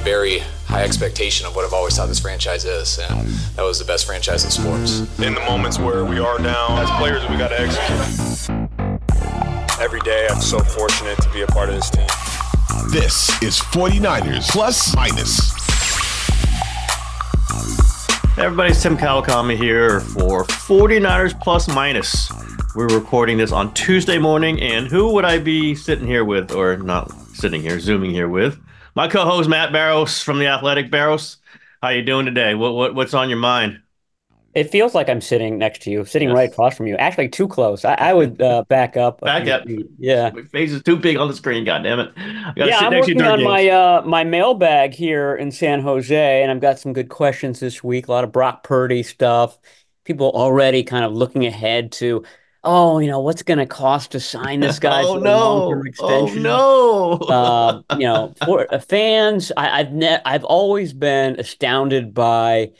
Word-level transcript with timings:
I 0.00 0.02
have 0.02 0.06
a 0.06 0.18
very 0.18 0.38
high 0.64 0.82
expectation 0.82 1.46
of 1.46 1.54
what 1.54 1.66
I've 1.66 1.74
always 1.74 1.94
thought 1.94 2.08
this 2.08 2.20
franchise 2.20 2.64
is, 2.64 2.98
and 2.98 3.28
that 3.56 3.62
was 3.62 3.78
the 3.78 3.84
best 3.84 4.06
franchise 4.06 4.46
in 4.46 4.50
sports. 4.50 5.00
In 5.18 5.34
the 5.34 5.40
moments 5.40 5.78
where 5.78 6.06
we 6.06 6.18
are 6.18 6.38
down, 6.38 6.78
as 6.78 6.90
players, 6.92 7.20
we 7.28 7.36
got 7.36 7.48
to 7.48 7.60
execute. 7.60 8.48
Every 9.78 10.00
day, 10.00 10.26
I'm 10.30 10.40
so 10.40 10.58
fortunate 10.58 11.20
to 11.20 11.30
be 11.34 11.42
a 11.42 11.46
part 11.48 11.68
of 11.68 11.74
this 11.74 11.90
team. 11.90 12.06
This 12.90 13.28
is 13.42 13.58
49ers 13.58 14.48
Plus 14.48 14.96
Minus. 14.96 15.52
Everybody's 18.38 18.82
Tim 18.82 18.96
Kawakami 18.96 19.58
here 19.58 20.00
for 20.00 20.44
49ers 20.44 21.38
Plus 21.42 21.68
Minus. 21.68 22.32
We're 22.74 22.88
recording 22.88 23.36
this 23.36 23.52
on 23.52 23.74
Tuesday 23.74 24.16
morning, 24.16 24.62
and 24.62 24.86
who 24.86 25.12
would 25.12 25.26
I 25.26 25.38
be 25.38 25.74
sitting 25.74 26.06
here 26.06 26.24
with, 26.24 26.52
or 26.52 26.78
not 26.78 27.12
sitting 27.34 27.60
here, 27.60 27.78
zooming 27.78 28.12
here 28.12 28.28
with? 28.28 28.58
My 28.96 29.06
co-host 29.08 29.48
Matt 29.48 29.72
Barrows 29.72 30.20
from 30.20 30.38
the 30.38 30.46
Athletic. 30.46 30.90
Barrows, 30.90 31.36
how 31.80 31.90
you 31.90 32.02
doing 32.02 32.26
today? 32.26 32.54
What, 32.54 32.74
what 32.74 32.94
what's 32.94 33.14
on 33.14 33.28
your 33.28 33.38
mind? 33.38 33.80
It 34.52 34.64
feels 34.64 34.96
like 34.96 35.08
I'm 35.08 35.20
sitting 35.20 35.58
next 35.58 35.82
to 35.82 35.90
you, 35.90 36.04
sitting 36.04 36.30
yes. 36.30 36.36
right 36.36 36.50
across 36.50 36.76
from 36.76 36.88
you. 36.88 36.96
Actually, 36.96 37.28
too 37.28 37.46
close. 37.46 37.84
I, 37.84 37.94
I 37.94 38.12
would 38.12 38.42
uh, 38.42 38.64
back 38.68 38.96
up. 38.96 39.20
back 39.20 39.46
up. 39.46 39.62
Yeah, 39.98 40.30
my 40.34 40.42
face 40.42 40.72
is 40.72 40.82
too 40.82 40.96
big 40.96 41.16
on 41.18 41.28
the 41.28 41.34
screen. 41.34 41.64
God 41.64 41.84
damn 41.84 42.00
it! 42.00 42.10
Yeah, 42.56 42.78
I'm 42.78 42.92
working 42.92 43.22
on 43.22 43.38
games. 43.38 43.46
my 43.46 43.68
uh, 43.68 44.02
my 44.04 44.24
mailbag 44.24 44.92
here 44.92 45.36
in 45.36 45.52
San 45.52 45.80
Jose, 45.82 46.42
and 46.42 46.50
I've 46.50 46.60
got 46.60 46.80
some 46.80 46.92
good 46.92 47.10
questions 47.10 47.60
this 47.60 47.84
week. 47.84 48.08
A 48.08 48.10
lot 48.10 48.24
of 48.24 48.32
Brock 48.32 48.64
Purdy 48.64 49.04
stuff. 49.04 49.56
People 50.02 50.30
already 50.30 50.82
kind 50.82 51.04
of 51.04 51.12
looking 51.12 51.46
ahead 51.46 51.92
to 51.92 52.24
oh, 52.62 52.98
you 52.98 53.08
know, 53.08 53.20
what's 53.20 53.42
going 53.42 53.58
to 53.58 53.66
cost 53.66 54.12
to 54.12 54.20
sign 54.20 54.60
this 54.60 54.78
guy 54.80 55.02
oh, 55.02 55.16
to 55.16 55.20
no. 55.20 55.30
a 55.30 55.38
long-term 55.38 55.86
extension? 55.86 56.46
Oh 56.46 57.18
no! 57.20 57.26
uh, 57.26 57.82
you 57.96 58.04
know, 58.04 58.34
for 58.44 58.72
uh, 58.72 58.78
fans, 58.78 59.52
I, 59.56 59.78
have 59.78 59.92
ne- 59.92 60.20
I've 60.24 60.44
always 60.44 60.92
been 60.92 61.38
astounded 61.38 62.14
by 62.14 62.72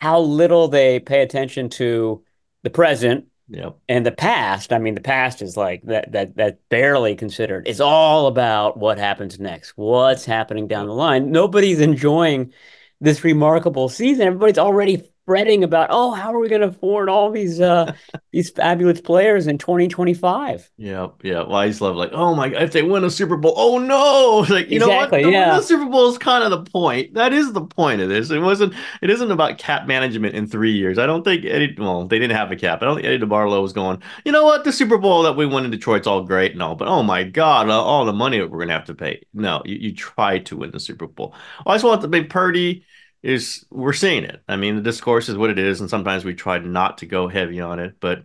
how 0.00 0.20
little 0.20 0.68
they 0.68 1.00
pay 1.00 1.22
attention 1.22 1.68
to 1.70 2.24
the 2.62 2.70
present 2.70 3.26
yep. 3.48 3.76
and 3.88 4.04
the 4.04 4.12
past. 4.12 4.72
I 4.72 4.78
mean, 4.78 4.94
the 4.94 5.00
past 5.00 5.42
is 5.42 5.56
like 5.56 5.82
that 5.84 6.12
that 6.12 6.36
that 6.36 6.68
barely 6.68 7.14
considered. 7.14 7.68
It's 7.68 7.80
all 7.80 8.26
about 8.26 8.76
what 8.76 8.98
happens 8.98 9.38
next, 9.38 9.72
what's 9.76 10.24
happening 10.24 10.66
down 10.66 10.86
the 10.86 10.94
line. 10.94 11.30
Nobody's 11.30 11.80
enjoying 11.80 12.52
this 13.00 13.24
remarkable 13.24 13.88
season. 13.88 14.26
Everybody's 14.26 14.58
already 14.58 15.11
fretting 15.26 15.62
about, 15.64 15.88
oh, 15.90 16.12
how 16.12 16.32
are 16.32 16.38
we 16.38 16.48
going 16.48 16.60
to 16.62 16.68
afford 16.68 17.08
all 17.08 17.30
these 17.30 17.60
uh 17.60 17.92
these 18.32 18.50
fabulous 18.50 19.00
players 19.00 19.46
in 19.46 19.58
2025? 19.58 20.70
Yeah, 20.76 21.08
yeah. 21.22 21.40
Well, 21.40 21.54
I 21.54 21.68
just 21.68 21.80
love 21.80 21.96
like, 21.96 22.10
oh 22.12 22.34
my 22.34 22.48
god, 22.48 22.62
if 22.62 22.72
they 22.72 22.82
win 22.82 23.04
a 23.04 23.10
Super 23.10 23.36
Bowl, 23.36 23.54
oh 23.56 23.78
no, 23.78 24.46
like 24.54 24.70
you 24.70 24.76
exactly, 24.76 24.86
know 24.86 24.96
what? 24.96 25.10
The, 25.10 25.30
yeah. 25.30 25.56
the 25.56 25.62
Super 25.62 25.86
Bowl 25.86 26.08
is 26.08 26.18
kind 26.18 26.44
of 26.44 26.50
the 26.50 26.70
point. 26.70 27.14
That 27.14 27.32
is 27.32 27.52
the 27.52 27.64
point 27.64 28.00
of 28.00 28.08
this. 28.08 28.30
It 28.30 28.40
wasn't. 28.40 28.74
It 29.00 29.10
isn't 29.10 29.30
about 29.30 29.58
cap 29.58 29.86
management 29.86 30.34
in 30.34 30.46
three 30.46 30.72
years. 30.72 30.98
I 30.98 31.06
don't 31.06 31.24
think 31.24 31.44
Eddie. 31.44 31.76
Well, 31.78 32.06
they 32.06 32.18
didn't 32.18 32.36
have 32.36 32.50
a 32.50 32.56
cap. 32.56 32.82
I 32.82 32.86
don't 32.86 32.96
think 32.96 33.06
Eddie 33.06 33.18
DeBartolo 33.18 33.62
was 33.62 33.72
going. 33.72 34.02
You 34.24 34.32
know 34.32 34.44
what? 34.44 34.64
The 34.64 34.72
Super 34.72 34.98
Bowl 34.98 35.22
that 35.22 35.36
we 35.36 35.46
won 35.46 35.64
in 35.64 35.70
Detroit's 35.70 36.06
all 36.06 36.22
great 36.22 36.52
and 36.52 36.62
all, 36.62 36.74
but 36.74 36.88
oh 36.88 37.02
my 37.02 37.24
god, 37.24 37.68
all 37.68 38.04
the 38.04 38.12
money 38.12 38.38
that 38.38 38.50
we're 38.50 38.60
gonna 38.60 38.72
have 38.72 38.86
to 38.86 38.94
pay. 38.94 39.22
No, 39.34 39.62
you, 39.64 39.76
you 39.76 39.94
try 39.94 40.38
to 40.40 40.56
win 40.56 40.70
the 40.70 40.80
Super 40.80 41.06
Bowl. 41.06 41.34
I 41.66 41.74
just 41.74 41.84
want 41.84 42.02
to 42.02 42.08
big 42.08 42.30
Purdy 42.30 42.84
is 43.22 43.64
we're 43.70 43.92
seeing 43.92 44.24
it. 44.24 44.42
I 44.48 44.56
mean, 44.56 44.76
the 44.76 44.82
discourse 44.82 45.28
is 45.28 45.36
what 45.36 45.50
it 45.50 45.58
is, 45.58 45.80
and 45.80 45.88
sometimes 45.90 46.24
we 46.24 46.34
try 46.34 46.58
not 46.58 46.98
to 46.98 47.06
go 47.06 47.28
heavy 47.28 47.60
on 47.60 47.78
it, 47.78 47.96
but 48.00 48.24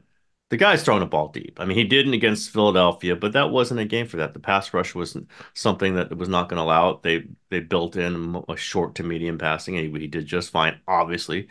the 0.50 0.58
guy's 0.58 0.84
throwing 0.84 1.04
a 1.04 1.06
ball 1.06 1.28
deep. 1.30 1.60
I 1.60 1.66
mean, 1.66 1.78
he 1.78 1.84
didn't 1.84 2.14
against 2.14 2.52
Philadelphia, 2.52 3.16
but 3.16 3.34
that 3.34 3.52
wasn't 3.52 3.82
a 3.82 3.86
game 3.86 4.08
for 4.08 4.18
that. 4.18 4.34
The 4.34 4.40
pass 4.40 4.74
rush 4.74 4.96
wasn't 4.96 5.30
something 5.54 5.96
that 5.96 6.16
was 6.18 6.30
not 6.30 6.50
going 6.50 6.58
to 6.58 6.64
allow 6.64 6.92
it. 6.92 7.04
They 7.04 7.26
they 7.50 7.60
built 7.60 7.96
in 7.96 8.44
a 8.50 8.58
short 8.58 8.96
to 8.96 9.04
medium 9.04 9.38
passing, 9.38 9.78
and 9.78 9.94
he, 9.96 10.02
he 10.02 10.08
did 10.08 10.26
just 10.26 10.52
fine. 10.52 10.80
Obviously, 10.88 11.50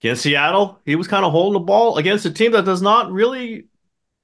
against 0.00 0.22
Seattle, 0.22 0.80
he 0.84 0.96
was 0.96 1.08
kind 1.08 1.24
of 1.24 1.32
holding 1.32 1.54
the 1.54 1.64
ball 1.66 1.98
against 1.98 2.26
a 2.26 2.30
team 2.30 2.52
that 2.52 2.64
does 2.64 2.82
not 2.82 3.10
really 3.12 3.66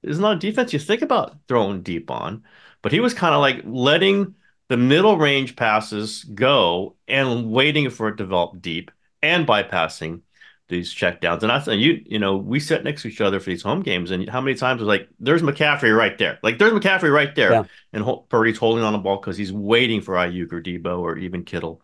is 0.02 0.18
not 0.18 0.36
a 0.36 0.38
defense 0.40 0.72
you 0.72 0.78
think 0.78 1.02
about 1.02 1.36
throwing 1.48 1.82
deep 1.82 2.10
on, 2.10 2.44
but 2.82 2.92
he 2.92 3.00
was 3.00 3.14
kind 3.14 3.34
of 3.34 3.40
like 3.40 3.62
letting 3.64 4.34
the 4.70 4.76
middle 4.76 5.18
range 5.18 5.56
passes 5.56 6.22
go 6.22 6.94
and 7.08 7.50
waiting 7.50 7.90
for 7.90 8.06
it 8.06 8.12
to 8.12 8.16
develop 8.18 8.62
deep 8.62 8.92
and 9.20 9.44
bypassing 9.44 10.20
these 10.68 10.94
checkdowns. 10.94 11.42
And 11.42 11.50
I 11.50 11.58
think 11.58 11.82
you, 11.82 12.00
you 12.06 12.20
know, 12.20 12.36
we 12.36 12.60
sit 12.60 12.84
next 12.84 13.02
to 13.02 13.08
each 13.08 13.20
other 13.20 13.40
for 13.40 13.50
these 13.50 13.64
home 13.64 13.82
games, 13.82 14.12
and 14.12 14.28
how 14.28 14.40
many 14.40 14.56
times 14.56 14.80
was 14.80 14.86
like, 14.86 15.08
"There's 15.18 15.42
McCaffrey 15.42 15.94
right 15.94 16.16
there," 16.16 16.38
like 16.44 16.58
"There's 16.58 16.72
McCaffrey 16.72 17.12
right 17.12 17.34
there," 17.34 17.50
yeah. 17.50 17.64
and 17.92 18.06
Purdy's 18.28 18.58
holding 18.58 18.84
on 18.84 18.92
the 18.92 19.00
ball 19.00 19.16
because 19.16 19.36
he's 19.36 19.52
waiting 19.52 20.00
for 20.02 20.14
Aiyuk 20.14 20.52
or 20.52 20.62
Deebo 20.62 21.00
or 21.00 21.18
even 21.18 21.42
Kittle. 21.42 21.82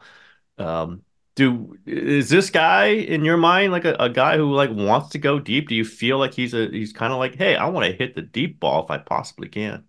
Um, 0.57 1.03
do 1.35 1.77
is 1.87 2.31
this 2.31 2.51
guy 2.51 2.87
in 2.87 3.25
your 3.25 3.37
mind 3.37 3.73
like 3.73 3.85
a, 3.85 3.97
a 3.99 4.09
guy 4.09 4.37
who 4.37 4.53
like 4.53 4.71
wants 4.71 5.09
to 5.11 5.19
go 5.19 5.41
deep? 5.41 5.69
Do 5.69 5.75
you 5.75 5.85
feel 5.85 6.19
like 6.19 6.35
he's 6.35 6.55
a 6.55 6.69
he's 6.69 6.93
kind 6.93 7.13
of 7.13 7.19
like, 7.19 7.35
hey, 7.35 7.57
I 7.57 7.67
want 7.67 7.87
to 7.87 7.99
hit 7.99 8.15
the 8.15 8.23
deep 8.23 8.61
ball 8.61 8.85
if 8.85 8.93
I 8.93 8.99
possibly 8.99 9.49
can? 9.49 9.83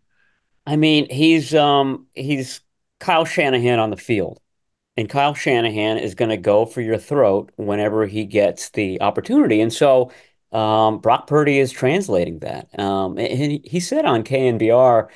I 0.66 0.78
mean, 0.78 1.08
he's 1.12 1.53
um 1.53 2.08
he's 2.16 2.62
Kyle 3.00 3.25
Shanahan 3.25 3.80
on 3.80 3.90
the 3.90 3.97
field. 3.97 4.40
And 4.96 5.08
Kyle 5.08 5.35
Shanahan 5.35 5.97
is 5.97 6.16
going 6.16 6.30
to 6.30 6.38
go 6.38 6.66
for 6.66 6.81
your 6.81 6.97
throat 6.97 7.52
whenever 7.56 8.08
he 8.08 8.25
gets 8.25 8.69
the 8.69 9.00
opportunity. 9.02 9.62
And 9.62 9.72
so 9.72 10.12
um, 10.52 11.00
Brock 11.00 11.28
Purdy 11.28 11.59
is 11.59 11.72
translating 11.72 12.40
that. 12.40 12.68
Um, 12.80 13.18
and 13.19 13.59
he 13.63 13.80
said 13.80 14.06
on 14.06 14.24
KNBR 14.24 15.08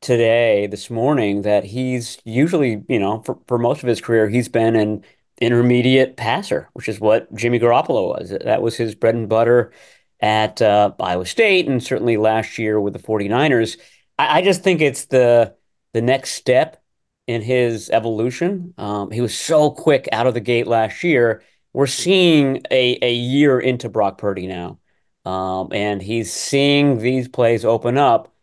today, 0.00 0.68
this 0.68 0.88
morning, 0.88 1.42
that 1.42 1.64
he's 1.64 2.18
usually, 2.24 2.84
you 2.88 3.00
know, 3.00 3.22
for, 3.22 3.38
for 3.48 3.58
most 3.58 3.82
of 3.82 3.88
his 3.88 4.00
career, 4.00 4.28
he's 4.28 4.48
been 4.48 4.76
an 4.76 5.02
intermediate 5.40 6.16
passer, 6.16 6.68
which 6.74 6.88
is 6.88 7.00
what 7.00 7.32
Jimmy 7.34 7.58
Garoppolo 7.58 8.08
was. 8.08 8.30
That 8.44 8.62
was 8.62 8.76
his 8.76 8.94
bread 8.94 9.16
and 9.16 9.28
butter 9.28 9.72
at 10.20 10.62
uh, 10.62 10.92
Iowa 11.00 11.26
State 11.26 11.66
and 11.66 11.82
certainly 11.82 12.16
last 12.16 12.56
year 12.58 12.80
with 12.80 12.92
the 12.92 13.00
49ers. 13.00 13.78
I, 14.18 14.38
I 14.38 14.42
just 14.42 14.62
think 14.62 14.80
it's 14.80 15.06
the 15.06 15.54
the 15.92 16.02
next 16.02 16.32
step 16.32 16.82
in 17.26 17.42
his 17.42 17.90
evolution. 17.90 18.74
Um, 18.78 19.10
he 19.10 19.20
was 19.20 19.36
so 19.36 19.70
quick 19.70 20.08
out 20.12 20.26
of 20.26 20.34
the 20.34 20.40
gate 20.40 20.66
last 20.66 21.02
year. 21.02 21.42
We're 21.72 21.86
seeing 21.86 22.62
a, 22.70 22.98
a 23.02 23.12
year 23.12 23.58
into 23.58 23.88
Brock 23.88 24.18
Purdy 24.18 24.46
now. 24.46 24.78
Um, 25.24 25.68
and 25.72 26.02
he's 26.02 26.32
seeing 26.32 26.98
these 26.98 27.28
plays 27.28 27.64
open 27.64 27.96
up 27.96 28.34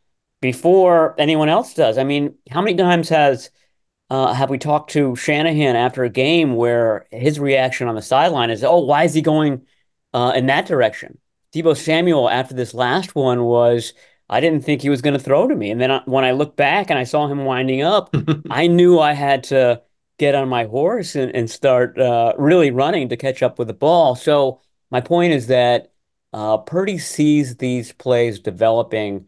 before 0.41 1.15
anyone 1.19 1.47
else 1.47 1.73
does. 1.73 1.97
I 1.97 2.03
mean, 2.03 2.35
how 2.49 2.61
many 2.61 2.75
times 2.75 3.09
has 3.09 3.51
uh, 4.09 4.33
have 4.33 4.49
we 4.49 4.57
talked 4.57 4.91
to 4.91 5.15
Shanahan 5.15 5.75
after 5.75 6.03
a 6.03 6.09
game 6.09 6.55
where 6.55 7.05
his 7.11 7.39
reaction 7.39 7.87
on 7.87 7.95
the 7.95 8.01
sideline 8.01 8.49
is, 8.49 8.63
"Oh, 8.63 8.79
why 8.79 9.03
is 9.05 9.13
he 9.13 9.21
going 9.21 9.65
uh, 10.13 10.33
in 10.35 10.47
that 10.47 10.65
direction?" 10.65 11.17
Deebo 11.53 11.77
Samuel 11.77 12.29
after 12.29 12.53
this 12.53 12.73
last 12.73 13.15
one 13.15 13.43
was, 13.43 13.93
I 14.31 14.41
didn't 14.41 14.63
think 14.65 14.81
he 14.81 14.89
was 14.89 15.03
going 15.03 15.13
to 15.15 15.19
throw 15.19 15.47
to 15.47 15.55
me. 15.55 15.71
And 15.71 15.81
then 15.81 15.91
I, 15.91 16.01
when 16.07 16.25
I 16.25 16.31
looked 16.31 16.57
back 16.57 16.89
and 16.89 16.99
I 16.99 17.05
saw 17.05 17.27
him 17.27 17.45
winding 17.45 17.83
up, 17.83 18.15
I 18.49 18.67
knew 18.67 18.99
I 18.99 19.13
had 19.13 19.43
to 19.45 19.83
get 20.19 20.35
on 20.35 20.49
my 20.49 20.65
horse 20.65 21.15
and, 21.15 21.35
and 21.35 21.49
start 21.49 21.99
uh, 21.99 22.33
really 22.37 22.71
running 22.71 23.09
to 23.09 23.17
catch 23.17 23.43
up 23.43 23.59
with 23.59 23.67
the 23.69 23.75
ball. 23.75 24.15
So 24.15 24.61
my 24.91 25.01
point 25.01 25.33
is 25.33 25.47
that 25.47 25.93
uh, 26.33 26.59
Purdy 26.59 26.97
sees 26.97 27.57
these 27.57 27.91
plays 27.93 28.39
developing 28.39 29.27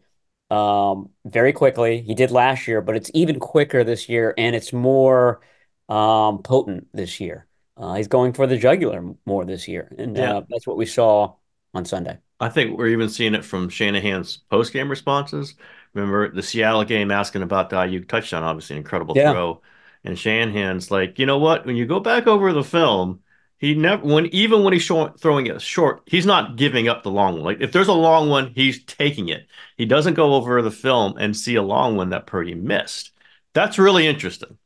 um, 0.50 1.10
very 1.24 1.52
quickly. 1.52 2.02
He 2.02 2.14
did 2.14 2.30
last 2.30 2.66
year, 2.68 2.80
but 2.80 2.96
it's 2.96 3.10
even 3.14 3.38
quicker 3.40 3.84
this 3.84 4.08
year, 4.08 4.34
and 4.38 4.54
it's 4.56 4.72
more 4.72 5.40
um, 5.88 6.42
potent 6.42 6.88
this 6.92 7.20
year. 7.20 7.46
Uh, 7.76 7.94
he's 7.94 8.08
going 8.08 8.32
for 8.32 8.46
the 8.46 8.56
jugular 8.56 9.14
more 9.26 9.44
this 9.44 9.66
year, 9.68 9.92
and 9.98 10.16
Yeah. 10.16 10.32
uh, 10.36 10.42
that's 10.48 10.66
what 10.66 10.76
we 10.76 10.86
saw 10.86 11.34
on 11.74 11.84
Sunday. 11.84 12.18
I 12.40 12.48
think 12.48 12.76
we're 12.76 12.88
even 12.88 13.08
seeing 13.08 13.34
it 13.34 13.44
from 13.44 13.68
Shanahan's 13.68 14.38
post 14.50 14.72
game 14.72 14.88
responses. 14.88 15.54
Remember 15.94 16.30
the 16.30 16.42
Seattle 16.42 16.84
game 16.84 17.10
asking 17.10 17.42
about 17.42 17.70
the 17.70 17.76
Aiyuk 17.76 18.08
touchdown, 18.08 18.42
obviously 18.42 18.76
an 18.76 18.82
incredible 18.82 19.16
Yeah. 19.16 19.32
throw. 19.32 19.62
And 20.04 20.18
Shanahan's 20.18 20.90
like, 20.90 21.18
you 21.18 21.26
know 21.26 21.38
what? 21.38 21.64
When 21.64 21.76
you 21.76 21.86
go 21.86 22.00
back 22.00 22.26
over 22.26 22.52
the 22.52 22.64
film, 22.64 23.20
he 23.58 23.74
never 23.74 24.04
when 24.04 24.26
even 24.26 24.62
when 24.64 24.72
he's 24.72 24.82
short, 24.82 25.18
throwing 25.20 25.46
it 25.46 25.62
short, 25.62 26.02
he's 26.06 26.26
not 26.26 26.56
giving 26.56 26.88
up 26.88 27.02
the 27.02 27.10
long 27.10 27.34
one. 27.34 27.44
Like 27.44 27.60
if 27.60 27.72
there's 27.72 27.88
a 27.88 27.92
long 27.92 28.28
one, 28.28 28.52
he's 28.54 28.84
taking 28.84 29.28
it. 29.28 29.46
He 29.76 29.86
doesn't 29.86 30.14
go 30.14 30.34
over 30.34 30.60
the 30.60 30.70
film 30.70 31.16
and 31.18 31.36
see 31.36 31.54
a 31.54 31.62
long 31.62 31.96
one 31.96 32.10
that 32.10 32.26
Purdy 32.26 32.54
missed. 32.54 33.12
That's 33.54 33.78
really 33.78 34.06
interesting. 34.06 34.58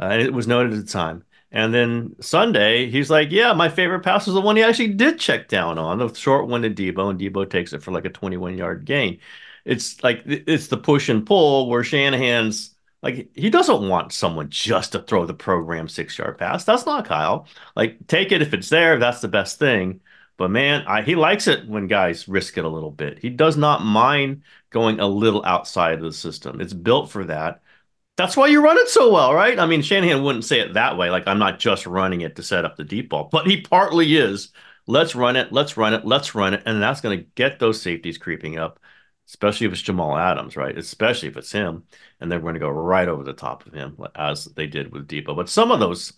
Uh, 0.00 0.04
and 0.06 0.22
it 0.22 0.32
was 0.32 0.46
noted 0.46 0.72
at 0.72 0.86
the 0.86 0.90
time. 0.92 1.24
And 1.56 1.72
then 1.72 2.14
Sunday, 2.20 2.90
he's 2.90 3.08
like, 3.08 3.30
"Yeah, 3.30 3.54
my 3.54 3.70
favorite 3.70 4.00
pass 4.00 4.26
was 4.26 4.34
the 4.34 4.42
one 4.42 4.56
he 4.56 4.62
actually 4.62 4.88
did 4.88 5.18
check 5.18 5.48
down 5.48 5.78
on, 5.78 5.96
the 5.98 6.12
short 6.12 6.48
one 6.48 6.60
to 6.62 6.68
Deebo, 6.70 7.08
and 7.10 7.18
Deebo 7.18 7.48
takes 7.48 7.72
it 7.72 7.82
for 7.82 7.92
like 7.92 8.04
a 8.04 8.10
21 8.10 8.58
yard 8.58 8.84
gain." 8.84 9.20
It's 9.64 10.02
like 10.04 10.22
it's 10.26 10.66
the 10.68 10.76
push 10.76 11.08
and 11.08 11.24
pull 11.26 11.70
where 11.70 11.82
Shanahan's 11.82 12.74
like 13.02 13.30
he 13.34 13.48
doesn't 13.48 13.88
want 13.88 14.12
someone 14.12 14.50
just 14.50 14.92
to 14.92 14.98
throw 15.00 15.24
the 15.24 15.32
program 15.32 15.88
six 15.88 16.18
yard 16.18 16.36
pass. 16.36 16.64
That's 16.64 16.84
not 16.84 17.06
Kyle. 17.06 17.46
Like 17.74 18.06
take 18.06 18.32
it 18.32 18.42
if 18.42 18.52
it's 18.52 18.68
there. 18.68 18.98
That's 18.98 19.22
the 19.22 19.28
best 19.28 19.58
thing. 19.58 20.00
But 20.36 20.50
man, 20.50 20.84
I, 20.86 21.00
he 21.02 21.14
likes 21.14 21.46
it 21.46 21.66
when 21.66 21.86
guys 21.86 22.28
risk 22.28 22.58
it 22.58 22.66
a 22.66 22.68
little 22.68 22.90
bit. 22.90 23.18
He 23.18 23.30
does 23.30 23.56
not 23.56 23.82
mind 23.82 24.42
going 24.70 25.00
a 25.00 25.06
little 25.06 25.42
outside 25.46 25.94
of 25.94 26.02
the 26.02 26.12
system. 26.12 26.60
It's 26.60 26.74
built 26.74 27.10
for 27.10 27.24
that. 27.24 27.62
That's 28.16 28.36
why 28.36 28.46
you 28.46 28.62
run 28.62 28.78
it 28.78 28.88
so 28.88 29.12
well, 29.12 29.34
right? 29.34 29.58
I 29.58 29.66
mean, 29.66 29.82
Shanahan 29.82 30.22
wouldn't 30.22 30.46
say 30.46 30.60
it 30.60 30.72
that 30.74 30.96
way. 30.96 31.10
Like, 31.10 31.26
I'm 31.26 31.38
not 31.38 31.58
just 31.58 31.86
running 31.86 32.22
it 32.22 32.36
to 32.36 32.42
set 32.42 32.64
up 32.64 32.76
the 32.76 32.84
deep 32.84 33.10
ball, 33.10 33.28
but 33.30 33.46
he 33.46 33.60
partly 33.60 34.16
is. 34.16 34.52
Let's 34.86 35.14
run 35.14 35.36
it, 35.36 35.52
let's 35.52 35.76
run 35.76 35.92
it, 35.92 36.06
let's 36.06 36.34
run 36.34 36.54
it. 36.54 36.62
And 36.64 36.80
that's 36.80 37.00
going 37.00 37.18
to 37.18 37.26
get 37.34 37.58
those 37.58 37.82
safeties 37.82 38.16
creeping 38.16 38.56
up, 38.56 38.80
especially 39.28 39.66
if 39.66 39.72
it's 39.72 39.82
Jamal 39.82 40.16
Adams, 40.16 40.56
right? 40.56 40.78
Especially 40.78 41.28
if 41.28 41.36
it's 41.36 41.52
him. 41.52 41.82
And 42.20 42.32
they're 42.32 42.40
going 42.40 42.54
to 42.54 42.60
go 42.60 42.70
right 42.70 43.08
over 43.08 43.22
the 43.22 43.34
top 43.34 43.66
of 43.66 43.74
him, 43.74 43.98
as 44.14 44.46
they 44.46 44.66
did 44.66 44.92
with 44.92 45.08
Deebo. 45.08 45.36
But 45.36 45.50
some 45.50 45.70
of 45.70 45.80
those, 45.80 46.14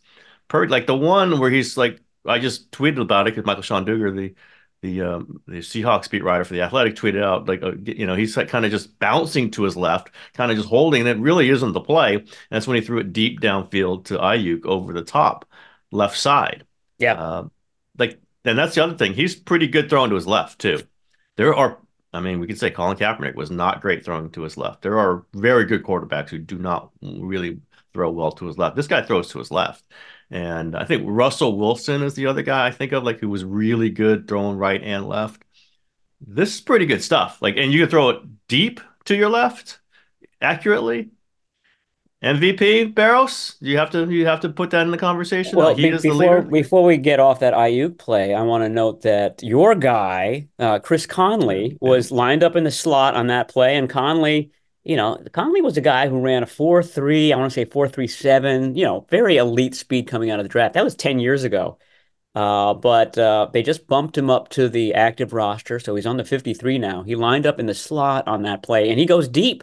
like 0.53 0.87
the 0.87 0.97
one 0.97 1.41
where 1.41 1.51
he's 1.51 1.77
like, 1.77 2.01
I 2.25 2.39
just 2.39 2.71
tweeted 2.71 3.01
about 3.01 3.27
it 3.27 3.35
because 3.35 3.47
Michael-Shawn 3.47 3.87
Dugar, 3.87 4.15
the 4.15 4.35
the 4.81 5.03
um, 5.03 5.41
the 5.47 5.59
Seahawks 5.59 6.09
beat 6.09 6.23
writer 6.23 6.45
for 6.45 6.55
the 6.55 6.63
Athletic 6.63 6.95
tweeted 6.95 7.23
out 7.23 7.49
like 7.49 7.63
uh, 7.63 7.73
you 7.85 8.07
know 8.07 8.15
he's 8.15 8.37
like 8.37 8.49
kind 8.49 8.65
of 8.65 8.71
just 8.71 8.99
bouncing 8.99 9.51
to 9.53 9.65
his 9.65 9.77
left, 9.77 10.11
kind 10.35 10.51
of 10.51 10.57
just 10.57 10.69
holding 10.69 11.07
it. 11.07 11.19
Really 11.19 11.51
isn't 11.51 11.73
the 11.73 11.81
play. 11.81 12.15
And 12.15 12.29
that's 12.51 12.67
when 12.67 12.77
he 12.77 12.87
threw 12.87 12.99
it 12.99 13.13
deep 13.13 13.41
downfield 13.41 14.05
to 14.07 14.19
Aiyuk 14.19 14.67
over 14.67 14.93
the 14.93 15.03
top 15.03 15.49
left 15.91 16.17
side. 16.17 16.65
Yeah, 16.99 17.15
uh, 17.15 17.49
like 17.99 18.21
and 18.45 18.59
that's 18.59 18.75
the 18.75 18.85
other 18.85 18.97
thing. 18.97 19.15
He's 19.15 19.35
pretty 19.35 19.67
good 19.67 19.91
throwing 19.91 20.11
to 20.11 20.17
his 20.17 20.27
left 20.27 20.61
too. 20.61 20.81
There 21.37 21.55
are, 21.55 21.79
I 22.13 22.21
mean, 22.21 22.41
we 22.41 22.47
could 22.47 22.59
say 22.59 22.71
Colin 22.71 22.97
Kaepernick 22.97 23.35
was 23.35 23.51
not 23.51 23.81
great 23.81 24.05
throwing 24.05 24.31
to 24.31 24.43
his 24.43 24.57
left. 24.57 24.83
There 24.83 24.99
are 24.99 25.25
very 25.35 25.65
good 25.65 25.83
quarterbacks 25.83 26.31
who 26.31 26.39
do 26.39 26.59
not 26.59 26.91
really 27.03 27.61
throw 27.93 28.11
well 28.11 28.33
to 28.33 28.47
his 28.47 28.59
left. 28.59 28.77
This 28.77 28.87
guy 28.87 29.03
throws 29.03 29.29
to 29.31 29.39
his 29.39 29.51
left. 29.51 29.85
And 30.31 30.77
I 30.77 30.85
think 30.85 31.05
Russell 31.07 31.57
Wilson 31.57 32.03
is 32.03 32.15
the 32.15 32.27
other 32.27 32.43
guy 32.43 32.67
I 32.67 32.71
think 32.71 32.93
of, 32.93 33.05
like 33.05 33.21
who 33.21 33.29
was 33.29 33.45
really 33.45 33.91
good 33.91 34.29
throwing 34.29 34.59
right 34.59 34.83
and 34.83 35.09
left. 35.09 35.43
This 36.21 36.57
is 36.57 36.61
pretty 36.61 36.87
good 36.87 37.03
stuff. 37.03 37.41
Like, 37.41 37.57
and 37.57 37.73
you 37.73 37.81
can 37.81 37.89
throw 37.89 38.11
it 38.11 38.23
deep 38.49 38.81
to 39.07 39.17
your 39.17 39.31
left 39.31 39.81
accurately. 40.41 41.11
MVP 42.23 42.97
Barrows, 42.97 43.55
you 43.61 43.79
have 43.79 43.91
to 43.91 44.11
you 44.11 44.27
have 44.27 44.41
to 44.41 44.49
put 44.49 44.71
that 44.71 44.83
in 44.83 44.91
the 44.91 44.99
conversation. 44.99 45.57
Well, 45.57 45.77
he 45.77 45.83
be- 45.83 45.89
is 45.91 46.03
the 46.03 46.09
before 46.09 46.39
leader. 46.39 46.51
before 46.51 46.83
we 46.83 46.97
get 46.97 47.21
off 47.21 47.39
that 47.41 47.55
Aiyuk 47.55 47.97
play, 47.97 48.35
I 48.35 48.43
want 48.43 48.65
to 48.65 48.69
note 48.69 49.03
that 49.03 49.41
your 49.41 49.77
guy, 49.77 50.49
uh, 50.59 50.81
Chris 50.81 51.07
Conley, 51.07 51.79
was 51.81 52.11
lined 52.11 52.43
up 52.43 52.57
in 52.57 52.65
the 52.65 52.73
slot 52.73 53.15
on 53.15 53.29
that 53.29 53.49
play, 53.49 53.77
and 53.77 53.89
Conley, 53.89 54.51
you 54.89 54.97
know, 54.97 55.23
Conley 55.33 55.61
was 55.61 55.77
a 55.77 55.83
guy 55.83 56.09
who 56.09 56.19
ran 56.19 56.43
a 56.43 56.47
four 56.47 56.83
three, 56.83 57.31
I 57.31 57.37
want 57.37 57.53
to 57.53 57.55
say 57.55 57.67
four 57.67 57.89
three 57.89 58.07
seven, 58.07 58.75
you 58.75 58.85
know, 58.85 59.07
very 59.11 59.37
elite 59.37 59.75
speed 59.75 60.09
coming 60.09 60.31
out 60.31 60.41
of 60.41 60.47
the 60.47 60.49
draft. 60.49 60.73
That 60.73 60.83
was 60.83 60.95
ten 60.95 61.19
years 61.19 61.45
ago, 61.45 61.79
uh, 62.35 62.73
but 62.73 63.19
uh, 63.19 63.51
they 63.53 63.63
just 63.63 63.87
bumped 63.87 64.17
him 64.17 64.31
up 64.31 64.49
to 64.51 64.67
the 64.71 64.95
active 64.95 65.35
roster, 65.35 65.79
so 65.79 65.95
he's 65.95 66.07
on 66.07 66.17
the 66.17 66.25
fifty 66.25 66.55
three 66.55 66.79
now. 66.79 67.03
He 67.03 67.17
lined 67.17 67.47
up 67.47 67.61
in 67.61 67.67
the 67.67 67.75
slot 67.75 68.27
on 68.27 68.45
that 68.45 68.63
play, 68.63 68.89
and 68.89 68.99
he 68.99 69.05
goes 69.05 69.29
deep, 69.29 69.63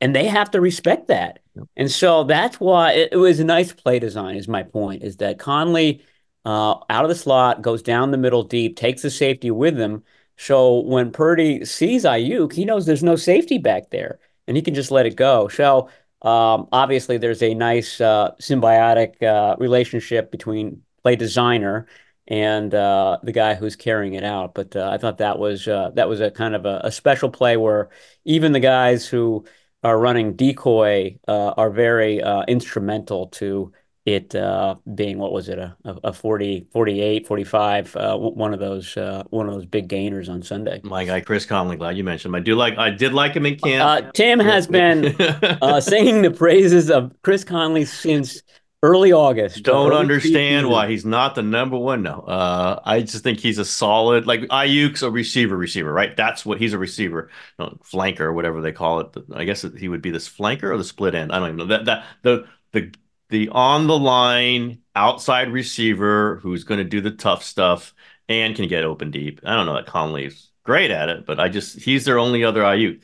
and 0.00 0.16
they 0.16 0.26
have 0.26 0.50
to 0.50 0.60
respect 0.60 1.06
that. 1.08 1.38
And 1.76 1.88
so 1.90 2.24
that's 2.24 2.58
why 2.58 2.92
it, 2.92 3.10
it 3.12 3.18
was 3.18 3.38
a 3.38 3.44
nice 3.44 3.72
play 3.72 4.00
design, 4.00 4.34
is 4.34 4.48
my 4.48 4.64
point, 4.64 5.04
is 5.04 5.18
that 5.18 5.38
Conley 5.38 6.04
uh, 6.44 6.74
out 6.90 7.04
of 7.04 7.08
the 7.08 7.14
slot 7.14 7.62
goes 7.62 7.82
down 7.82 8.10
the 8.10 8.18
middle 8.18 8.42
deep, 8.42 8.76
takes 8.76 9.02
the 9.02 9.10
safety 9.10 9.52
with 9.52 9.78
him. 9.78 10.02
So 10.36 10.80
when 10.80 11.12
Purdy 11.12 11.64
sees 11.64 12.04
Aiyuk, 12.04 12.52
he 12.52 12.64
knows 12.64 12.84
there's 12.84 13.02
no 13.04 13.16
safety 13.16 13.58
back 13.58 13.90
there 13.90 14.18
and 14.46 14.56
he 14.56 14.62
can 14.62 14.74
just 14.74 14.90
let 14.90 15.06
it 15.06 15.16
go. 15.16 15.48
So 15.48 15.88
um, 16.22 16.68
obviously, 16.72 17.18
there's 17.18 17.42
a 17.42 17.54
nice 17.54 18.00
uh, 18.00 18.32
symbiotic 18.40 19.22
uh, 19.22 19.56
relationship 19.58 20.30
between 20.30 20.82
play 21.02 21.16
designer 21.16 21.86
and 22.26 22.74
uh, 22.74 23.18
the 23.22 23.32
guy 23.32 23.54
who's 23.54 23.76
carrying 23.76 24.14
it 24.14 24.24
out. 24.24 24.54
But 24.54 24.74
uh, 24.74 24.88
I 24.90 24.98
thought 24.98 25.18
that 25.18 25.38
was 25.38 25.68
uh, 25.68 25.90
that 25.94 26.08
was 26.08 26.20
a 26.20 26.30
kind 26.30 26.54
of 26.54 26.64
a, 26.66 26.80
a 26.84 26.92
special 26.92 27.30
play 27.30 27.56
where 27.56 27.90
even 28.24 28.52
the 28.52 28.60
guys 28.60 29.06
who 29.06 29.44
are 29.82 29.98
running 29.98 30.34
decoy 30.34 31.18
uh, 31.28 31.50
are 31.56 31.70
very 31.70 32.20
instrumental 32.48 33.28
to 33.28 33.72
it 34.06 34.34
uh, 34.36 34.76
being 34.94 35.18
what 35.18 35.32
was 35.32 35.48
it 35.48 35.58
a, 35.58 35.76
a 35.84 36.12
40 36.12 36.68
48 36.72 37.26
45 37.26 37.96
uh, 37.96 38.16
one 38.16 38.54
of 38.54 38.60
those 38.60 38.96
uh, 38.96 39.24
one 39.30 39.48
of 39.48 39.54
those 39.54 39.66
big 39.66 39.88
gainers 39.88 40.28
on 40.28 40.42
Sunday. 40.42 40.80
My 40.84 41.04
guy 41.04 41.20
Chris 41.20 41.44
Conley, 41.44 41.76
glad 41.76 41.96
you 41.96 42.04
mentioned 42.04 42.30
him. 42.30 42.36
I 42.36 42.40
do 42.40 42.54
like 42.54 42.78
I 42.78 42.90
did 42.90 43.12
like 43.12 43.34
him 43.34 43.44
in 43.46 43.56
camp. 43.58 44.06
Uh, 44.06 44.10
Tim 44.12 44.38
has 44.38 44.68
been 44.68 45.16
uh, 45.20 45.80
singing 45.80 46.22
the 46.22 46.30
praises 46.30 46.88
of 46.90 47.12
Chris 47.22 47.42
Conley 47.44 47.84
since 47.84 48.42
early 48.82 49.10
August. 49.12 49.64
Don't 49.64 49.90
Early 49.90 50.00
understand 50.00 50.66
preseason. 50.66 50.70
why 50.70 50.88
he's 50.88 51.04
not 51.04 51.34
the 51.34 51.42
number 51.42 51.76
one. 51.76 52.02
No, 52.02 52.20
uh, 52.20 52.80
I 52.84 53.00
just 53.00 53.24
think 53.24 53.40
he's 53.40 53.58
a 53.58 53.64
solid 53.64 54.26
like 54.26 54.40
Aiyuk's 54.42 55.02
a 55.02 55.10
receiver, 55.10 55.56
receiver, 55.56 55.92
right? 55.92 56.16
That's 56.16 56.46
what 56.46 56.58
he's 56.60 56.72
a 56.74 56.78
receiver, 56.78 57.30
no, 57.58 57.78
flanker 57.82 58.20
or 58.20 58.32
whatever 58.32 58.60
they 58.60 58.72
call 58.72 59.00
it. 59.00 59.16
I 59.34 59.44
guess 59.44 59.62
he 59.76 59.88
would 59.88 60.02
be 60.02 60.10
this 60.10 60.28
flanker 60.28 60.64
or 60.64 60.76
the 60.78 60.84
split 60.84 61.14
end. 61.16 61.32
I 61.32 61.38
don't 61.40 61.48
even 61.48 61.56
know 61.56 61.66
that 61.66 61.84
that 61.86 62.04
the 62.22 62.46
the 62.72 62.92
the 63.28 63.48
on 63.50 63.86
the 63.86 63.98
line 63.98 64.78
outside 64.94 65.50
receiver 65.52 66.36
who's 66.42 66.64
going 66.64 66.78
to 66.78 66.84
do 66.84 67.00
the 67.00 67.10
tough 67.10 67.42
stuff 67.42 67.94
and 68.28 68.56
can 68.56 68.68
get 68.68 68.84
open 68.84 69.10
deep. 69.10 69.40
I 69.44 69.54
don't 69.56 69.66
know 69.66 69.74
that 69.74 69.86
Conley's 69.86 70.50
great 70.64 70.90
at 70.90 71.08
it, 71.08 71.26
but 71.26 71.38
I 71.40 71.48
just 71.48 71.78
he's 71.80 72.04
their 72.04 72.18
only 72.18 72.44
other 72.44 72.62
Aiyuk 72.62 73.02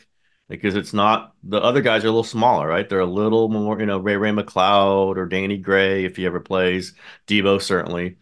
because 0.49 0.75
it's 0.77 0.93
not 0.93 1.35
the 1.43 1.61
other 1.63 1.81
guys 1.83 2.05
are 2.05 2.09
a 2.09 2.11
little 2.11 2.25
smaller, 2.25 2.67
right? 2.69 2.89
They're 2.89 3.01
a 3.01 3.07
little 3.07 3.49
more, 3.49 3.79
you 3.81 3.87
know, 3.87 3.99
Ray 3.99 4.17
Ray 4.17 4.31
McCloud 4.31 5.17
or 5.17 5.27
Danny 5.27 5.57
Gray 5.59 6.05
if 6.05 6.17
he 6.17 6.27
ever 6.27 6.41
plays. 6.41 6.95
Deebo 7.27 7.61
certainly. 7.61 8.17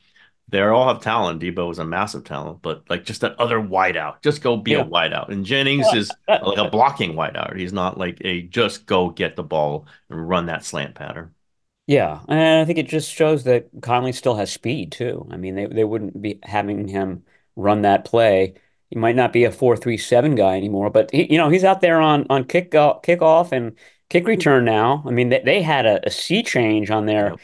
They 0.48 0.60
all 0.62 0.88
have 0.92 1.00
talent. 1.00 1.40
Deebo 1.40 1.70
is 1.70 1.78
a 1.78 1.84
massive 1.84 2.24
talent, 2.24 2.60
but 2.60 2.82
like 2.90 3.04
just 3.04 3.20
that 3.20 3.38
other 3.38 3.58
wideout, 3.60 4.20
just 4.22 4.42
go 4.42 4.56
be 4.56 4.72
Yeah. 4.72 4.80
a 4.80 4.84
wideout. 4.84 5.28
And 5.28 5.44
Jennings 5.46 5.86
is 5.94 6.10
like 6.28 6.58
a 6.58 6.68
blocking 6.70 7.12
wideout. 7.14 7.56
He's 7.56 7.72
not 7.72 7.98
like 7.98 8.18
a 8.22 8.42
just 8.42 8.84
go 8.86 9.10
get 9.10 9.36
the 9.36 9.44
ball 9.44 9.86
and 10.08 10.28
run 10.28 10.46
that 10.46 10.64
slant 10.64 10.96
pattern. 10.96 11.34
Yeah, 11.90 12.20
and 12.28 12.60
I 12.60 12.64
think 12.64 12.78
it 12.78 12.86
just 12.86 13.10
shows 13.10 13.42
that 13.44 13.68
Conley 13.82 14.12
still 14.12 14.36
has 14.36 14.52
speed 14.52 14.92
too. 14.92 15.26
I 15.28 15.36
mean, 15.36 15.56
they 15.56 15.66
they 15.66 15.82
wouldn't 15.82 16.22
be 16.22 16.38
having 16.44 16.86
him 16.86 17.24
run 17.56 17.82
that 17.82 18.04
play. 18.04 18.54
He 18.90 18.96
might 18.96 19.16
not 19.16 19.32
be 19.32 19.42
a 19.42 19.50
four 19.50 19.76
three 19.76 19.96
seven 19.96 20.36
guy 20.36 20.56
anymore, 20.56 20.90
but 20.90 21.10
he, 21.10 21.32
you 21.32 21.36
know, 21.36 21.48
he's 21.48 21.64
out 21.64 21.80
there 21.80 22.00
on 22.00 22.28
on 22.30 22.44
kick 22.44 22.70
kickoff 22.70 23.50
and 23.50 23.76
kick 24.08 24.28
return 24.28 24.64
now. 24.64 25.02
I 25.04 25.10
mean, 25.10 25.30
they, 25.30 25.40
they 25.44 25.62
had 25.62 25.84
a, 25.84 26.06
a 26.06 26.10
sea 26.12 26.44
change 26.44 26.92
on 26.92 27.06
their 27.06 27.34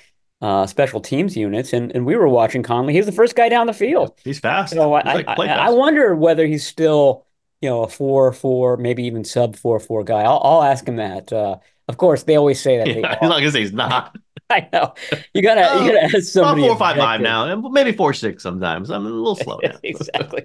uh, 0.40 0.64
special 0.68 1.00
teams 1.00 1.36
units, 1.36 1.72
and, 1.72 1.90
and 1.96 2.06
we 2.06 2.14
were 2.14 2.28
watching 2.28 2.62
Conley. 2.62 2.92
He's 2.92 3.06
the 3.06 3.10
first 3.10 3.34
guy 3.34 3.48
down 3.48 3.66
the 3.66 3.72
field. 3.72 4.16
He's 4.22 4.38
fast. 4.38 4.74
So 4.74 4.92
I, 4.92 5.02
like 5.12 5.26
I, 5.26 5.34
play 5.34 5.48
I, 5.48 5.70
wonder 5.70 6.14
whether 6.14 6.46
he's 6.46 6.64
still, 6.64 7.26
you 7.60 7.68
know, 7.68 7.82
a 7.82 7.88
four 7.88 8.32
four, 8.32 8.76
maybe 8.76 9.02
even 9.06 9.24
sub 9.24 9.56
four 9.56 9.80
four 9.80 10.04
guy. 10.04 10.20
I'll, 10.20 10.40
I'll 10.44 10.62
ask 10.62 10.86
him 10.86 10.96
that. 10.96 11.32
Uh, 11.32 11.56
of 11.88 11.96
course, 11.96 12.22
they 12.22 12.36
always 12.36 12.60
say 12.60 12.78
that. 12.78 12.86
Yeah, 12.86 12.94
he's 13.20 13.28
not 13.28 13.38
gonna 13.38 13.50
say 13.50 13.62
he's 13.62 13.72
not. 13.72 14.16
I 14.50 14.68
know. 14.72 14.94
You 15.34 15.42
gotta 15.42 15.82
you 15.82 15.92
gotta 15.92 16.04
ask 16.04 16.20
somebody. 16.20 16.62
About 16.62 16.68
four 16.68 16.78
five 16.78 16.96
five 16.96 17.20
objective. 17.20 17.22
now, 17.22 17.68
and 17.68 17.72
maybe 17.72 17.92
four 17.92 18.12
six 18.12 18.42
sometimes. 18.42 18.90
I'm 18.90 19.04
a 19.04 19.08
little 19.08 19.34
slow 19.34 19.58
now. 19.62 19.76
exactly. 19.82 20.42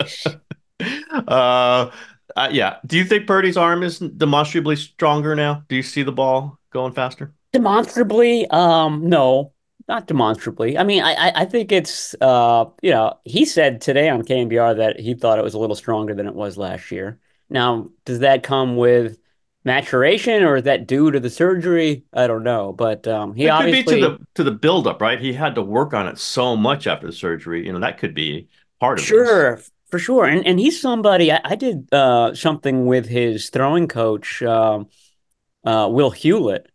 uh, 1.27 1.91
uh, 2.35 2.49
yeah. 2.51 2.77
Do 2.85 2.97
you 2.97 3.05
think 3.05 3.27
Purdy's 3.27 3.57
arm 3.57 3.83
is 3.83 3.99
demonstrably 3.99 4.75
stronger 4.75 5.35
now? 5.35 5.63
Do 5.67 5.75
you 5.75 5.83
see 5.83 6.01
the 6.01 6.11
ball 6.11 6.59
going 6.71 6.93
faster? 6.93 7.33
Demonstrably, 7.53 8.47
um, 8.47 9.07
no, 9.07 9.53
not 9.87 10.07
demonstrably. 10.07 10.77
I 10.77 10.83
mean, 10.83 11.03
I, 11.03 11.13
I, 11.13 11.31
I 11.41 11.45
think 11.45 11.71
it's, 11.71 12.15
uh, 12.21 12.65
you 12.81 12.91
know, 12.91 13.19
he 13.25 13.45
said 13.45 13.81
today 13.81 14.09
on 14.09 14.21
KNBR 14.23 14.77
that 14.77 14.99
he 14.99 15.13
thought 15.13 15.37
it 15.37 15.43
was 15.43 15.53
a 15.53 15.59
little 15.59 15.75
stronger 15.75 16.15
than 16.15 16.27
it 16.27 16.33
was 16.33 16.57
last 16.57 16.91
year. 16.91 17.19
Now, 17.49 17.89
does 18.05 18.19
that 18.19 18.43
come 18.43 18.77
with 18.77 19.19
maturation 19.63 20.43
or 20.43 20.57
is 20.57 20.63
that 20.63 20.87
due 20.87 21.11
to 21.11 21.19
the 21.19 21.29
surgery? 21.29 22.03
I 22.13 22.27
don't 22.27 22.43
know, 22.43 22.73
but 22.73 23.07
um, 23.07 23.33
he 23.33 23.45
it 23.45 23.49
obviously 23.49 23.83
could 23.83 23.95
be 23.95 24.01
to 24.01 24.09
the 24.09 24.27
to 24.35 24.43
the 24.43 24.51
buildup, 24.51 25.01
right? 25.01 25.19
He 25.19 25.33
had 25.33 25.55
to 25.55 25.61
work 25.61 25.93
on 25.93 26.07
it 26.07 26.17
so 26.17 26.55
much 26.55 26.87
after 26.87 27.07
the 27.07 27.13
surgery. 27.13 27.65
You 27.65 27.73
know, 27.73 27.79
that 27.79 27.97
could 27.97 28.13
be 28.13 28.49
part 28.79 28.99
of 28.99 29.03
it. 29.03 29.07
sure 29.07 29.55
this. 29.57 29.71
for 29.89 29.99
sure, 29.99 30.25
and 30.25 30.45
and 30.45 30.59
he's 30.59 30.81
somebody 30.81 31.31
I, 31.31 31.41
I 31.43 31.55
did 31.55 31.93
uh, 31.93 32.33
something 32.33 32.85
with 32.85 33.07
his 33.07 33.49
throwing 33.49 33.87
coach, 33.87 34.41
um, 34.41 34.89
uh, 35.65 35.87
Will 35.91 36.11
Hewlett. 36.11 36.67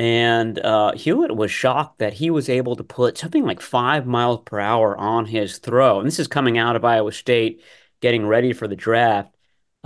And 0.00 0.60
uh, 0.60 0.92
Hewlett 0.92 1.34
was 1.34 1.50
shocked 1.50 1.98
that 1.98 2.12
he 2.12 2.30
was 2.30 2.48
able 2.48 2.76
to 2.76 2.84
put 2.84 3.18
something 3.18 3.44
like 3.44 3.60
five 3.60 4.06
miles 4.06 4.42
per 4.46 4.60
hour 4.60 4.96
on 4.96 5.26
his 5.26 5.58
throw. 5.58 5.98
And 5.98 6.06
this 6.06 6.20
is 6.20 6.28
coming 6.28 6.56
out 6.56 6.76
of 6.76 6.84
Iowa 6.84 7.10
State, 7.10 7.64
getting 8.00 8.24
ready 8.24 8.52
for 8.52 8.68
the 8.68 8.76
draft 8.76 9.34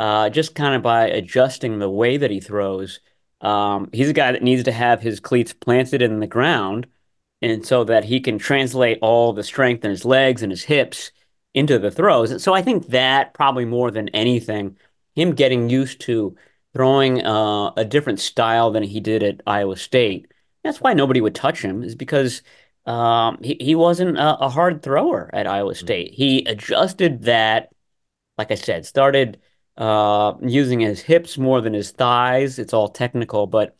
uh, 0.02 0.28
just 0.30 0.56
kind 0.56 0.74
of 0.74 0.82
by 0.82 1.06
adjusting 1.06 1.78
the 1.78 1.88
way 1.88 2.16
that 2.16 2.30
he 2.32 2.40
throws. 2.40 2.98
Um, 3.40 3.88
he's 3.92 4.08
a 4.08 4.12
guy 4.12 4.32
that 4.32 4.42
needs 4.42 4.64
to 4.64 4.72
have 4.72 5.00
his 5.00 5.20
cleats 5.20 5.52
planted 5.52 6.02
in 6.02 6.18
the 6.18 6.26
ground, 6.26 6.88
and 7.40 7.64
so 7.64 7.84
that 7.84 8.04
he 8.04 8.18
can 8.18 8.36
translate 8.38 8.98
all 9.00 9.32
the 9.32 9.44
strength 9.44 9.84
in 9.84 9.90
his 9.90 10.04
legs 10.04 10.42
and 10.42 10.50
his 10.50 10.64
hips 10.64 11.12
into 11.54 11.78
the 11.78 11.90
throws. 11.90 12.32
And 12.32 12.40
so 12.40 12.52
I 12.52 12.62
think 12.62 12.88
that 12.88 13.32
probably 13.32 13.64
more 13.64 13.92
than 13.92 14.08
anything, 14.08 14.76
him 15.14 15.34
getting 15.34 15.70
used 15.70 16.00
to 16.00 16.34
throwing 16.72 17.24
uh, 17.24 17.70
a 17.76 17.84
different 17.84 18.18
style 18.18 18.72
than 18.72 18.82
he 18.82 18.98
did 18.98 19.22
at 19.22 19.40
Iowa 19.46 19.76
State. 19.76 20.26
That's 20.64 20.80
why 20.80 20.94
nobody 20.94 21.20
would 21.20 21.36
touch 21.36 21.62
him, 21.62 21.84
is 21.84 21.94
because 21.94 22.42
um, 22.86 23.38
he, 23.40 23.56
he 23.60 23.74
wasn't 23.76 24.18
a, 24.18 24.36
a 24.38 24.48
hard 24.48 24.82
thrower 24.82 25.30
at 25.32 25.46
Iowa 25.46 25.74
mm-hmm. 25.74 25.86
State. 25.86 26.14
He 26.14 26.44
adjusted 26.46 27.22
that, 27.22 27.70
like 28.36 28.50
I 28.50 28.56
said, 28.56 28.84
started 28.84 29.38
uh, 29.82 30.36
using 30.40 30.78
his 30.78 31.00
hips 31.00 31.36
more 31.36 31.60
than 31.60 31.72
his 31.74 31.90
thighs. 31.90 32.60
It's 32.60 32.72
all 32.72 32.88
technical, 32.88 33.48
but 33.48 33.76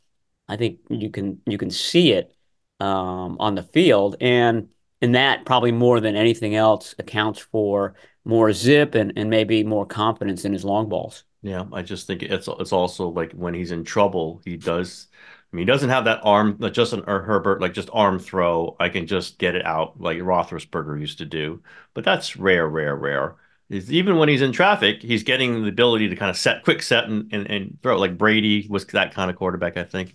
I 0.49 0.57
think 0.57 0.81
you 0.91 1.11
can 1.11 1.41
you 1.47 1.59
can 1.59 1.71
see 1.71 2.13
it 2.13 2.35
um, 2.81 3.37
on 3.39 3.55
the 3.55 3.63
field, 3.63 4.17
and 4.21 4.69
and 5.01 5.15
that 5.15 5.47
probably 5.47 5.71
more 5.71 6.01
than 6.01 6.17
anything 6.17 6.57
else 6.57 6.97
accounts 6.99 7.39
for 7.39 7.95
more 8.25 8.53
zip 8.53 8.97
and, 8.97 9.13
and 9.15 9.31
maybe 9.31 9.63
more 9.63 9.87
confidence 9.87 10.45
in 10.45 10.53
his 10.53 10.65
long 10.65 10.89
balls. 10.89 11.23
Yeah, 11.41 11.67
I 11.73 11.83
just 11.83 12.09
think 12.09 12.25
it's 12.25 12.49
it's 12.49 12.73
also 12.73 13.09
like 13.09 13.31
when 13.35 13.55
he's 13.55 13.71
in 13.71 13.85
trouble, 13.85 14.43
he 14.45 14.57
does. 14.57 15.07
I 15.53 15.57
mean, 15.57 15.69
he 15.69 15.73
doesn't 15.73 15.91
have 15.91 16.07
that 16.07 16.21
arm, 16.25 16.57
like 16.59 16.73
Justin 16.73 17.05
or 17.07 17.23
Herbert, 17.23 17.61
like 17.61 17.75
just 17.75 17.91
arm 17.93 18.19
throw. 18.19 18.75
I 18.81 18.89
can 18.89 19.07
just 19.07 19.39
get 19.39 19.55
it 19.55 19.65
out 19.65 20.01
like 20.01 20.19
Roethlisberger 20.19 20.99
used 20.99 21.19
to 21.19 21.27
do, 21.27 21.63
but 21.95 22.03
that's 22.03 22.37
rare, 22.37 22.67
rare, 22.69 22.97
rare 22.97 23.37
is 23.73 23.91
even 23.91 24.19
when 24.19 24.29
he's 24.29 24.43
in 24.43 24.53
traffic, 24.53 25.03
he's 25.03 25.23
getting 25.23 25.63
the 25.63 25.69
ability 25.69 26.09
to 26.09 26.17
kind 26.17 26.31
of 26.31 26.37
set 26.37 26.63
quick 26.63 26.83
set 26.83 27.05
and, 27.05 27.33
and, 27.33 27.51
and 27.51 27.79
throw. 27.83 27.99
Like 27.99 28.19
Brady 28.19 28.67
was 28.69 28.87
that 28.87 29.15
kind 29.15 29.31
of 29.31 29.37
quarterback, 29.37 29.77
I 29.77 29.85
think. 29.85 30.15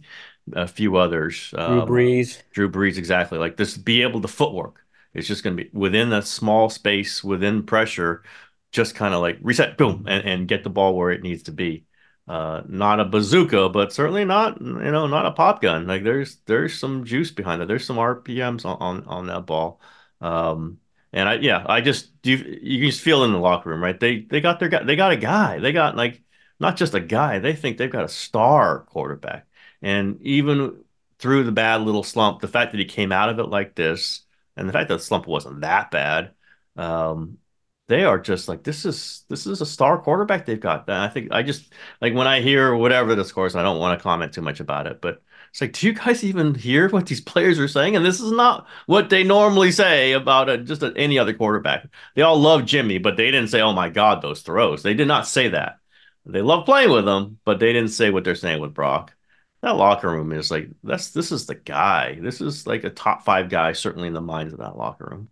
A 0.53 0.67
few 0.67 0.95
others. 0.95 1.49
Drew 1.49 1.81
um, 1.81 1.87
Brees. 1.87 2.41
Drew 2.51 2.69
Brees, 2.69 2.97
exactly. 2.97 3.37
Like 3.37 3.57
this, 3.57 3.75
be 3.75 4.03
able 4.03 4.21
to 4.21 4.27
footwork. 4.27 4.85
It's 5.13 5.27
just 5.27 5.43
going 5.43 5.57
to 5.57 5.63
be 5.63 5.69
within 5.73 6.13
a 6.13 6.21
small 6.21 6.69
space, 6.69 7.23
within 7.23 7.63
pressure, 7.63 8.23
just 8.71 8.95
kind 8.95 9.13
of 9.13 9.21
like 9.21 9.39
reset, 9.41 9.77
boom, 9.77 10.05
and, 10.07 10.23
and 10.23 10.47
get 10.47 10.63
the 10.63 10.69
ball 10.69 10.95
where 10.95 11.11
it 11.11 11.23
needs 11.23 11.43
to 11.43 11.51
be. 11.51 11.85
Uh, 12.27 12.61
not 12.67 12.99
a 12.99 13.05
bazooka, 13.05 13.69
but 13.69 13.93
certainly 13.93 14.25
not, 14.25 14.61
you 14.61 14.91
know, 14.91 15.07
not 15.07 15.25
a 15.25 15.31
pop 15.31 15.61
gun. 15.61 15.87
Like 15.87 16.03
there's 16.03 16.37
there's 16.45 16.77
some 16.77 17.05
juice 17.05 17.31
behind 17.31 17.61
it. 17.61 17.67
There's 17.67 17.85
some 17.85 17.97
RPMs 17.97 18.65
on 18.65 18.77
on, 18.79 19.03
on 19.05 19.27
that 19.27 19.45
ball. 19.45 19.81
Um, 20.21 20.79
and 21.13 21.29
I, 21.29 21.35
yeah, 21.35 21.63
I 21.67 21.81
just 21.81 22.11
you 22.23 22.37
you 22.61 22.87
just 22.87 23.01
feel 23.01 23.23
in 23.23 23.31
the 23.31 23.39
locker 23.39 23.69
room, 23.69 23.83
right? 23.83 23.99
They 23.99 24.21
they 24.21 24.41
got 24.41 24.59
their 24.59 24.69
guy, 24.69 24.83
they 24.83 24.95
got 24.95 25.11
a 25.11 25.17
guy, 25.17 25.59
they 25.59 25.71
got 25.71 25.95
like 25.95 26.21
not 26.59 26.77
just 26.77 26.93
a 26.93 26.99
guy, 26.99 27.39
they 27.39 27.55
think 27.55 27.77
they've 27.77 27.91
got 27.91 28.05
a 28.05 28.09
star 28.09 28.81
quarterback. 28.85 29.47
And 29.81 30.21
even 30.21 30.83
through 31.19 31.43
the 31.43 31.51
bad 31.51 31.81
little 31.81 32.03
slump, 32.03 32.41
the 32.41 32.47
fact 32.47 32.71
that 32.71 32.79
he 32.79 32.85
came 32.85 33.11
out 33.11 33.29
of 33.29 33.39
it 33.39 33.45
like 33.49 33.75
this, 33.75 34.25
and 34.55 34.67
the 34.67 34.73
fact 34.73 34.89
that 34.89 34.95
the 34.97 35.03
slump 35.03 35.27
wasn't 35.27 35.61
that 35.61 35.91
bad, 35.91 36.31
um, 36.75 37.37
they 37.87 38.03
are 38.03 38.19
just 38.19 38.47
like 38.49 38.63
this 38.63 38.85
is 38.85 39.23
this 39.29 39.47
is 39.47 39.61
a 39.61 39.65
star 39.65 40.01
quarterback 40.01 40.45
they've 40.45 40.59
got. 40.59 40.87
And 40.89 40.97
I 40.97 41.07
think 41.07 41.31
I 41.31 41.43
just 41.43 41.71
like 42.01 42.13
when 42.13 42.27
I 42.27 42.41
hear 42.41 42.75
whatever 42.75 43.15
the 43.15 43.25
scores, 43.25 43.55
I 43.55 43.63
don't 43.63 43.79
want 43.79 43.97
to 43.99 44.03
comment 44.03 44.33
too 44.33 44.41
much 44.41 44.59
about 44.59 44.87
it, 44.87 45.01
but 45.01 45.21
it's 45.57 45.61
like, 45.63 45.73
do 45.73 45.87
you 45.87 45.93
guys 45.93 46.23
even 46.23 46.53
hear 46.53 46.87
what 46.87 47.07
these 47.07 47.19
players 47.19 47.57
are 47.57 47.67
saying? 47.67 47.95
And 47.95 48.05
this 48.05 48.19
is 48.19 48.31
not 48.31 48.67
what 48.85 49.09
they 49.09 49.23
normally 49.23 49.71
say 49.71 50.11
about 50.11 50.49
a, 50.49 50.59
just 50.59 50.83
a, 50.83 50.93
any 50.95 51.17
other 51.17 51.33
quarterback. 51.33 51.87
They 52.13 52.21
all 52.21 52.39
love 52.39 52.63
Jimmy, 52.65 52.99
but 52.99 53.17
they 53.17 53.31
didn't 53.31 53.47
say, 53.47 53.61
"Oh 53.61 53.73
my 53.73 53.89
God, 53.89 54.21
those 54.21 54.43
throws." 54.43 54.83
They 54.83 54.93
did 54.93 55.07
not 55.07 55.25
say 55.27 55.47
that. 55.47 55.79
They 56.27 56.43
love 56.43 56.65
playing 56.65 56.91
with 56.91 57.07
him, 57.07 57.39
but 57.43 57.57
they 57.57 57.73
didn't 57.73 57.89
say 57.89 58.11
what 58.11 58.23
they're 58.23 58.35
saying 58.35 58.61
with 58.61 58.75
Brock. 58.75 59.15
That 59.63 59.77
locker 59.77 60.11
room 60.11 60.31
is 60.31 60.51
like 60.51 60.69
that's 60.83 61.09
this 61.09 61.31
is 61.31 61.47
the 61.47 61.55
guy. 61.55 62.19
This 62.21 62.39
is 62.39 62.67
like 62.67 62.83
a 62.83 62.91
top 62.91 63.25
five 63.25 63.49
guy, 63.49 63.71
certainly 63.71 64.09
in 64.09 64.13
the 64.13 64.21
minds 64.21 64.53
of 64.53 64.59
that 64.59 64.77
locker 64.77 65.07
room. 65.09 65.29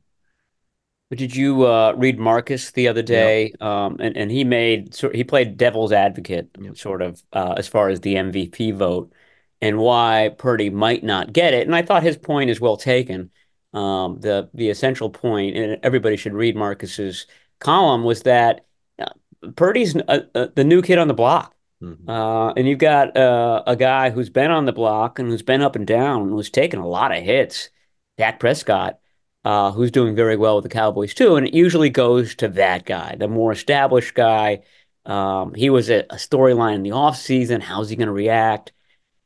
But 1.10 1.20
did 1.20 1.36
you 1.36 1.68
uh, 1.68 1.94
read 1.98 2.18
Marcus 2.18 2.72
the 2.72 2.88
other 2.88 3.04
day? 3.04 3.52
Yep. 3.60 3.62
Um, 3.62 3.98
and 4.00 4.18
and 4.18 4.32
he 4.32 4.44
made 4.44 4.98
he 5.14 5.24
played 5.24 5.56
devil's 5.56 5.92
advocate, 5.92 6.50
yep. 6.60 6.80
sort 6.80 7.04
of 7.04 7.22
uh, 7.32 7.54
as 7.58 7.68
far 7.68 7.90
as 7.90 8.02
the 8.02 8.16
MVP 8.16 8.74
vote 8.74 9.14
and 9.62 9.78
why 9.78 10.32
Purdy 10.38 10.70
might 10.70 11.04
not 11.04 11.34
get 11.34 11.54
it. 11.54 11.66
And 11.66 11.76
I 11.76 11.82
thought 11.82 12.04
his 12.04 12.18
point 12.18 12.50
is 12.50 12.62
well 12.62 12.78
taken. 12.78 13.32
Um, 13.74 14.20
the 14.22 14.50
the 14.54 14.70
essential 14.70 15.10
point, 15.10 15.58
and 15.58 15.80
everybody 15.84 16.16
should 16.16 16.34
read 16.34 16.56
Marcus's 16.56 17.28
column, 17.60 18.04
was 18.04 18.24
that 18.24 18.66
uh, 19.00 19.10
Purdy's 19.56 19.96
uh, 19.96 20.22
uh, 20.34 20.48
the 20.56 20.64
new 20.64 20.82
kid 20.82 20.98
on 20.98 21.08
the 21.08 21.14
block. 21.14 21.54
Mm-hmm. 21.84 22.10
Uh, 22.10 22.54
and 22.54 22.68
you've 22.68 22.80
got 22.80 23.18
uh, 23.18 23.64
a 23.68 23.76
guy 23.76 24.10
who's 24.10 24.30
been 24.30 24.50
on 24.50 24.66
the 24.66 24.72
block 24.72 25.20
and 25.20 25.30
who's 25.30 25.42
been 25.42 25.62
up 25.62 25.76
and 25.76 25.86
down 25.86 26.22
and 26.22 26.32
who's 26.32 26.50
taken 26.50 26.80
a 26.80 26.88
lot 26.88 27.16
of 27.16 27.22
hits, 27.22 27.70
Dak 28.18 28.40
Prescott, 28.40 29.00
uh, 29.44 29.72
who's 29.72 29.92
doing 29.92 30.16
very 30.16 30.38
well 30.38 30.56
with 30.56 30.64
the 30.64 30.70
Cowboys 30.70 31.14
too. 31.14 31.36
And 31.36 31.46
it 31.46 31.54
usually 31.54 31.90
goes 31.90 32.34
to 32.36 32.48
that 32.50 32.86
guy, 32.86 33.16
the 33.20 33.28
more 33.28 33.52
established 33.52 34.16
guy. 34.16 34.64
Um, 35.06 35.54
he 35.54 35.70
was 35.70 35.90
a, 35.90 36.06
a 36.10 36.16
storyline 36.16 36.76
in 36.76 36.84
the 36.84 36.92
offseason. 36.92 37.62
How's 37.62 37.90
he 37.90 37.98
going 37.98 38.08
to 38.08 38.14
react? 38.14 38.72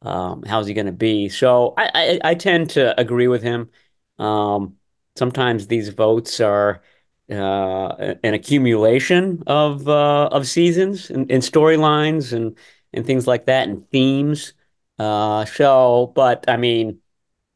Um, 0.01 0.43
how's 0.43 0.67
he 0.67 0.73
going 0.73 0.85
to 0.85 0.91
be? 0.91 1.29
So 1.29 1.73
I, 1.77 1.91
I, 1.93 2.29
I, 2.31 2.35
tend 2.35 2.69
to 2.71 2.97
agree 2.99 3.27
with 3.27 3.43
him. 3.43 3.69
Um, 4.17 4.77
sometimes 5.17 5.67
these 5.67 5.89
votes 5.89 6.39
are 6.39 6.81
uh, 7.29 8.15
an 8.23 8.33
accumulation 8.33 9.43
of 9.45 9.87
uh, 9.87 10.29
of 10.31 10.47
seasons 10.47 11.09
and, 11.09 11.29
and 11.29 11.43
storylines 11.43 12.33
and 12.33 12.57
and 12.93 13.05
things 13.05 13.27
like 13.27 13.45
that 13.45 13.67
and 13.67 13.89
themes. 13.89 14.53
Uh, 14.97 15.45
so, 15.45 16.11
but 16.15 16.45
I 16.47 16.57
mean, 16.57 16.99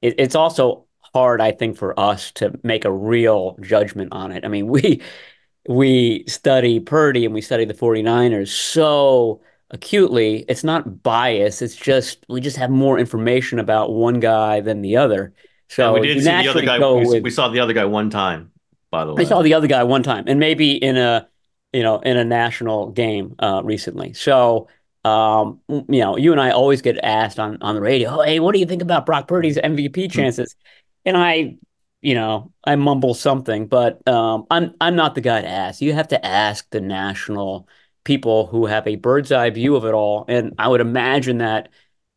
it, 0.01 0.15
it's 0.17 0.35
also 0.35 0.85
hard, 1.13 1.41
I 1.41 1.51
think, 1.51 1.77
for 1.77 1.97
us 1.99 2.31
to 2.33 2.59
make 2.63 2.85
a 2.85 2.91
real 2.91 3.57
judgment 3.61 4.13
on 4.13 4.31
it. 4.31 4.45
I 4.45 4.47
mean, 4.47 4.67
we 4.75 5.01
we 5.67 6.25
study 6.27 6.79
Purdy 6.79 7.25
and 7.25 7.33
we 7.33 7.41
study 7.41 7.65
the 7.65 7.73
49ers 7.73 8.49
so 8.49 9.41
acutely, 9.73 10.45
it's 10.47 10.63
not 10.63 11.03
bias. 11.03 11.61
It's 11.61 11.75
just 11.75 12.25
we 12.29 12.39
just 12.39 12.57
have 12.57 12.69
more 12.69 12.97
information 12.97 13.59
about 13.59 13.91
one 13.91 14.19
guy 14.19 14.61
than 14.61 14.81
the 14.81 14.95
other. 14.95 15.33
So 15.67 15.93
we 15.99 16.07
did 16.07 16.19
see 16.19 16.29
the 16.29 16.47
other 16.47 16.61
guy. 16.61 16.77
We, 16.79 17.05
with, 17.05 17.23
we, 17.23 17.31
saw 17.31 17.49
the 17.49 17.59
other 17.59 17.73
guy 17.73 17.85
one 17.85 18.09
time. 18.09 18.51
By 18.91 19.05
the 19.05 19.13
way, 19.13 19.23
I 19.23 19.25
saw 19.25 19.41
the 19.41 19.55
other 19.55 19.67
guy 19.67 19.83
one 19.83 20.03
time, 20.03 20.25
and 20.27 20.39
maybe 20.39 20.73
in 20.73 20.97
a 20.97 21.27
you 21.73 21.83
know 21.83 21.99
in 21.99 22.15
a 22.15 22.23
national 22.23 22.91
game 22.91 23.35
uh, 23.39 23.61
recently. 23.65 24.13
So 24.13 24.67
um, 25.03 25.59
you 25.67 25.99
know, 25.99 26.15
you 26.15 26.31
and 26.31 26.39
I 26.39 26.51
always 26.51 26.81
get 26.81 26.97
asked 27.03 27.39
on 27.39 27.57
on 27.61 27.75
the 27.75 27.81
radio, 27.81 28.19
oh, 28.19 28.21
"Hey, 28.21 28.39
what 28.39 28.53
do 28.53 28.59
you 28.59 28.65
think 28.65 28.81
about 28.81 29.05
Brock 29.05 29.27
Purdy's 29.27 29.57
MVP 29.57 30.05
hmm. 30.05 30.11
chances?" 30.11 30.55
and 31.05 31.17
I, 31.17 31.57
you 32.01 32.15
know, 32.15 32.51
I 32.63 32.75
mumble 32.75 33.13
something, 33.13 33.67
but 33.67 34.07
um, 34.07 34.45
I'm 34.49 34.73
I'm 34.79 34.95
not 34.95 35.15
the 35.15 35.21
guy 35.21 35.41
to 35.41 35.47
ask. 35.47 35.81
You 35.81 35.93
have 35.93 36.09
to 36.09 36.25
ask 36.25 36.69
the 36.69 36.81
national 36.81 37.67
people 38.03 38.47
who 38.47 38.65
have 38.65 38.87
a 38.87 38.95
bird's 38.95 39.31
eye 39.31 39.49
view 39.49 39.75
of 39.75 39.85
it 39.85 39.93
all. 39.93 40.25
And 40.27 40.53
I 40.57 40.67
would 40.67 40.81
imagine 40.81 41.37
that 41.39 41.69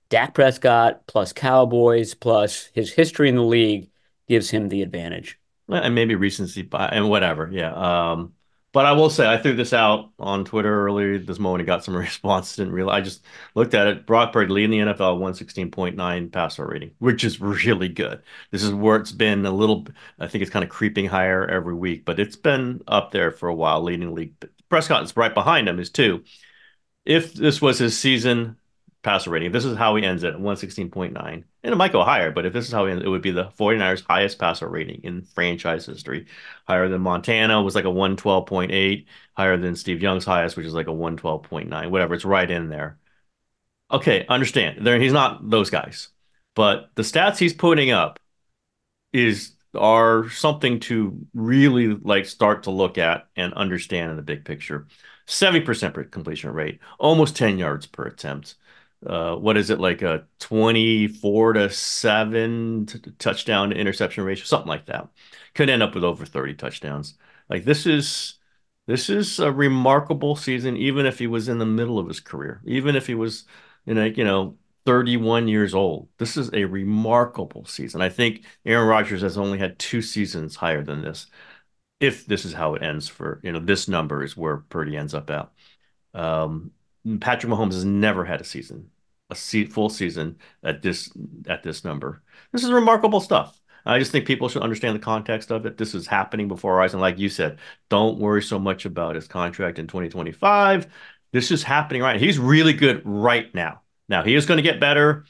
Dak 0.09 0.35
Prescott 0.35 1.07
plus 1.07 1.33
Cowboys 1.33 2.15
plus 2.15 2.71
his 2.75 2.93
history 2.93 3.29
in 3.29 3.37
the 3.37 3.43
league 3.43 3.91
gives 4.29 4.51
him 4.51 4.69
the 4.69 4.83
advantage. 4.83 5.39
And 5.69 5.95
maybe 5.95 6.15
recency 6.15 6.63
bias 6.63 6.91
and 6.93 7.09
whatever. 7.09 7.49
Yeah. 7.53 7.73
Um, 7.73 8.35
but 8.73 8.85
I 8.85 8.93
will 8.93 9.09
say 9.09 9.27
I 9.27 9.39
threw 9.39 9.55
this 9.55 9.73
out 9.73 10.11
on 10.19 10.45
Twitter 10.45 10.85
earlier 10.85 11.19
this 11.19 11.39
morning. 11.39 11.63
And 11.63 11.67
got 11.67 11.83
some 11.83 11.97
response. 11.97 12.55
Didn't 12.57 12.75
realize. 12.75 13.01
I 13.01 13.01
just 13.01 13.25
looked 13.55 13.75
at 13.75 13.87
it. 13.87 14.07
Brock 14.07 14.33
Purdy 14.33 14.53
leading 14.53 14.87
the 14.87 14.93
NFL 14.93 15.19
116.9 15.19 16.31
passer 16.31 16.67
rating, 16.67 16.91
which 16.99 17.25
is 17.25 17.41
really 17.41 17.89
good. 17.89 18.23
This 18.51 18.63
is 18.63 18.73
where 18.73 18.97
it's 18.97 19.13
been 19.13 19.47
a 19.47 19.51
little. 19.51 19.87
I 20.21 20.29
think 20.29 20.43
it's 20.43 20.51
kind 20.51 20.63
of 20.63 20.69
creeping 20.69 21.07
higher 21.07 21.47
every 21.47 21.75
week, 21.75 22.05
but 22.05 22.21
it's 22.21 22.37
been 22.37 22.83
up 22.87 23.13
there 23.13 23.31
for 23.31 23.49
a 23.49 23.55
while, 23.55 23.83
leading 23.83 24.15
league 24.15 24.35
Prescott 24.69 25.05
is 25.05 25.17
right 25.17 25.35
behind 25.35 25.69
him 25.69 25.79
is 25.79 25.91
two. 25.91 26.25
If 27.05 27.35
this 27.35 27.63
was 27.63 27.79
his 27.79 27.99
season 27.99 28.57
passer 29.03 29.31
rating, 29.31 29.53
this 29.53 29.65
is 29.65 29.77
how 29.77 29.95
he 29.95 30.05
ends 30.05 30.25
it 30.25 30.35
at 30.35 30.41
116.9, 30.41 31.17
and 31.17 31.45
it 31.63 31.77
might 31.77 31.93
go 31.93 32.03
higher, 32.03 32.33
but 32.33 32.45
if 32.45 32.53
this 32.53 32.67
is 32.67 32.73
how 32.73 32.87
he 32.87 32.93
ends, 32.93 33.05
it 33.05 33.09
would 33.09 33.23
be 33.23 33.31
the 33.31 33.53
49ers 33.59 34.05
highest 34.09 34.39
passer 34.39 34.69
rating 34.69 35.03
in 35.05 35.23
franchise 35.23 35.87
history. 35.87 36.27
Higher 36.67 36.89
than 36.89 37.03
Montana 37.03 37.63
was 37.63 37.75
like 37.75 37.85
a 37.85 37.89
112.8, 37.89 39.07
higher 39.37 39.57
than 39.57 39.77
Steve 39.77 40.03
Young's 40.03 40.25
highest, 40.25 40.57
which 40.57 40.67
is 40.67 40.75
like 40.75 40.89
a 40.89 40.91
112.9, 40.91 41.91
whatever. 41.91 42.15
It's 42.15 42.25
right 42.25 42.51
in 42.51 42.69
there. 42.69 42.99
Okay, 43.91 44.27
understand. 44.29 44.85
There, 44.85 44.99
he's 44.99 45.13
not 45.13 45.49
those 45.49 45.71
guys, 45.71 46.09
but 46.57 46.91
the 46.97 47.03
stats 47.03 47.39
he's 47.39 47.55
putting 47.55 47.93
up 47.93 48.19
is 49.13 49.56
are 49.77 50.29
something 50.31 50.81
to 50.81 51.27
really 51.35 51.89
like 51.89 52.27
start 52.27 52.65
to 52.65 52.71
look 52.71 52.99
at 52.99 53.29
and 53.37 53.53
understand 53.55 54.11
in 54.11 54.17
the 54.17 54.23
big 54.23 54.45
picture. 54.45 54.87
70% 55.27 56.11
completion 56.11 56.53
rate, 56.53 56.81
almost 56.99 57.37
10 57.37 57.59
yards 57.59 57.87
per 57.87 58.05
attempt. 58.05 58.57
Uh, 59.07 59.37
what 59.37 59.57
is 59.57 59.71
it 59.71 59.79
like 59.81 60.03
a 60.03 60.25
24 60.41 61.53
to 61.55 61.71
7 61.71 62.87
touchdown 63.19 63.71
to 63.71 63.77
interception 63.77 64.25
ratio, 64.25 64.45
something 64.45 64.69
like 64.69 64.87
that. 64.87 65.09
Could 65.55 65.69
end 65.69 65.83
up 65.83 65.95
with 65.95 66.05
over 66.05 66.25
30 66.27 66.55
touchdowns. 66.55 67.15
Like 67.49 67.65
this 67.65 67.87
is 67.87 68.39
this 68.87 69.11
is 69.11 69.41
a 69.41 69.51
remarkable 69.53 70.37
season, 70.37 70.77
even 70.77 71.07
if 71.07 71.19
he 71.19 71.27
was 71.27 71.49
in 71.49 71.59
the 71.59 71.67
middle 71.67 71.99
of 71.99 72.07
his 72.09 72.21
career, 72.21 72.63
even 72.67 72.95
if 72.97 73.07
he 73.07 73.15
was 73.15 73.45
in 73.85 73.99
a, 73.99 74.07
you 74.07 74.25
know, 74.25 74.57
31 74.87 75.49
years 75.49 75.75
old. 75.75 76.09
This 76.19 76.37
is 76.37 76.51
a 76.55 76.65
remarkable 76.65 77.65
season. 77.67 78.01
I 78.01 78.09
think 78.09 78.45
Aaron 78.65 78.89
Rodgers 78.89 79.23
has 79.23 79.37
only 79.37 79.59
had 79.59 79.79
two 79.79 80.01
seasons 80.03 80.57
higher 80.57 80.83
than 80.83 81.03
this. 81.03 81.27
If 82.01 82.27
this 82.27 82.45
is 82.45 82.53
how 82.53 82.75
it 82.75 82.83
ends 82.83 83.09
for, 83.09 83.41
you 83.43 83.53
know, 83.53 83.61
this 83.61 83.89
number 83.89 84.23
is 84.23 84.37
where 84.37 84.59
Purdy 84.59 84.97
ends 84.97 85.15
up 85.15 85.31
at. 85.31 85.51
Um, 86.15 86.73
Patrick 87.21 87.53
Mahomes 87.53 87.75
has 87.75 87.85
never 87.85 88.25
had 88.25 88.41
a 88.41 88.45
season, 88.45 88.91
a 89.31 89.35
full 89.35 89.89
season 89.89 90.39
at 90.63 90.83
this 90.83 91.11
at 91.49 91.63
this 91.63 91.85
number. 91.85 92.23
This 92.53 92.65
is 92.65 92.71
remarkable 92.71 93.21
stuff. 93.21 93.61
I 93.87 93.99
just 94.01 94.11
think 94.11 94.27
people 94.27 94.49
should 94.49 94.63
understand 94.63 94.97
the 94.97 95.01
context 95.01 95.53
of 95.53 95.65
it. 95.65 95.79
This 95.79 95.95
is 95.95 96.07
happening 96.09 96.49
before 96.49 96.75
our 96.75 96.83
eyes, 96.83 96.93
and 96.93 97.01
like 97.01 97.19
you 97.19 97.29
said, 97.29 97.59
don't 97.89 98.19
worry 98.19 98.43
so 98.43 98.59
much 98.59 98.85
about 98.85 99.15
his 99.15 99.29
contract 99.29 99.79
in 99.79 99.87
2025. 99.87 100.89
This 101.33 101.51
is 101.51 101.63
happening 101.63 102.03
right. 102.03 102.21
He's 102.21 102.39
really 102.39 102.73
good 102.73 103.03
right 103.05 103.55
now. 103.55 103.83
Now 104.09 104.23
he 104.23 104.35
is 104.35 104.47
going 104.47 104.59
to 104.59 104.63
get 104.63 104.81
better. 104.81 105.25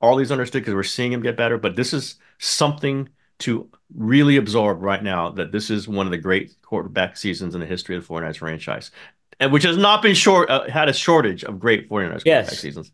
All 0.00 0.16
these 0.16 0.30
understood 0.30 0.62
because 0.62 0.74
we're 0.74 0.82
seeing 0.84 1.12
him 1.12 1.22
get 1.22 1.36
better, 1.36 1.58
but 1.58 1.74
this 1.74 1.92
is 1.92 2.16
something 2.38 3.08
to 3.40 3.68
really 3.94 4.36
absorb 4.36 4.82
right 4.82 5.02
now 5.02 5.30
that 5.30 5.52
this 5.52 5.70
is 5.70 5.88
one 5.88 6.06
of 6.06 6.10
the 6.10 6.18
great 6.18 6.60
quarterback 6.62 7.16
seasons 7.16 7.54
in 7.54 7.60
the 7.60 7.66
history 7.66 7.96
of 7.96 8.06
the 8.06 8.12
49ers 8.12 8.38
franchise, 8.38 8.90
and 9.40 9.52
which 9.52 9.62
has 9.64 9.76
not 9.76 10.02
been 10.02 10.14
short 10.14 10.50
uh, 10.50 10.68
had 10.68 10.88
a 10.88 10.92
shortage 10.92 11.44
of 11.44 11.58
great 11.58 11.88
49ers 11.88 12.22
yes. 12.24 12.46
quarterback 12.46 12.58
seasons. 12.58 12.92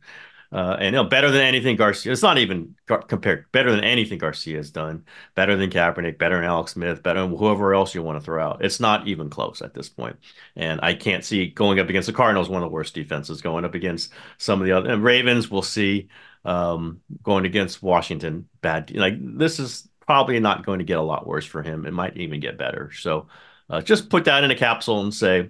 Uh, 0.54 0.76
and 0.78 0.84
you 0.84 1.02
know, 1.02 1.02
better 1.02 1.32
than 1.32 1.40
anything 1.40 1.75
Garcia. 1.75 2.12
It's 2.12 2.23
not 2.23 2.38
even 2.38 2.76
compared. 2.87 3.50
Better 3.50 3.73
than 3.73 3.82
anything 3.82 4.18
Garcia 4.18 4.56
has 4.58 4.70
done. 4.70 5.04
Better 5.34 5.56
than 5.56 5.68
Kaepernick. 5.68 6.16
Better 6.16 6.37
than 6.37 6.44
Alex 6.44 6.75
Smith. 6.75 7.02
Better 7.02 7.23
than 7.23 7.37
whoever 7.37 7.75
else 7.75 7.92
you 7.92 8.04
want 8.04 8.20
to 8.20 8.25
throw 8.25 8.40
out. 8.40 8.64
It's 8.64 8.78
not 8.78 9.08
even 9.08 9.28
close 9.28 9.62
at 9.62 9.75
this 9.75 9.88
point. 9.88 10.16
And 10.54 10.78
I 10.80 10.94
can't 10.94 11.25
see 11.25 11.49
going 11.49 11.80
up 11.80 11.88
against 11.88 12.06
the 12.06 12.12
Cardinals, 12.12 12.49
one 12.49 12.62
of 12.62 12.70
the 12.70 12.73
worst 12.73 12.94
defenses. 12.94 13.42
Going 13.42 13.64
up 13.64 13.75
against 13.75 14.12
some 14.38 14.61
of 14.61 14.66
the 14.66 14.73
other 14.73 14.96
Ravens, 14.96 15.50
we'll 15.50 15.62
see. 15.62 16.08
Um, 16.44 17.00
going 17.25 17.46
against 17.46 17.82
Washington, 17.82 18.49
bad. 18.61 18.94
Like 18.94 19.14
this 19.18 19.58
is 19.58 19.88
probably 20.06 20.38
not 20.38 20.64
going 20.64 20.78
to 20.78 20.84
get 20.84 20.99
a 20.99 21.02
lot 21.02 21.26
worse 21.26 21.46
for 21.46 21.64
him. 21.64 21.84
It 21.84 21.92
might 21.92 22.16
even 22.16 22.38
get 22.38 22.58
better. 22.58 22.92
So 22.92 23.26
uh, 23.68 23.80
just 23.80 24.08
put 24.08 24.26
that 24.26 24.44
in 24.44 24.52
a 24.52 24.54
capsule 24.54 25.00
and 25.00 25.12
say 25.12 25.49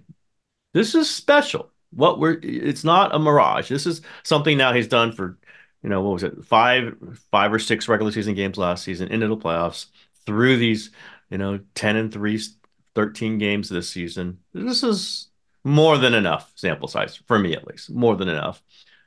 this 0.72 0.94
is 0.94 1.10
special 1.10 1.73
what 1.94 2.18
we're 2.18 2.38
it's 2.42 2.84
not 2.84 3.14
a 3.14 3.18
mirage. 3.18 3.68
This 3.68 3.86
is 3.86 4.02
something 4.22 4.56
now 4.58 4.72
he's 4.72 4.88
done 4.88 5.12
for, 5.12 5.38
you 5.82 5.88
know, 5.90 6.02
what 6.02 6.14
was 6.14 6.22
it, 6.22 6.44
five 6.44 6.96
five 7.30 7.52
or 7.52 7.58
six 7.58 7.88
regular 7.88 8.12
season 8.12 8.34
games 8.34 8.58
last 8.58 8.84
season 8.84 9.08
into 9.08 9.28
the 9.28 9.36
playoffs 9.36 9.86
through 10.26 10.56
these, 10.56 10.90
you 11.30 11.38
know, 11.38 11.60
10 11.74 11.96
and 11.96 12.12
3 12.12 12.40
13 12.94 13.38
games 13.38 13.68
this 13.68 13.90
season. 13.90 14.38
This 14.52 14.82
is 14.82 15.28
more 15.64 15.98
than 15.98 16.14
enough 16.14 16.52
sample 16.54 16.88
size 16.88 17.16
for 17.26 17.38
me 17.38 17.54
at 17.54 17.66
least. 17.66 17.90
More 17.90 18.16
than 18.16 18.28
enough. 18.28 18.62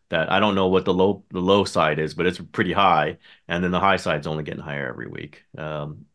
That 0.10 0.32
I 0.32 0.40
don't 0.40 0.56
know 0.56 0.68
what 0.68 0.86
the 0.86 0.94
low 0.94 1.26
the 1.32 1.42
low 1.42 1.66
side 1.66 2.00
is, 2.00 2.14
but 2.14 2.26
it's 2.28 2.40
pretty 2.40 2.72
high, 2.72 3.18
and 3.50 3.62
then 3.62 3.72
the 3.72 3.80
high 3.80 3.98
side's 3.98 4.26
only 4.26 4.44
getting 4.46 4.64
higher 4.64 4.88
every 4.88 5.08
week. 5.08 5.44
Um, 5.58 6.06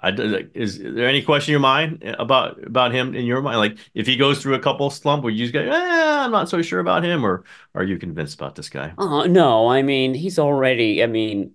I, 0.00 0.10
is 0.54 0.78
there 0.78 1.08
any 1.08 1.22
question 1.22 1.50
in 1.50 1.54
your 1.54 1.60
mind 1.60 2.02
about 2.18 2.62
about 2.64 2.92
him 2.92 3.14
in 3.14 3.24
your 3.24 3.40
mind? 3.42 3.58
Like 3.58 3.78
if 3.94 4.06
he 4.06 4.16
goes 4.16 4.42
through 4.42 4.54
a 4.54 4.60
couple 4.60 4.90
slump 4.90 5.24
where 5.24 5.32
you 5.32 5.44
just 5.44 5.52
go, 5.54 5.60
eh, 5.60 5.70
I'm 5.72 6.30
not 6.30 6.48
so 6.48 6.60
sure 6.62 6.80
about 6.80 7.04
him, 7.04 7.24
or 7.24 7.44
are 7.74 7.82
you 7.84 7.98
convinced 7.98 8.34
about 8.34 8.54
this 8.56 8.68
guy? 8.68 8.94
Uh, 8.98 9.26
no, 9.26 9.68
I 9.68 9.82
mean 9.82 10.14
he's 10.14 10.38
already. 10.38 11.02
I 11.02 11.06
mean, 11.06 11.54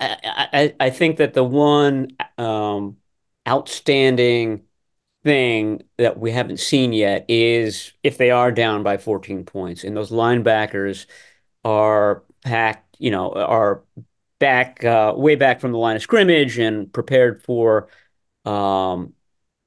I 0.00 0.48
I, 0.80 0.86
I 0.86 0.90
think 0.90 1.18
that 1.18 1.34
the 1.34 1.44
one 1.44 2.16
um, 2.38 2.98
outstanding 3.48 4.66
thing 5.24 5.82
that 5.98 6.18
we 6.18 6.32
haven't 6.32 6.60
seen 6.60 6.92
yet 6.92 7.26
is 7.28 7.92
if 8.04 8.18
they 8.18 8.30
are 8.30 8.52
down 8.52 8.82
by 8.84 8.98
14 8.98 9.44
points 9.46 9.84
and 9.84 9.96
those 9.96 10.10
linebackers 10.12 11.06
are 11.64 12.24
packed, 12.44 12.96
you 13.00 13.10
know, 13.12 13.32
are 13.32 13.84
back 14.40 14.82
uh, 14.84 15.14
way 15.16 15.36
back 15.36 15.60
from 15.60 15.70
the 15.70 15.78
line 15.78 15.94
of 15.94 16.02
scrimmage 16.02 16.58
and 16.58 16.92
prepared 16.92 17.44
for 17.44 17.88
um, 18.44 19.12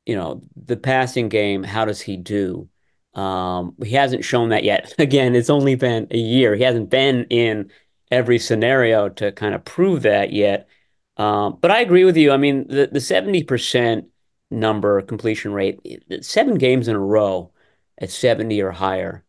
you 0.06 0.16
know 0.16 0.42
the 0.58 0.76
passing 0.76 1.30
game 1.30 1.64
how 1.64 1.86
does 1.86 2.02
he 2.02 2.18
do? 2.18 2.68
Um, 3.14 3.76
he 3.84 3.92
hasn't 3.92 4.26
shown 4.26 4.50
that 4.50 4.66
yet. 4.66 4.94
Again 5.00 5.36
it's 5.36 5.50
only 5.50 5.76
been 5.76 6.08
a 6.12 6.18
year. 6.18 6.56
He 6.56 6.64
hasn't 6.64 6.90
been 6.90 7.26
in 7.30 7.72
every 8.12 8.40
scenario 8.40 9.08
to 9.10 9.32
kind 9.32 9.56
of 9.56 9.64
prove 9.64 10.02
that 10.02 10.34
yet. 10.34 10.68
Um, 11.16 11.58
but 11.62 11.72
i 11.72 11.80
agree 11.80 12.04
with 12.06 12.18
you. 12.18 12.32
I 12.32 12.38
mean 12.38 12.68
the, 12.68 12.90
the 12.92 13.00
70% 13.00 14.08
number 14.52 15.02
completion 15.02 15.54
rate 15.54 15.80
seven 16.22 16.56
games 16.56 16.88
in 16.88 16.96
a 16.96 17.00
row 17.00 17.52
at 18.00 18.12
70 18.12 18.62
or 18.62 18.72
higher 18.72 19.24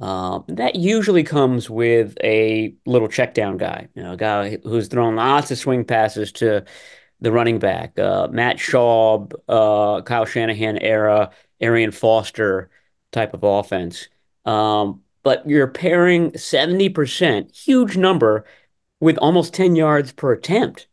uh, 0.00 0.40
that 0.48 0.76
usually 0.76 1.24
comes 1.24 1.68
with 1.68 2.16
a 2.22 2.74
little 2.86 3.08
check 3.08 3.34
down 3.34 3.56
guy, 3.56 3.88
you 3.94 4.02
know, 4.02 4.12
a 4.12 4.16
guy 4.16 4.58
who's 4.62 4.88
thrown 4.88 5.16
lots 5.16 5.50
of 5.50 5.58
swing 5.58 5.84
passes 5.84 6.30
to 6.32 6.64
the 7.20 7.32
running 7.32 7.58
back, 7.58 7.98
uh, 7.98 8.28
Matt 8.30 8.58
Schaub, 8.58 9.32
uh, 9.48 10.02
Kyle 10.02 10.24
Shanahan 10.24 10.78
era, 10.78 11.30
Arian 11.60 11.90
Foster 11.90 12.70
type 13.10 13.34
of 13.34 13.42
offense. 13.42 14.08
Um, 14.44 15.02
but 15.24 15.48
you're 15.48 15.66
pairing 15.66 16.30
70%, 16.32 17.54
huge 17.54 17.96
number, 17.96 18.44
with 19.00 19.18
almost 19.18 19.54
10 19.54 19.76
yards 19.76 20.12
per 20.12 20.32
attempt. 20.32 20.86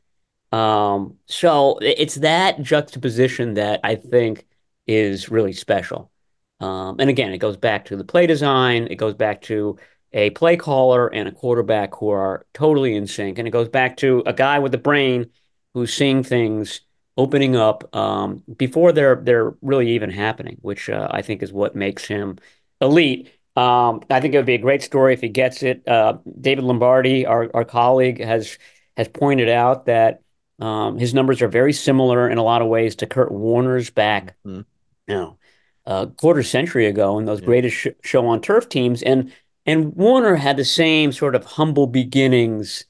Um, 0.52 1.18
so 1.26 1.78
it's 1.82 2.16
that 2.16 2.62
juxtaposition 2.62 3.56
that 3.56 3.80
I 3.84 3.96
think 3.96 4.46
is 4.88 5.30
really 5.30 5.54
special. 5.54 6.12
Um, 6.60 6.98
and 7.00 7.10
again, 7.10 7.34
it 7.34 7.40
goes 7.40 7.58
back 7.58 7.86
to 7.86 7.96
the 7.96 8.04
play 8.04 8.28
design. 8.28 8.88
It 8.90 8.96
goes 8.96 9.14
back 9.14 9.42
to 9.44 9.78
a 10.14 10.30
play 10.32 10.56
caller 10.56 11.08
and 11.08 11.28
a 11.28 11.32
quarterback 11.32 11.96
who 11.96 12.10
are 12.10 12.46
totally 12.54 12.96
in 12.96 13.08
sync. 13.08 13.38
And 13.38 13.48
it 13.48 13.52
goes 13.52 13.70
back 13.70 13.98
to 13.98 14.24
a 14.26 14.34
guy 14.34 14.60
with 14.60 14.74
a 14.74 14.80
brain 14.80 15.30
who's 15.74 15.94
seeing 15.94 16.24
things 16.24 16.82
opening 17.18 17.56
up 17.56 17.96
um, 17.96 18.44
before 18.58 18.92
they're 18.92 19.16
they're 19.16 19.56
really 19.62 19.92
even 19.92 20.10
happening, 20.10 20.58
which 20.62 20.90
uh, 20.90 21.08
I 21.12 21.22
think 21.22 21.44
is 21.44 21.52
what 21.52 21.76
makes 21.76 22.06
him 22.06 22.38
elite. 22.82 23.32
Um, 23.56 24.02
I 24.10 24.20
think 24.20 24.34
it 24.34 24.38
would 24.38 24.46
be 24.46 24.56
a 24.56 24.60
great 24.60 24.82
story 24.82 25.14
if 25.14 25.22
he 25.22 25.30
gets 25.30 25.64
it. 25.64 25.88
Uh, 25.88 26.18
David 26.40 26.66
Lombardi, 26.66 27.26
our, 27.26 27.50
our 27.54 27.66
colleague, 27.66 28.22
has 28.22 28.58
has 28.98 29.08
pointed 29.08 29.50
out 29.50 29.86
that 29.86 30.22
um, 30.60 30.98
his 30.98 31.14
numbers 31.14 31.42
are 31.42 31.48
very 31.48 31.74
similar 31.74 32.30
in 32.30 32.38
a 32.38 32.44
lot 32.44 32.62
of 32.62 32.68
ways 32.68 32.96
to 32.98 33.08
Kurt 33.08 33.32
Warner's 33.32 33.90
back. 33.90 34.36
Mm-hmm. 34.46 34.62
You 35.08 35.16
know, 35.16 35.38
a 35.86 36.08
quarter 36.08 36.44
century 36.44 36.86
ago 36.86 37.18
in 37.18 37.26
those 37.26 37.40
yeah. 37.40 37.46
greatest 37.46 37.76
sh- 37.76 37.88
show 38.04 38.26
on 38.28 38.42
turf 38.42 38.70
teams, 38.70 39.02
and 39.04 39.32
and 39.66 39.96
Warner 39.96 40.36
had 40.36 40.58
the 40.58 40.66
same 40.66 41.12
sort 41.12 41.36
of 41.36 41.46
humble 41.46 41.88
beginnings 41.88 42.86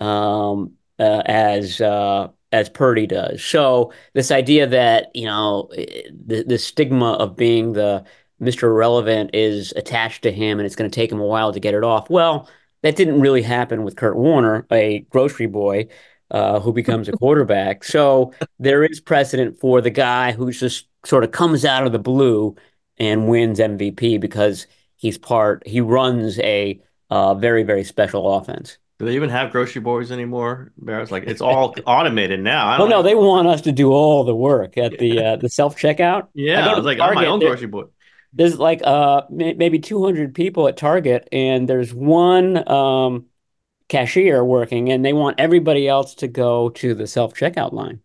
um, 0.00 0.72
uh, 0.98 1.22
as 1.26 1.80
uh, 1.80 2.28
as 2.52 2.68
Purdy 2.68 3.06
does. 3.06 3.44
So 3.44 3.92
this 4.14 4.30
idea 4.30 4.66
that 4.66 5.14
you 5.14 5.26
know 5.26 5.68
the 5.72 6.44
the 6.46 6.58
stigma 6.58 7.12
of 7.14 7.36
being 7.36 7.72
the 7.72 8.04
Mr. 8.40 8.64
Irrelevant 8.64 9.30
is 9.34 9.72
attached 9.76 10.22
to 10.22 10.32
him, 10.32 10.58
and 10.58 10.66
it's 10.66 10.76
going 10.76 10.90
to 10.90 10.94
take 10.94 11.12
him 11.12 11.20
a 11.20 11.26
while 11.26 11.52
to 11.52 11.60
get 11.60 11.74
it 11.74 11.84
off. 11.84 12.10
Well, 12.10 12.48
that 12.82 12.96
didn't 12.96 13.20
really 13.20 13.42
happen 13.42 13.84
with 13.84 13.96
Kurt 13.96 14.16
Warner, 14.16 14.66
a 14.70 15.00
grocery 15.10 15.46
boy. 15.46 15.86
Uh, 16.32 16.60
who 16.60 16.72
becomes 16.72 17.10
a 17.10 17.12
quarterback. 17.12 17.84
So 17.84 18.32
there 18.58 18.82
is 18.84 19.00
precedent 19.00 19.60
for 19.60 19.82
the 19.82 19.90
guy 19.90 20.32
who 20.32 20.50
just 20.50 20.88
sort 21.04 21.24
of 21.24 21.30
comes 21.30 21.62
out 21.62 21.84
of 21.84 21.92
the 21.92 21.98
blue 21.98 22.56
and 22.96 23.28
wins 23.28 23.58
MVP 23.58 24.18
because 24.18 24.66
he's 24.96 25.18
part 25.18 25.62
he 25.66 25.82
runs 25.82 26.38
a 26.38 26.80
uh, 27.10 27.34
very 27.34 27.64
very 27.64 27.84
special 27.84 28.34
offense. 28.34 28.78
Do 28.98 29.04
they 29.04 29.14
even 29.14 29.28
have 29.30 29.50
grocery 29.50 29.82
boys 29.82 30.10
anymore? 30.10 30.72
Barrett's 30.78 31.10
like 31.10 31.24
it's 31.24 31.42
all 31.42 31.74
automated 31.86 32.40
now. 32.40 32.78
well, 32.78 32.88
no, 32.88 33.02
they 33.02 33.14
want 33.14 33.48
us 33.48 33.60
to 33.62 33.72
do 33.72 33.90
all 33.92 34.24
the 34.24 34.34
work 34.34 34.78
at 34.78 34.98
the 34.98 35.18
uh, 35.22 35.36
the 35.36 35.50
self 35.50 35.76
checkout. 35.76 36.28
Yeah, 36.34 36.66
I, 36.66 36.72
I 36.72 36.76
was 36.76 36.86
like, 36.86 36.96
Target, 36.96 37.18
I'm 37.18 37.24
my 37.24 37.28
own 37.28 37.40
grocery 37.40 37.66
boy. 37.66 37.84
There's 38.32 38.58
like 38.58 38.80
uh 38.84 39.22
maybe 39.28 39.80
200 39.80 40.34
people 40.34 40.66
at 40.68 40.78
Target, 40.78 41.28
and 41.30 41.68
there's 41.68 41.92
one 41.92 42.66
um, 42.66 43.26
cashier 43.92 44.44
working, 44.44 44.90
and 44.90 45.04
they 45.04 45.12
want 45.12 45.40
everybody 45.40 45.88
else 45.88 46.14
to 46.16 46.28
go 46.28 46.70
to 46.70 46.94
the 46.94 47.06
self 47.06 47.34
checkout 47.34 47.72
line. 47.72 48.02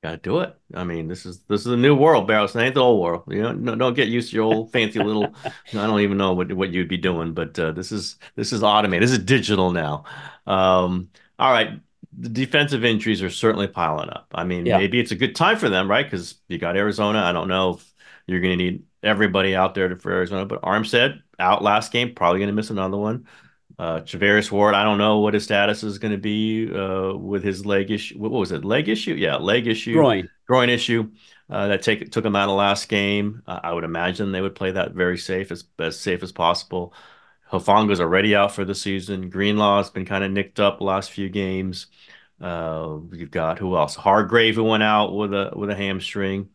Gotta 0.00 0.18
do 0.18 0.38
it. 0.40 0.54
I 0.74 0.84
mean, 0.84 1.08
this 1.08 1.26
is 1.26 1.40
this 1.44 1.62
is 1.62 1.66
a 1.72 1.76
new 1.76 1.96
world, 1.96 2.28
Barrows. 2.28 2.54
It 2.54 2.60
ain't 2.60 2.74
the 2.76 2.80
old 2.80 3.02
world. 3.02 3.24
You 3.28 3.42
know, 3.42 3.52
no, 3.52 3.74
don't 3.74 3.94
get 3.94 4.06
used 4.06 4.30
to 4.30 4.36
your 4.36 4.44
old 4.44 4.70
fancy 4.70 5.00
little. 5.00 5.34
I 5.44 5.86
don't 5.88 6.00
even 6.00 6.16
know 6.16 6.34
what 6.34 6.52
what 6.52 6.70
you'd 6.72 6.88
be 6.88 6.96
doing, 6.96 7.34
but 7.34 7.58
uh, 7.58 7.72
this 7.72 7.90
is 7.90 8.16
this 8.36 8.52
is 8.52 8.62
automated. 8.62 9.02
This 9.08 9.10
is 9.18 9.24
digital 9.24 9.72
now. 9.72 10.04
Um, 10.46 11.10
all 11.40 11.50
right, 11.50 11.80
the 12.16 12.28
defensive 12.28 12.84
injuries 12.84 13.22
are 13.22 13.30
certainly 13.30 13.66
piling 13.66 14.08
up. 14.10 14.28
I 14.32 14.44
mean, 14.44 14.66
Yeah. 14.66 14.78
maybe 14.78 15.00
it's 15.00 15.10
a 15.10 15.16
good 15.16 15.34
time 15.34 15.58
for 15.58 15.68
them, 15.68 15.90
right? 15.90 16.06
Because 16.06 16.36
you 16.46 16.58
got 16.58 16.76
Arizona. 16.76 17.18
I 17.22 17.32
don't 17.32 17.48
know 17.48 17.70
if 17.74 17.94
you're 18.28 18.40
going 18.40 18.56
to 18.56 18.64
need 18.64 18.84
everybody 19.02 19.56
out 19.56 19.74
there 19.74 19.96
for 19.98 20.12
Arizona, 20.12 20.46
but 20.46 20.62
Armstead 20.62 21.22
out 21.40 21.62
last 21.64 21.90
game, 21.90 22.14
probably 22.14 22.38
going 22.38 22.48
to 22.50 22.54
miss 22.54 22.70
another 22.70 22.96
one. 22.96 23.26
Uh, 23.78 24.00
Ward, 24.50 24.74
I 24.74 24.82
don't 24.82 24.98
know 24.98 25.20
what 25.20 25.34
his 25.34 25.44
status 25.44 25.84
is 25.84 25.98
going 25.98 26.10
to 26.12 26.18
be 26.18 26.68
uh, 26.74 27.14
with 27.16 27.44
his 27.44 27.64
leg 27.64 27.90
issue. 27.92 28.18
What 28.18 28.32
was 28.32 28.50
it? 28.50 28.64
Leg 28.64 28.88
issue? 28.88 29.14
Yeah, 29.14 29.36
leg 29.36 29.68
issue. 29.68 29.92
Groin. 29.92 30.28
Groin 30.48 30.68
issue. 30.68 31.10
Uh, 31.48 31.68
that 31.68 31.82
take 31.82 32.10
took 32.10 32.24
him 32.24 32.36
out 32.36 32.48
of 32.48 32.56
last 32.56 32.88
game. 32.88 33.42
Uh, 33.46 33.60
I 33.62 33.72
would 33.72 33.84
imagine 33.84 34.32
they 34.32 34.40
would 34.40 34.54
play 34.56 34.72
that 34.72 34.92
very 34.92 35.16
safe, 35.16 35.50
as 35.50 35.64
as 35.78 35.98
safe 35.98 36.22
as 36.22 36.32
possible. 36.32 36.92
Hufanga's 37.50 38.00
already 38.00 38.34
out 38.34 38.52
for 38.52 38.64
the 38.64 38.74
season. 38.74 39.30
Greenlaw's 39.30 39.90
been 39.90 40.04
kind 40.04 40.24
of 40.24 40.30
nicked 40.30 40.60
up 40.60 40.80
last 40.80 41.10
few 41.10 41.30
games. 41.30 41.86
Uh, 42.40 42.98
you've 43.12 43.30
got 43.30 43.58
who 43.58 43.76
else? 43.76 43.94
Hargrave 43.94 44.56
who 44.56 44.64
went 44.64 44.82
out 44.82 45.14
with 45.14 45.32
a 45.32 45.52
with 45.54 45.70
a 45.70 45.74
hamstring. 45.74 46.50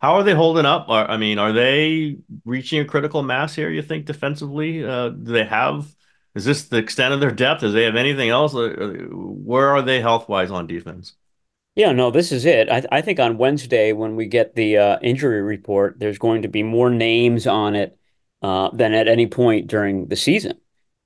How 0.00 0.16
are 0.16 0.22
they 0.22 0.34
holding 0.34 0.66
up? 0.66 0.88
Are, 0.88 1.08
I 1.08 1.16
mean, 1.16 1.38
are 1.38 1.52
they 1.52 2.18
reaching 2.44 2.80
a 2.80 2.84
critical 2.84 3.22
mass 3.22 3.54
here? 3.54 3.70
You 3.70 3.80
think 3.80 4.04
defensively? 4.04 4.84
Uh, 4.84 5.08
do 5.10 5.32
they 5.32 5.44
have? 5.44 5.86
Is 6.34 6.44
this 6.44 6.64
the 6.64 6.78
extent 6.78 7.14
of 7.14 7.20
their 7.20 7.30
depth? 7.30 7.60
Do 7.60 7.70
they 7.70 7.84
have 7.84 7.96
anything 7.96 8.28
else? 8.28 8.54
Uh, 8.54 8.68
Where 9.10 9.70
are 9.70 9.82
they 9.82 10.00
health 10.00 10.28
wise 10.28 10.50
on 10.50 10.66
defense? 10.66 11.14
Yeah, 11.76 11.92
no, 11.92 12.10
this 12.10 12.30
is 12.30 12.44
it. 12.44 12.70
I, 12.70 12.84
I 12.92 13.00
think 13.00 13.18
on 13.18 13.36
Wednesday, 13.38 13.92
when 13.92 14.14
we 14.14 14.26
get 14.26 14.54
the 14.54 14.78
uh, 14.78 14.98
injury 15.02 15.42
report, 15.42 15.98
there's 15.98 16.18
going 16.18 16.42
to 16.42 16.48
be 16.48 16.62
more 16.62 16.90
names 16.90 17.46
on 17.46 17.74
it 17.74 17.98
uh, 18.42 18.70
than 18.70 18.94
at 18.94 19.08
any 19.08 19.26
point 19.26 19.66
during 19.66 20.06
the 20.06 20.16
season, 20.16 20.60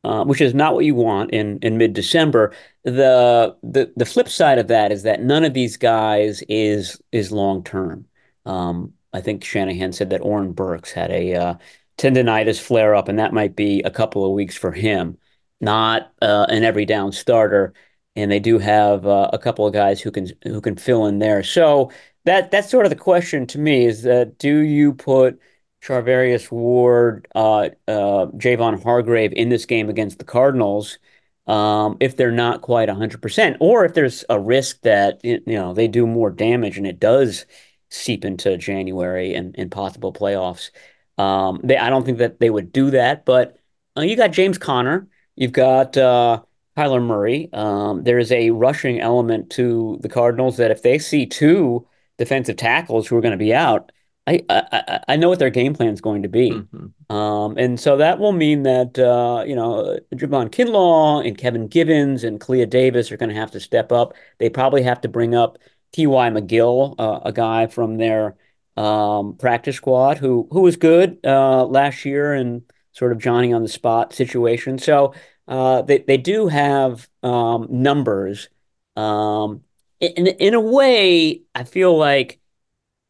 uh, 0.05 0.25
which 0.25 0.43
is 0.43 0.53
not 0.55 0.75
what 0.75 0.85
you 0.85 0.95
want 0.95 1.31
in, 1.31 1.59
in 1.61 1.79
mid-December. 1.79 2.53
The, 2.85 3.57
the 3.63 3.93
the 3.97 4.05
flip 4.07 4.29
side 4.29 4.59
of 4.59 4.69
that 4.69 4.93
is 4.93 5.05
that 5.05 5.23
none 5.23 5.45
of 5.45 5.55
these 5.55 5.77
guys 5.77 6.43
is 6.49 7.01
is 7.13 7.33
long 7.33 7.65
term. 7.65 8.07
Um, 8.45 8.93
I 9.13 9.21
think 9.23 9.45
Shanahan 9.45 9.93
said 9.93 10.11
that 10.11 10.21
Oren 10.21 10.53
Burks 10.53 10.93
had 10.93 11.11
a 11.11 11.35
uh, 11.35 11.55
tendonitis 11.99 12.61
flare 12.61 12.95
up, 12.95 13.09
and 13.09 13.19
that 13.19 13.33
might 13.33 13.57
be 13.57 13.83
a 13.83 13.91
couple 13.91 14.25
of 14.25 14.33
weeks 14.33 14.57
for 14.57 14.73
him, 14.73 15.19
not 15.61 16.13
uh, 16.23 16.47
an 16.49 16.65
every 16.65 16.87
down 16.87 17.13
starter 17.13 17.75
and 18.19 18.33
they 18.33 18.41
do 18.41 18.59
have 18.59 19.07
uh, 19.07 19.31
a 19.33 19.39
couple 19.39 19.65
of 19.65 19.73
guys 19.73 20.01
who 20.01 20.11
can 20.11 20.29
who 20.43 20.61
can 20.61 20.77
fill 20.77 21.07
in 21.07 21.21
there. 21.21 21.43
So 21.45 21.93
that 22.25 22.51
that's 22.51 22.71
sort 22.71 22.85
of 22.85 22.91
the 22.91 22.97
question 22.97 23.47
to 23.49 23.59
me 23.59 23.87
is 23.87 24.03
that 24.03 24.39
do 24.39 24.59
you 24.59 24.93
put 24.93 25.41
Charvarius 25.83 26.51
Ward, 26.51 27.29
uh, 27.37 27.69
uh, 27.87 28.27
Javon 28.37 28.83
Hargrave 28.83 29.33
in 29.35 29.51
this 29.51 29.67
game 29.67 29.89
against 29.89 30.19
the 30.19 30.25
Cardinals 30.25 30.99
um, 31.47 31.97
if 32.01 32.17
they're 32.17 32.33
not 32.33 32.61
quite 32.63 32.89
100%, 32.89 33.57
or 33.61 33.85
if 33.85 33.95
there's 33.95 34.25
a 34.29 34.41
risk 34.41 34.81
that 34.83 35.21
you 35.25 35.41
know 35.47 35.73
they 35.73 35.87
do 35.89 36.07
more 36.07 36.31
damage 36.31 36.77
and 36.77 36.87
it 36.89 36.99
does 37.01 37.47
seep 37.91 38.25
into 38.25 38.57
January 38.59 39.35
and, 39.35 39.55
and 39.59 39.71
possible 39.71 40.13
playoffs. 40.13 40.71
Um, 41.19 41.61
they, 41.65 41.77
I 41.77 41.91
don't 41.91 42.05
think 42.05 42.19
that 42.19 42.41
they 42.41 42.51
would 42.51 42.73
do 42.73 42.91
that, 42.93 43.25
but 43.25 43.59
uh, 43.97 44.03
you 44.03 44.17
got 44.17 44.33
James 44.33 44.59
Conner, 44.59 45.09
you've 45.37 45.53
got 45.53 45.97
uh, 45.97 46.43
Kyler 46.77 47.03
Murray. 47.03 47.49
Um, 47.53 48.05
there 48.05 48.19
is 48.19 48.31
a 48.31 48.51
rushing 48.51 49.01
element 49.01 49.51
to 49.51 49.99
the 50.01 50.09
Cardinals 50.09 50.57
that 50.59 50.71
if 50.71 50.83
they 50.83 50.99
see 50.99 51.27
two 51.27 51.87
defensive 52.19 52.57
tackles 52.57 53.07
who 53.07 53.17
are 53.17 53.21
going 53.21 53.33
to 53.33 53.39
be 53.39 53.53
out, 53.53 53.91
I, 54.29 54.45
I 54.51 55.01
I 55.09 55.17
know 55.17 55.31
what 55.31 55.39
their 55.39 55.51
game 55.51 55.75
plan 55.75 55.89
is 55.89 56.03
going 56.03 56.23
to 56.23 56.29
be. 56.29 56.51
Mm-hmm. 56.51 57.17
Um, 57.17 57.57
and 57.57 57.81
so 57.81 57.97
that 57.97 58.19
will 58.19 58.33
mean 58.33 58.63
that 58.65 58.99
uh, 58.99 59.43
you 59.47 59.57
know 59.57 59.99
Javon 60.15 60.51
Kinlaw 60.51 61.27
and 61.27 61.39
Kevin 61.39 61.67
Givens 61.67 62.25
and 62.25 62.39
Kalia 62.39 62.69
Davis 62.69 63.11
are 63.11 63.17
going 63.17 63.31
to 63.31 63.35
have 63.35 63.51
to 63.53 63.61
step 63.61 63.91
up. 63.91 64.13
They 64.39 64.51
probably 64.51 64.83
have 64.83 65.01
to 65.01 65.09
bring 65.09 65.35
up 65.35 65.57
T.Y. 65.93 66.31
McGill, 66.31 66.95
uh, 66.99 67.21
a 67.25 67.33
guy 67.33 67.67
from 67.67 67.97
their 67.97 68.37
um, 68.79 69.37
practice 69.37 69.75
squad 69.77 70.19
who 70.19 70.49
who 70.53 70.61
was 70.61 70.77
good 70.77 71.19
uh, 71.25 71.65
last 71.67 72.05
year 72.05 72.33
and 72.33 72.63
sort 72.93 73.11
of 73.11 73.19
Johnny 73.19 73.53
on 73.53 73.63
the 73.63 73.69
spot 73.69 74.15
situation. 74.15 74.79
So 74.79 75.15
uh, 75.49 75.83
they 75.83 75.99
they 75.99 76.17
do 76.17 76.47
have 76.47 77.09
um, 77.25 77.67
numbers. 77.71 78.49
Um, 78.95 79.63
in 80.01 80.29
in 80.29 80.55
a 80.55 80.61
way, 80.61 81.43
I 81.57 81.65
feel 81.65 81.97
like 81.99 82.41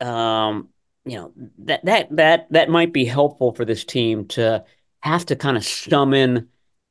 um, 0.00 0.70
you 1.04 1.18
know 1.18 1.32
that 1.58 1.84
that 1.84 2.16
that 2.16 2.46
that 2.50 2.70
might 2.70 2.94
be 2.94 3.04
helpful 3.04 3.52
for 3.52 3.66
this 3.66 3.84
team 3.84 4.26
to 4.28 4.64
have 5.00 5.26
to 5.26 5.36
kind 5.36 5.58
of 5.58 5.64
summon 5.64 6.48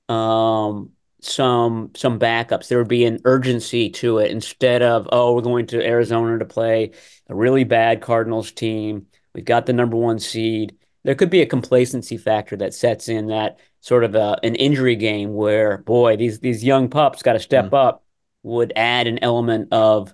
um, 0.07 0.91
some 1.21 1.91
some 1.95 2.19
backups. 2.19 2.67
There 2.67 2.77
would 2.77 2.87
be 2.87 3.05
an 3.05 3.19
urgency 3.25 3.89
to 3.91 4.19
it 4.19 4.31
instead 4.31 4.81
of 4.81 5.07
oh 5.11 5.33
we're 5.33 5.41
going 5.41 5.67
to 5.67 5.85
Arizona 5.85 6.39
to 6.39 6.45
play 6.45 6.91
a 7.27 7.35
really 7.35 7.63
bad 7.63 8.01
Cardinals 8.01 8.51
team. 8.51 9.07
We've 9.33 9.45
got 9.45 9.65
the 9.65 9.73
number 9.73 9.97
one 9.97 10.19
seed. 10.19 10.77
There 11.03 11.15
could 11.15 11.29
be 11.29 11.41
a 11.41 11.45
complacency 11.45 12.17
factor 12.17 12.57
that 12.57 12.73
sets 12.73 13.07
in 13.09 13.27
that 13.27 13.59
sort 13.81 14.03
of 14.03 14.15
a, 14.15 14.37
an 14.43 14.55
injury 14.55 14.95
game 14.95 15.33
where 15.33 15.79
boy 15.79 16.17
these 16.17 16.39
these 16.39 16.63
young 16.63 16.89
pups 16.89 17.23
got 17.23 17.33
to 17.33 17.39
step 17.39 17.71
Mm. 17.71 17.73
up 17.73 18.03
would 18.43 18.73
add 18.75 19.07
an 19.07 19.19
element 19.23 19.69
of 19.73 20.13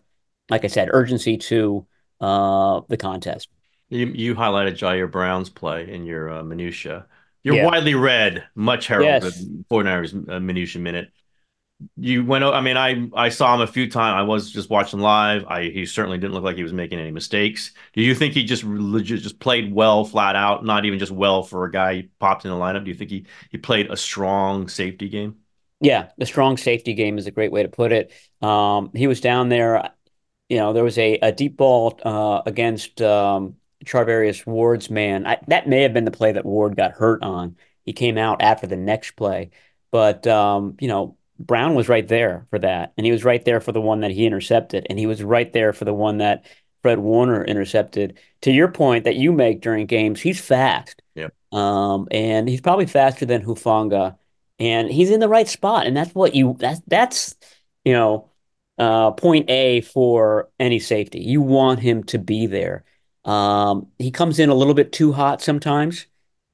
like 0.49 0.63
I 0.63 0.67
said 0.67 0.89
urgency 0.91 1.37
to 1.37 1.85
uh, 2.21 2.81
the 2.89 2.97
contest. 2.97 3.49
You 3.89 4.07
you 4.07 4.35
highlighted 4.35 4.73
Ji'Ayir 4.77 5.09
Brown's 5.11 5.49
play 5.49 5.89
in 5.93 6.05
your 6.05 6.29
uh, 6.29 6.43
minutia. 6.43 7.07
You're 7.43 7.55
Yeah. 7.55 7.65
widely 7.65 7.95
read, 7.95 8.45
much 8.55 8.87
heralded 8.87 9.21
Yes. 9.23 9.45
49ers 9.69 10.13
uh, 10.13 10.39
minutia 10.39 10.81
minute. 10.81 11.11
You 11.97 12.23
went. 12.25 12.43
I 12.45 12.61
mean, 12.61 12.77
I 12.77 13.09
I 13.13 13.29
saw 13.29 13.53
him 13.55 13.61
a 13.61 13.67
few 13.67 13.89
times. 13.89 14.15
I 14.17 14.21
was 14.21 14.51
just 14.51 14.69
watching 14.69 14.99
live. 14.99 15.45
I 15.47 15.63
he 15.63 15.85
certainly 15.85 16.17
didn't 16.17 16.33
look 16.33 16.43
like 16.43 16.55
he 16.55 16.63
was 16.63 16.71
making 16.73 16.99
any 16.99 17.11
mistakes. 17.11 17.73
Do 17.93 18.01
you 18.01 18.15
think 18.15 18.33
he 18.33 18.43
just 18.45 18.63
legit 18.63 19.21
just 19.21 19.39
played 19.39 19.73
well, 19.73 20.05
flat 20.05 20.35
out? 20.37 20.63
Not 20.63 20.85
even 20.85 20.99
just 20.99 21.11
well 21.11 21.43
for 21.43 21.65
a 21.65 21.71
guy 21.71 21.95
he 21.95 22.03
popped 22.19 22.45
in 22.45 22.51
the 22.51 22.57
lineup. 22.57 22.85
Do 22.85 22.91
you 22.91 22.95
think 22.95 23.09
he 23.11 23.25
he 23.51 23.57
played 23.57 23.91
a 23.91 23.97
strong 23.97 24.69
safety 24.69 25.09
game? 25.09 25.37
Yeah, 25.79 26.11
the 26.17 26.25
strong 26.25 26.57
safety 26.57 26.93
game 26.93 27.17
is 27.17 27.27
a 27.27 27.31
great 27.31 27.51
way 27.51 27.63
to 27.63 27.69
put 27.69 27.91
it. 27.91 28.11
Um, 28.41 28.91
he 28.93 29.07
was 29.07 29.19
down 29.21 29.49
there. 29.49 29.91
You 30.49 30.57
know, 30.57 30.73
there 30.73 30.83
was 30.83 30.97
a, 30.97 31.15
a 31.19 31.31
deep 31.31 31.57
ball 31.57 31.99
uh, 32.03 32.41
against 32.45 33.01
um, 33.01 33.57
Charvarius 33.83 34.45
Ward's 34.45 34.89
man. 34.89 35.25
I, 35.25 35.39
that 35.47 35.67
may 35.67 35.81
have 35.83 35.93
been 35.93 36.05
the 36.05 36.11
play 36.11 36.31
that 36.31 36.45
Ward 36.45 36.75
got 36.75 36.91
hurt 36.91 37.23
on. 37.23 37.55
He 37.85 37.93
came 37.93 38.17
out 38.17 38.41
after 38.41 38.67
the 38.67 38.77
next 38.77 39.11
play, 39.11 39.51
but 39.91 40.25
um, 40.27 40.77
you 40.79 40.87
know, 40.87 41.17
Brown 41.39 41.75
was 41.75 41.89
right 41.89 42.07
there 42.07 42.47
for 42.49 42.59
that, 42.59 42.93
and 42.97 43.05
he 43.05 43.11
was 43.11 43.23
right 43.23 43.43
there 43.43 43.59
for 43.59 43.71
the 43.71 43.81
one 43.81 44.01
that 44.01 44.11
he 44.11 44.25
intercepted, 44.25 44.87
and 44.89 44.97
he 44.97 45.07
was 45.07 45.23
right 45.23 45.51
there 45.51 45.73
for 45.73 45.85
the 45.85 45.93
one 45.93 46.19
that 46.19 46.45
Fred 46.81 46.99
Warner 46.99 47.43
intercepted. 47.43 48.17
To 48.41 48.51
your 48.51 48.69
point 48.69 49.03
that 49.05 49.15
you 49.15 49.31
make 49.31 49.61
during 49.61 49.85
games, 49.85 50.21
he's 50.21 50.39
fast. 50.39 51.01
Yep. 51.15 51.33
Um, 51.51 52.07
and 52.11 52.47
he's 52.47 52.61
probably 52.61 52.85
faster 52.85 53.25
than 53.25 53.43
Hufanga 53.43 54.17
and 54.59 54.89
he's 54.89 55.09
in 55.09 55.19
the 55.19 55.29
right 55.29 55.47
spot 55.47 55.85
and 55.85 55.95
that's 55.95 56.13
what 56.13 56.35
you 56.35 56.55
that's 56.59 56.81
that's 56.87 57.35
you 57.83 57.93
know 57.93 58.29
uh 58.77 59.11
point 59.11 59.49
A 59.49 59.81
for 59.81 60.49
any 60.59 60.79
safety 60.79 61.19
you 61.19 61.41
want 61.41 61.79
him 61.79 62.03
to 62.05 62.19
be 62.19 62.47
there 62.47 62.83
um 63.25 63.87
he 63.99 64.11
comes 64.11 64.39
in 64.39 64.49
a 64.49 64.53
little 64.55 64.73
bit 64.73 64.91
too 64.91 65.13
hot 65.13 65.41
sometimes 65.41 66.07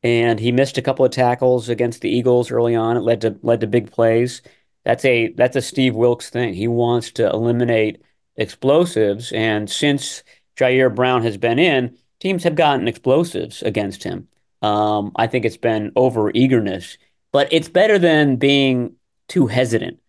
and 0.04 0.40
he 0.40 0.52
missed 0.52 0.78
a 0.78 0.82
couple 0.82 1.04
of 1.06 1.12
tackles 1.12 1.68
against 1.70 2.02
the 2.02 2.10
Eagles 2.10 2.52
early 2.52 2.76
on. 2.76 2.96
It 2.98 3.02
led 3.02 3.22
to 3.22 3.38
led 3.42 3.62
to 3.62 3.68
big 3.68 3.92
plays. 3.92 4.42
That's 4.86 5.04
a 5.06 5.30
that's 5.34 5.56
a 5.56 5.62
Steve 5.62 5.96
Wilks 5.96 6.30
thing. 6.30 6.54
He 6.54 6.68
wants 6.68 7.12
to 7.14 7.30
eliminate 7.30 8.02
explosives 8.38 9.32
and 9.34 9.70
since 9.70 10.24
Ji'Ayir 10.58 10.94
Brown 10.96 11.24
has 11.24 11.38
been 11.38 11.60
in 11.60 11.98
teams 12.20 12.44
have 12.44 12.56
gotten 12.56 12.88
explosives 12.88 13.62
against 13.64 14.04
him. 14.04 14.28
Um 14.62 15.12
I 15.16 15.28
think 15.28 15.46
it's 15.46 15.58
been 15.58 15.92
over 15.96 16.32
eagerness 16.34 16.98
but 17.32 17.52
it's 17.52 17.70
better 17.70 18.00
than 18.00 18.38
being 18.38 18.96
too 19.28 19.48
hesitant 19.48 20.00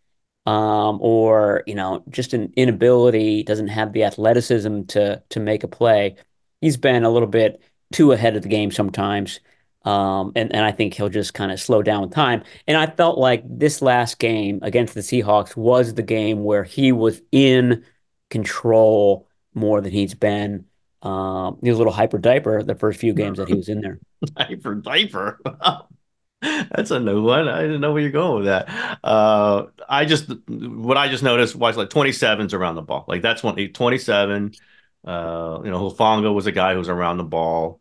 um, 0.47 0.99
or 1.03 1.63
you 1.67 1.75
know 1.75 2.03
just 2.11 2.33
an 2.35 2.53
inability 2.57 3.43
doesn't 3.43 3.69
have 3.69 3.93
the 3.93 4.05
athleticism 4.05 4.83
to 4.85 5.23
to 5.29 5.41
make 5.41 5.65
a 5.65 5.69
play 5.69 6.17
he's 6.61 6.77
been 6.77 7.05
a 7.05 7.11
little 7.11 7.29
bit 7.29 7.61
too 7.93 8.13
ahead 8.13 8.37
of 8.37 8.43
the 8.43 8.49
game 8.49 8.71
sometimes 8.71 9.41
um, 9.85 10.33
and, 10.37 10.55
and 10.55 10.65
I 10.65 10.73
think 10.73 10.93
he'll 10.95 11.09
just 11.09 11.33
kind 11.33 11.51
of 11.51 11.59
slow 11.59 11.83
down 11.83 12.03
with 12.03 12.13
time 12.13 12.43
and 12.67 12.77
I 12.77 12.87
felt 12.87 13.19
like 13.19 13.43
this 13.47 13.83
last 13.83 14.19
game 14.19 14.61
against 14.63 14.95
the 14.95 15.01
Seahawks 15.01 15.57
was 15.57 15.95
the 15.95 16.03
game 16.03 16.45
where 16.45 16.65
he 16.65 16.93
was 16.93 17.21
in 17.33 17.85
control 18.29 19.27
more 19.55 19.81
than 19.81 19.93
he's 19.93 20.15
been 20.15 20.67
um, 21.03 21.59
he 21.63 21.71
was 21.71 21.77
a 21.77 21.79
little 21.79 21.93
hyper 21.93 22.19
diaper 22.19 22.63
the 22.63 22.75
first 22.75 23.01
few 23.01 23.15
games 23.15 23.39
that 23.39 23.49
he 23.49 23.55
was 23.55 23.69
in 23.69 23.81
there 23.81 23.99
Diaper, 24.37 24.75
diaper. 24.75 25.41
That's 26.43 26.91
a 26.91 27.01
new 27.01 27.23
one. 27.23 27.49
I 27.49 27.63
didn't 27.63 27.83
know 27.83 27.93
where 27.93 28.01
you're 28.01 28.11
going 28.11 28.45
with 28.45 28.47
that. 28.47 28.99
Uh, 29.05 29.67
I 29.89 30.07
just 30.07 30.31
what 30.49 30.97
I 30.97 31.09
just 31.09 31.23
noticed 31.23 31.55
was 31.55 31.77
like 31.77 31.91
27s 31.91 32.55
around 32.55 32.77
the 32.77 32.83
ball. 32.83 33.05
Like 33.07 33.21
that's 33.21 33.43
one 33.43 33.57
27. 33.57 34.53
Uh, 35.05 35.61
you 35.65 35.71
know, 35.71 35.91
Hufanga 35.91 36.33
was 36.35 36.47
a 36.47 36.53
guy 36.53 36.75
who's 36.75 36.89
around 36.89 37.19
the 37.19 37.25
ball. 37.25 37.81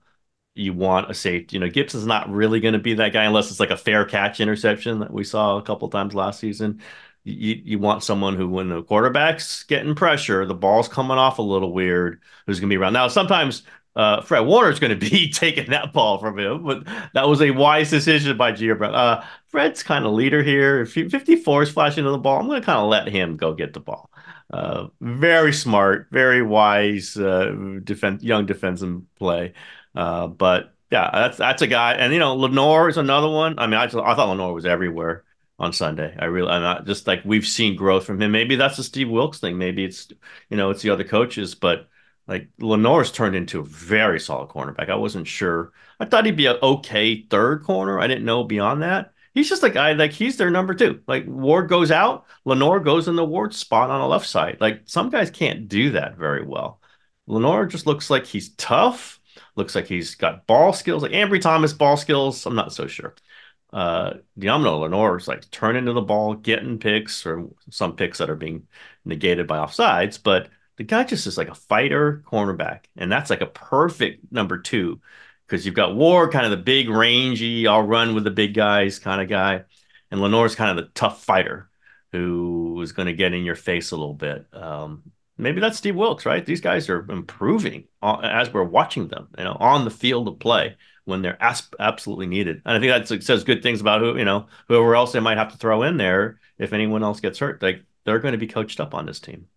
You 0.55 0.73
want 0.73 1.09
a 1.11 1.13
safety. 1.13 1.55
You 1.55 1.61
know, 1.61 1.69
Gipson's 1.69 2.05
not 2.05 2.29
really 2.29 2.59
going 2.59 2.73
to 2.73 2.79
be 2.79 2.95
that 2.95 3.13
guy 3.13 3.25
unless 3.25 3.51
it's 3.51 3.59
like 3.59 3.69
a 3.71 3.77
fair 3.77 4.05
catch 4.05 4.39
interception 4.39 4.99
that 4.99 5.11
we 5.11 5.23
saw 5.23 5.57
a 5.57 5.61
couple 5.61 5.89
times 5.89 6.15
last 6.15 6.39
season. 6.39 6.81
You, 7.23 7.61
you 7.63 7.79
want 7.79 8.03
someone 8.03 8.35
who, 8.35 8.49
when 8.49 8.69
the 8.69 8.83
quarterback's 8.83 9.63
getting 9.63 9.95
pressure, 9.95 10.45
the 10.45 10.53
ball's 10.55 10.87
coming 10.87 11.17
off 11.17 11.37
a 11.39 11.41
little 11.43 11.73
weird, 11.73 12.21
who's 12.45 12.59
going 12.59 12.69
to 12.69 12.73
be 12.73 12.77
around. 12.77 12.93
Now, 12.93 13.07
sometimes 13.07 13.63
uh, 13.95 14.21
Fred 14.21 14.41
Warner's 14.41 14.79
going 14.79 14.97
to 14.99 15.09
be 15.09 15.29
taking 15.29 15.69
that 15.71 15.93
ball 15.93 16.17
from 16.17 16.39
him, 16.39 16.63
but 16.63 16.85
that 17.13 17.27
was 17.27 17.41
a 17.41 17.51
wise 17.51 17.89
decision 17.89 18.37
by 18.37 18.51
Ji'Ayir 18.53 18.77
Brown. 18.77 18.95
Uh, 18.95 19.25
Fred's 19.47 19.83
kind 19.83 20.05
of 20.05 20.13
leader 20.13 20.43
here. 20.43 20.81
If 20.81 20.93
54 20.93 21.63
is 21.63 21.71
flashing 21.71 22.03
to 22.05 22.11
the 22.11 22.17
ball, 22.17 22.39
I'm 22.39 22.47
going 22.47 22.61
to 22.61 22.65
kind 22.65 22.79
of 22.79 22.89
let 22.89 23.07
him 23.07 23.35
go 23.37 23.53
get 23.53 23.73
the 23.73 23.79
ball. 23.79 24.09
Uh, 24.51 24.87
very 24.99 25.53
smart, 25.53 26.07
very 26.11 26.41
wise 26.41 27.15
uh, 27.15 27.53
defense, 27.83 28.23
young 28.23 28.45
defensive 28.45 29.01
play. 29.15 29.53
Uh, 29.95 30.27
but 30.27 30.73
yeah, 30.91 31.09
that's 31.13 31.37
that's 31.37 31.61
a 31.61 31.67
guy, 31.67 31.93
and 31.93 32.11
you 32.13 32.19
know, 32.19 32.35
Lenoir 32.35 32.89
is 32.89 32.97
another 32.97 33.29
one. 33.29 33.59
I 33.59 33.67
mean, 33.67 33.75
I, 33.75 33.85
just, 33.85 33.97
I 33.97 34.15
thought 34.15 34.29
Lenoir 34.29 34.53
was 34.53 34.65
everywhere 34.65 35.23
on 35.59 35.71
Sunday. 35.71 36.15
I 36.17 36.25
really, 36.25 36.49
I'm 36.49 36.63
not 36.63 36.87
just 36.87 37.05
like 37.05 37.21
we've 37.25 37.45
seen 37.47 37.75
growth 37.75 38.05
from 38.05 38.21
him. 38.21 38.31
Maybe 38.31 38.55
that's 38.55 38.77
the 38.77 38.83
Steve 38.83 39.09
Wilks 39.09 39.39
thing. 39.39 39.57
Maybe 39.57 39.83
it's 39.85 40.11
you 40.49 40.57
know 40.57 40.71
it's 40.71 40.81
the 40.81 40.89
other 40.89 41.03
coaches, 41.03 41.53
but 41.53 41.87
like 42.27 42.49
Lenoir's 42.59 43.11
turned 43.11 43.35
into 43.35 43.59
a 43.59 43.63
very 43.63 44.19
solid 44.19 44.49
cornerback. 44.49 44.89
I 44.89 44.95
wasn't 44.95 45.27
sure. 45.27 45.73
I 45.99 46.05
thought 46.05 46.25
he'd 46.25 46.37
be 46.37 46.47
an 46.47 46.57
okay 46.63 47.21
third 47.29 47.63
corner. 47.63 47.99
I 47.99 48.07
didn't 48.07 48.25
know 48.25 48.43
beyond 48.43 48.81
that. 48.81 49.13
He's 49.33 49.49
just 49.49 49.63
a 49.63 49.69
guy 49.69 49.93
like 49.93 50.11
he's 50.11 50.37
their 50.37 50.51
number 50.51 50.73
two. 50.73 51.01
Like 51.07 51.25
Ward 51.27 51.69
goes 51.69 51.91
out, 51.91 52.25
Lenoir 52.45 52.79
goes 52.79 53.07
in 53.07 53.15
the 53.15 53.25
Ward 53.25 53.53
spot 53.53 53.89
on 53.89 54.01
the 54.01 54.07
left 54.07 54.27
side. 54.27 54.57
Like 54.59 54.83
some 54.85 55.09
guys 55.09 55.31
can't 55.31 55.67
do 55.67 55.91
that 55.91 56.17
very 56.17 56.45
well. 56.45 56.81
Lenoir 57.27 57.65
just 57.67 57.85
looks 57.87 58.09
like 58.09 58.25
he's 58.25 58.49
tough. 58.55 59.19
Looks 59.55 59.75
like 59.75 59.87
he's 59.87 60.15
got 60.15 60.47
ball 60.47 60.73
skills, 60.73 61.03
like 61.03 61.11
Ambry 61.11 61.41
Thomas 61.41 61.73
ball 61.73 61.97
skills. 61.97 62.45
I'm 62.45 62.55
not 62.55 62.73
so 62.73 62.87
sure 62.87 63.15
uh 63.71 64.13
Deommodore 64.39 64.81
Lenoir 64.81 65.17
is 65.17 65.27
like 65.27 65.49
turning 65.51 65.85
to 65.85 65.93
the 65.93 66.01
ball, 66.01 66.33
getting 66.33 66.79
picks 66.79 67.25
or 67.25 67.49
some 67.69 67.95
picks 67.95 68.17
that 68.17 68.29
are 68.29 68.35
being 68.35 68.67
negated 69.05 69.47
by 69.47 69.57
offsides, 69.57 70.21
but 70.21 70.49
the 70.77 70.83
guy 70.83 71.03
just 71.03 71.27
is 71.27 71.37
like 71.37 71.49
a 71.49 71.55
fighter 71.55 72.23
cornerback, 72.25 72.85
and 72.95 73.11
that's 73.11 73.29
like 73.29 73.41
a 73.41 73.45
perfect 73.47 74.31
number 74.31 74.57
two 74.59 75.01
because 75.49 75.65
you've 75.65 75.75
got 75.75 75.95
War, 75.95 76.29
kind 76.29 76.45
of 76.45 76.51
the 76.51 76.57
big, 76.57 76.89
rangy, 76.89 77.65
I'll 77.65 77.81
run 77.81 78.13
with 78.13 78.23
the 78.23 78.31
big 78.31 78.53
guys 78.53 78.99
kind 78.99 79.19
of 79.19 79.27
guy, 79.27 79.63
and 80.11 80.21
Lenoir's 80.21 80.55
kind 80.55 80.77
of 80.77 80.85
the 80.85 80.91
tough 80.93 81.23
fighter 81.23 81.69
who 82.11 82.79
is 82.81 82.91
going 82.91 83.07
to 83.07 83.13
get 83.13 83.33
in 83.33 83.43
your 83.43 83.55
face 83.55 83.91
a 83.91 83.97
little 83.97 84.13
bit. 84.13 84.45
Um, 84.53 85.03
maybe 85.37 85.59
that's 85.59 85.77
Steve 85.77 85.95
Wilks, 85.95 86.25
right? 86.25 86.45
These 86.45 86.61
guys 86.61 86.89
are 86.89 87.09
improving 87.09 87.85
as 88.01 88.53
we're 88.53 88.63
watching 88.63 89.07
them, 89.07 89.27
you 89.37 89.43
know, 89.43 89.57
on 89.59 89.85
the 89.85 89.91
field 89.91 90.27
of 90.27 90.39
play 90.39 90.75
when 91.05 91.21
they're 91.21 91.41
as- 91.41 91.69
absolutely 91.79 92.27
needed. 92.27 92.61
And 92.65 92.77
I 92.77 92.79
think 92.79 93.07
that 93.07 93.23
says 93.23 93.43
good 93.43 93.63
things 93.63 93.81
about 93.81 94.01
who 94.01 94.17
you 94.17 94.25
know 94.25 94.47
whoever 94.67 94.95
else 94.95 95.11
they 95.11 95.19
might 95.19 95.37
have 95.37 95.51
to 95.51 95.57
throw 95.57 95.83
in 95.83 95.97
there 95.97 96.39
if 96.57 96.73
anyone 96.73 97.03
else 97.03 97.19
gets 97.19 97.39
hurt. 97.39 97.61
Like 97.61 97.83
they're 98.05 98.19
going 98.19 98.33
to 98.33 98.37
be 98.37 98.47
coached 98.47 98.79
up 98.79 98.93
on 98.93 99.05
this 99.05 99.19
team. 99.19 99.47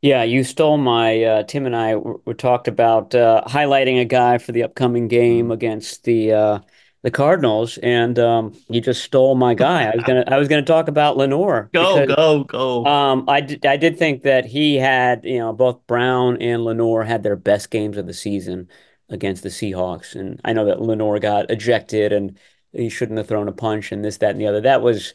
Yeah, 0.00 0.22
you 0.22 0.44
stole 0.44 0.78
my 0.78 1.22
uh, 1.22 1.42
Tim 1.42 1.66
and 1.66 1.74
I 1.74 1.96
we 1.96 2.34
talked 2.34 2.68
about 2.68 3.14
uh, 3.14 3.42
highlighting 3.46 4.00
a 4.00 4.04
guy 4.04 4.38
for 4.38 4.52
the 4.52 4.62
upcoming 4.62 5.08
game 5.08 5.46
mm-hmm. 5.46 5.52
against 5.52 6.04
the 6.04 6.32
uh, 6.32 6.58
the 7.02 7.10
Cardinals, 7.10 7.78
and 7.78 8.18
um, 8.18 8.56
you 8.68 8.80
just 8.80 9.02
stole 9.02 9.34
my 9.34 9.54
guy. 9.54 9.90
I 9.90 9.96
was 9.96 10.04
gonna 10.04 10.24
I 10.26 10.38
was 10.38 10.48
gonna 10.48 10.62
talk 10.62 10.88
about 10.88 11.16
Lenoir. 11.16 11.70
Go 11.72 12.00
because, 12.00 12.16
go 12.16 12.44
go. 12.44 12.84
Um, 12.86 13.24
I 13.28 13.40
did 13.40 13.66
I 13.66 13.76
did 13.76 13.98
think 13.98 14.22
that 14.22 14.44
he 14.44 14.76
had 14.76 15.24
you 15.24 15.38
know 15.38 15.52
both 15.52 15.86
Brown 15.86 16.40
and 16.40 16.64
Lenoir 16.64 17.02
had 17.02 17.22
their 17.22 17.36
best 17.36 17.70
games 17.70 17.96
of 17.96 18.06
the 18.06 18.14
season 18.14 18.68
against 19.08 19.42
the 19.42 19.48
Seahawks. 19.48 20.14
And 20.14 20.40
I 20.44 20.52
know 20.52 20.66
that 20.66 20.80
Lenoir 20.80 21.18
got 21.18 21.50
ejected 21.50 22.12
and 22.12 22.38
he 22.72 22.88
shouldn't 22.88 23.18
have 23.18 23.28
thrown 23.28 23.48
a 23.48 23.52
punch 23.52 23.92
and 23.92 24.04
this, 24.04 24.18
that, 24.18 24.30
and 24.30 24.40
the 24.40 24.46
other. 24.46 24.60
That 24.60 24.82
was, 24.82 25.14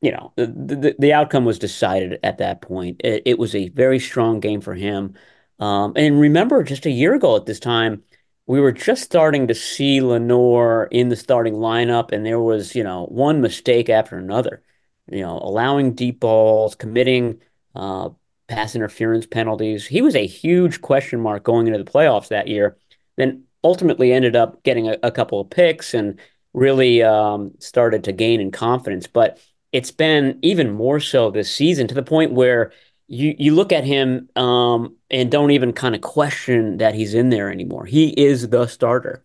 you 0.00 0.10
know, 0.12 0.32
the, 0.36 0.46
the, 0.46 0.96
the 0.98 1.12
outcome 1.12 1.44
was 1.44 1.58
decided 1.58 2.18
at 2.22 2.38
that 2.38 2.60
point. 2.60 3.00
It, 3.04 3.22
it, 3.24 3.38
was 3.38 3.54
a 3.54 3.68
very 3.70 3.98
strong 3.98 4.40
game 4.40 4.60
for 4.60 4.74
him. 4.74 5.14
Um, 5.58 5.92
and 5.96 6.20
remember, 6.20 6.62
just 6.62 6.86
a 6.86 6.90
year 6.90 7.14
ago 7.14 7.36
at 7.36 7.46
this 7.46 7.60
time, 7.60 8.02
we 8.46 8.60
were 8.60 8.72
just 8.72 9.04
starting 9.04 9.46
to 9.48 9.54
see 9.54 10.00
Lenoir 10.00 10.88
in 10.90 11.08
the 11.08 11.16
starting 11.16 11.54
lineup, 11.54 12.10
and 12.12 12.26
there 12.26 12.40
was, 12.40 12.74
you 12.74 12.82
know, 12.82 13.06
one 13.06 13.40
mistake 13.40 13.88
after 13.88 14.16
another. 14.16 14.62
You 15.06 15.20
know, 15.20 15.38
allowing 15.38 15.94
deep 15.94 16.20
balls, 16.20 16.74
committing 16.74 17.40
uh, 17.74 18.10
pass 18.48 18.74
interference 18.74 19.26
penalties. 19.26 19.86
He 19.86 20.02
was 20.02 20.16
a 20.16 20.26
huge 20.26 20.80
question 20.80 21.20
mark 21.20 21.44
going 21.44 21.66
into 21.66 21.82
the 21.82 21.90
playoffs 21.90 22.28
that 22.28 22.48
year 22.48 22.76
then 23.20 23.44
ultimately 23.62 24.12
ended 24.12 24.34
up 24.34 24.62
getting 24.62 24.88
a, 24.88 24.96
a 25.02 25.10
couple 25.12 25.40
of 25.40 25.50
picks 25.50 25.94
and 25.94 26.18
really 26.54 27.02
um, 27.02 27.52
started 27.58 28.04
to 28.04 28.12
gain 28.12 28.40
in 28.40 28.50
confidence. 28.50 29.06
But 29.06 29.38
it's 29.72 29.90
been 29.90 30.38
even 30.42 30.70
more 30.72 31.00
so 31.00 31.30
this 31.30 31.54
season 31.54 31.86
to 31.88 31.94
the 31.94 32.02
point 32.02 32.32
where 32.32 32.72
you 33.08 33.34
you 33.38 33.54
look 33.54 33.72
at 33.72 33.84
him 33.84 34.28
um, 34.36 34.96
and 35.10 35.30
don't 35.30 35.50
even 35.52 35.72
kind 35.72 35.94
of 35.94 36.00
question 36.00 36.78
that 36.78 36.94
he's 36.94 37.14
in 37.14 37.30
there 37.30 37.50
anymore. 37.50 37.86
He 37.86 38.10
is 38.10 38.48
the 38.48 38.66
starter. 38.66 39.24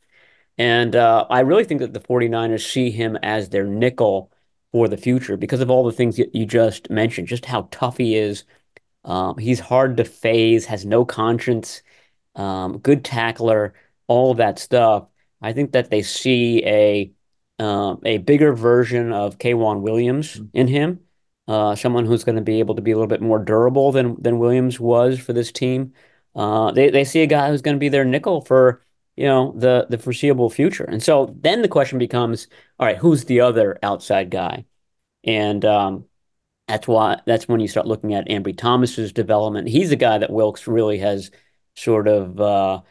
And 0.58 0.96
uh, 0.96 1.26
I 1.30 1.42
really 1.42 1.66
think 1.66 1.82
that 1.82 1.94
the 1.94 2.00
49ers 2.00 2.72
see 2.72 2.90
him 2.92 3.18
as 3.22 3.50
their 3.50 3.66
nickel 3.66 4.32
for 4.72 4.88
the 4.88 4.98
future 4.98 5.38
because 5.38 5.62
of 5.62 5.70
all 5.70 5.84
the 5.84 5.92
things 5.92 6.18
that 6.18 6.34
you 6.34 6.46
just 6.46 6.90
mentioned, 6.90 7.28
just 7.28 7.46
how 7.46 7.68
tough 7.72 7.98
he 7.98 8.16
is. 8.16 8.46
Um, 9.04 9.38
he's 9.38 9.60
hard 9.60 9.98
to 9.98 10.06
phase, 10.06 10.66
has 10.66 10.86
no 10.86 11.06
conscience, 11.06 11.84
um, 12.36 12.80
good 12.80 13.04
tackler 13.06 13.74
all 14.08 14.32
of 14.32 14.38
that 14.38 14.60
stuff, 14.60 15.08
I 15.42 15.54
think 15.54 15.72
that 15.74 15.90
they 15.90 16.02
see 16.02 16.64
a 16.66 17.12
uh, 17.60 17.96
a 18.04 18.18
bigger 18.20 18.54
version 18.54 19.12
of 19.12 19.38
K'Waun 19.38 19.82
Williams 19.82 20.36
mm-hmm. 20.36 20.46
in 20.54 20.68
him, 20.68 21.00
uh, 21.48 21.76
someone 21.76 22.06
who's 22.06 22.24
going 22.24 22.36
to 22.36 22.42
be 22.42 22.60
able 22.60 22.76
to 22.76 22.82
be 22.82 22.92
a 22.92 22.96
little 22.96 23.08
bit 23.08 23.22
more 23.22 23.40
durable 23.40 23.92
than 23.92 24.22
than 24.22 24.40
Williams 24.40 24.80
was 24.80 25.20
for 25.20 25.34
this 25.34 25.52
team. 25.52 25.94
Uh, 26.36 26.72
they 26.72 26.90
they 26.90 27.04
see 27.04 27.22
a 27.22 27.28
guy 27.28 27.50
who's 27.50 27.62
going 27.62 27.76
to 27.76 27.80
be 27.80 27.90
their 27.90 28.06
nickel 28.06 28.42
for 28.42 28.82
you 29.16 29.26
know 29.26 29.54
the 29.58 29.88
the 29.90 29.98
foreseeable 29.98 30.50
future, 30.50 30.86
and 30.86 31.02
so 31.02 31.36
then 31.40 31.62
the 31.62 31.68
question 31.68 32.00
becomes, 32.00 32.48
all 32.80 32.88
right, 32.88 32.98
who's 32.98 33.26
the 33.26 33.42
other 33.42 33.80
outside 33.84 34.30
guy? 34.30 34.66
And 35.24 35.64
um, 35.66 36.06
that's 36.68 36.88
why 36.88 37.22
that's 37.26 37.48
when 37.48 37.60
you 37.60 37.68
start 37.68 37.88
looking 37.88 38.14
at 38.14 38.28
Ambry 38.28 38.58
Thomas's 38.58 39.14
development. 39.14 39.70
He's 39.70 39.92
a 39.92 39.96
guy 39.96 40.18
that 40.18 40.32
Wilks 40.32 40.68
really 40.68 40.98
has 41.00 41.32
sort 41.76 42.08
of 42.08 42.40
uh, 42.40 42.82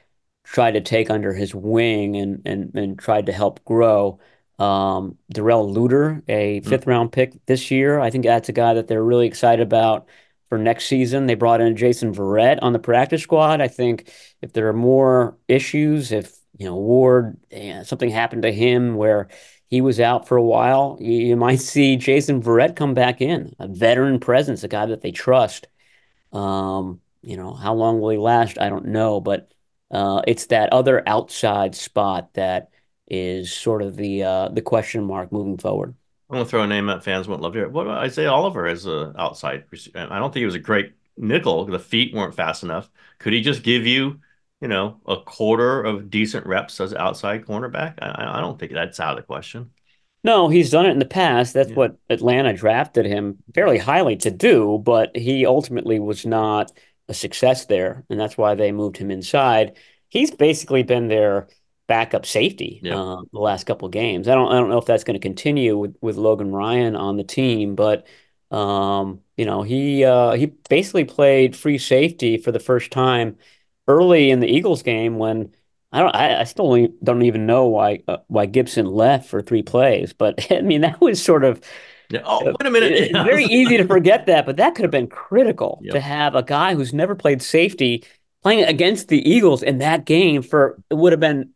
tried 0.45 0.73
to 0.73 0.81
take 0.81 1.11
under 1.11 1.33
his 1.33 1.55
wing 1.55 2.17
and 2.17 2.43
and 2.47 2.75
and 2.75 2.99
tried 2.99 3.27
to 3.27 3.33
help 3.33 3.65
grow. 3.65 4.21
Um, 4.59 5.19
Darrell 5.31 5.73
Luter, 5.73 6.23
a 6.29 6.61
hmm. 6.61 6.69
fifth 6.69 6.87
round 6.87 7.13
pick 7.13 7.45
this 7.47 7.71
year. 7.71 7.99
I 7.99 8.11
think 8.11 8.25
that's 8.25 8.49
a 8.49 8.53
guy 8.53 8.75
that 8.75 8.87
they're 8.87 9.03
really 9.03 9.27
excited 9.27 9.63
about 9.63 10.09
for 10.49 10.59
next 10.59 10.87
season. 10.87 11.27
They 11.27 11.35
brought 11.35 11.61
in 11.61 11.77
Jason 11.77 12.15
Verrett 12.15 12.61
on 12.63 12.73
the 12.73 12.79
practice 12.79 13.23
squad. 13.23 13.61
I 13.61 13.69
think 13.69 14.13
if 14.43 14.53
there 14.53 14.69
are 14.69 14.75
more 14.75 15.37
issues, 15.49 16.13
if 16.13 16.33
you 16.57 16.67
know 16.67 16.77
Ward, 16.77 17.37
yeah, 17.51 17.83
something 17.83 18.11
happened 18.11 18.43
to 18.43 18.53
him 18.53 18.95
where 18.95 19.29
he 19.69 19.81
was 19.81 19.99
out 19.99 20.29
for 20.29 20.37
a 20.37 20.43
while, 20.43 20.97
you, 21.01 21.13
you, 21.13 21.37
might 21.37 21.61
see 21.61 21.97
Jason 21.97 22.41
Verrett 22.41 22.77
come 22.77 22.95
back 22.95 23.21
in, 23.21 23.55
a 23.59 23.67
veteran 23.67 24.21
presence, 24.21 24.63
a 24.63 24.69
guy 24.69 24.87
that 24.87 25.01
they 25.01 25.11
trust. 25.11 25.67
Um, 26.33 27.01
you 27.23 27.37
know, 27.37 27.55
how 27.55 27.75
long 27.75 28.01
will 28.01 28.11
he 28.11 28.19
last? 28.19 28.59
I 28.61 28.69
don't 28.69 28.87
know, 28.87 29.21
but 29.21 29.51
uh, 29.91 30.23
it's 30.27 30.47
that 30.47 30.73
other 30.73 31.03
outside 31.09 31.75
spot 31.75 32.35
that 32.35 32.71
is 33.09 33.53
sort 33.53 33.83
of 33.83 33.97
the 33.97 34.23
uh, 34.23 34.49
the 34.49 34.63
question 34.63 35.05
mark 35.05 35.33
moving 35.33 35.59
forward. 35.59 35.95
I'm 36.31 36.37
gonna 36.37 36.47
throw 36.47 36.63
a 36.63 36.67
name 36.67 36.87
that 36.87 37.05
fans 37.05 37.29
won't 37.29 37.43
love 37.43 37.53
to 37.53 37.61
hear. 37.61 37.69
What 37.69 37.87
about 37.87 38.03
Isaiah 38.05 38.31
Oliver 38.31 38.67
as 38.67 38.87
an 38.87 39.15
outside? 39.19 39.65
I 39.95 40.19
don't 40.19 40.33
think 40.33 40.41
he 40.41 40.47
was 40.47 40.55
a 40.55 40.61
great 40.61 40.93
nickel. 41.17 41.67
The 41.67 41.79
feet 41.79 42.15
weren't 42.15 42.35
fast 42.35 42.63
enough. 42.63 42.91
Could 43.19 43.33
he 43.33 43.41
just 43.41 43.63
give 43.63 43.87
you, 43.87 44.21
you 44.61 44.69
know, 44.69 45.01
a 45.07 45.17
quarter 45.17 45.83
of 45.83 46.11
decent 46.11 46.47
reps 46.47 46.81
as 46.81 46.95
outside 46.95 47.45
cornerback? 47.45 47.95
I, 48.01 48.39
I 48.39 48.41
don't 48.41 48.59
think 48.59 48.73
that's 48.73 49.01
out 49.01 49.13
of 49.13 49.17
the 49.19 49.27
question. 49.27 49.71
No, 50.25 50.49
he's 50.49 50.71
done 50.71 50.87
it 50.87 50.93
in 50.93 50.99
the 50.99 51.05
past. 51.05 51.53
That's 51.53 51.69
yeah. 51.69 51.77
what 51.77 51.99
Atlanta 52.09 52.55
drafted 52.55 53.05
him 53.05 53.39
fairly 53.55 53.77
highly 53.77 54.17
to 54.17 54.31
do, 54.31 54.81
but 54.83 55.15
he 55.15 55.45
ultimately 55.45 55.99
was 55.99 56.25
not 56.25 56.73
a 57.09 57.15
success 57.15 57.67
there, 57.67 58.05
and 58.09 58.19
that's 58.19 58.39
why 58.39 58.55
they 58.55 58.73
moved 58.73 58.97
him 58.97 59.11
inside. 59.11 59.77
He's 60.09 60.31
basically 60.31 60.83
been 60.83 61.09
their 61.09 61.49
backup 61.87 62.27
safety 62.27 62.81
yeah. 62.83 62.99
uh, 62.99 63.23
the 63.33 63.39
last 63.39 63.65
couple 63.65 63.89
games. 63.89 64.29
I 64.29 64.35
don't 64.35 64.51
I 64.51 64.55
don't 64.55 64.69
know 64.69 64.79
if 64.79 64.87
that's 64.87 65.05
going 65.05 65.15
to 65.15 65.21
continue 65.21 65.77
with 65.77 65.97
with 66.01 66.17
Logan 66.17 66.53
Ryan 66.53 66.97
on 66.97 67.17
the 67.17 67.25
team, 67.25 67.75
but 67.75 68.07
um, 68.51 69.21
you 69.37 69.45
know 69.45 69.63
he 69.63 70.05
uh, 70.05 70.33
he 70.33 70.47
basically 70.69 71.05
played 71.05 71.57
free 71.57 71.79
safety 71.79 72.39
for 72.39 72.53
the 72.53 72.61
first 72.61 72.91
time 72.91 73.37
early 73.89 74.31
in 74.31 74.41
the 74.41 74.49
Eagles 74.49 74.83
game 74.83 75.19
when. 75.19 75.55
I 75.93 76.01
don't. 76.01 76.17
I, 76.17 76.41
I 76.41 76.43
still 76.43 76.89
don't 77.05 77.23
even 77.23 77.47
know 77.47 77.67
why 77.67 78.03
uh, 78.09 78.17
why 78.27 78.49
Gipson 78.49 78.91
left 78.91 79.29
for 79.29 79.41
three 79.41 79.63
plays, 79.63 80.13
but 80.13 80.45
I 80.51 80.61
mean 80.61 80.81
that 80.81 81.01
was 81.01 81.23
sort 81.23 81.45
of 81.45 81.61
yeah. 82.11 82.23
Oh, 82.25 82.45
wait 82.45 82.67
a 82.67 82.71
minute. 82.71 82.93
It's 82.93 83.13
very 83.13 83.45
easy 83.45 83.77
to 83.77 83.87
forget 83.87 84.27
that, 84.27 84.45
but 84.45 84.57
that 84.57 84.75
could 84.75 84.83
have 84.83 84.91
been 84.91 85.07
critical 85.07 85.83
to 85.91 86.01
have 86.01 86.35
a 86.35 86.43
guy 86.43 86.75
who's 86.75 86.93
never 86.93 87.15
played 87.15 87.43
safety 87.43 88.05
playing 88.43 88.65
against 88.65 89.09
the 89.09 89.29
Eagles 89.29 89.63
in 89.63 89.79
that 89.79 90.05
game 90.05 90.43
for 90.43 90.79
it 90.91 90.95
would 90.95 91.13
have 91.13 91.21
been 91.21 91.51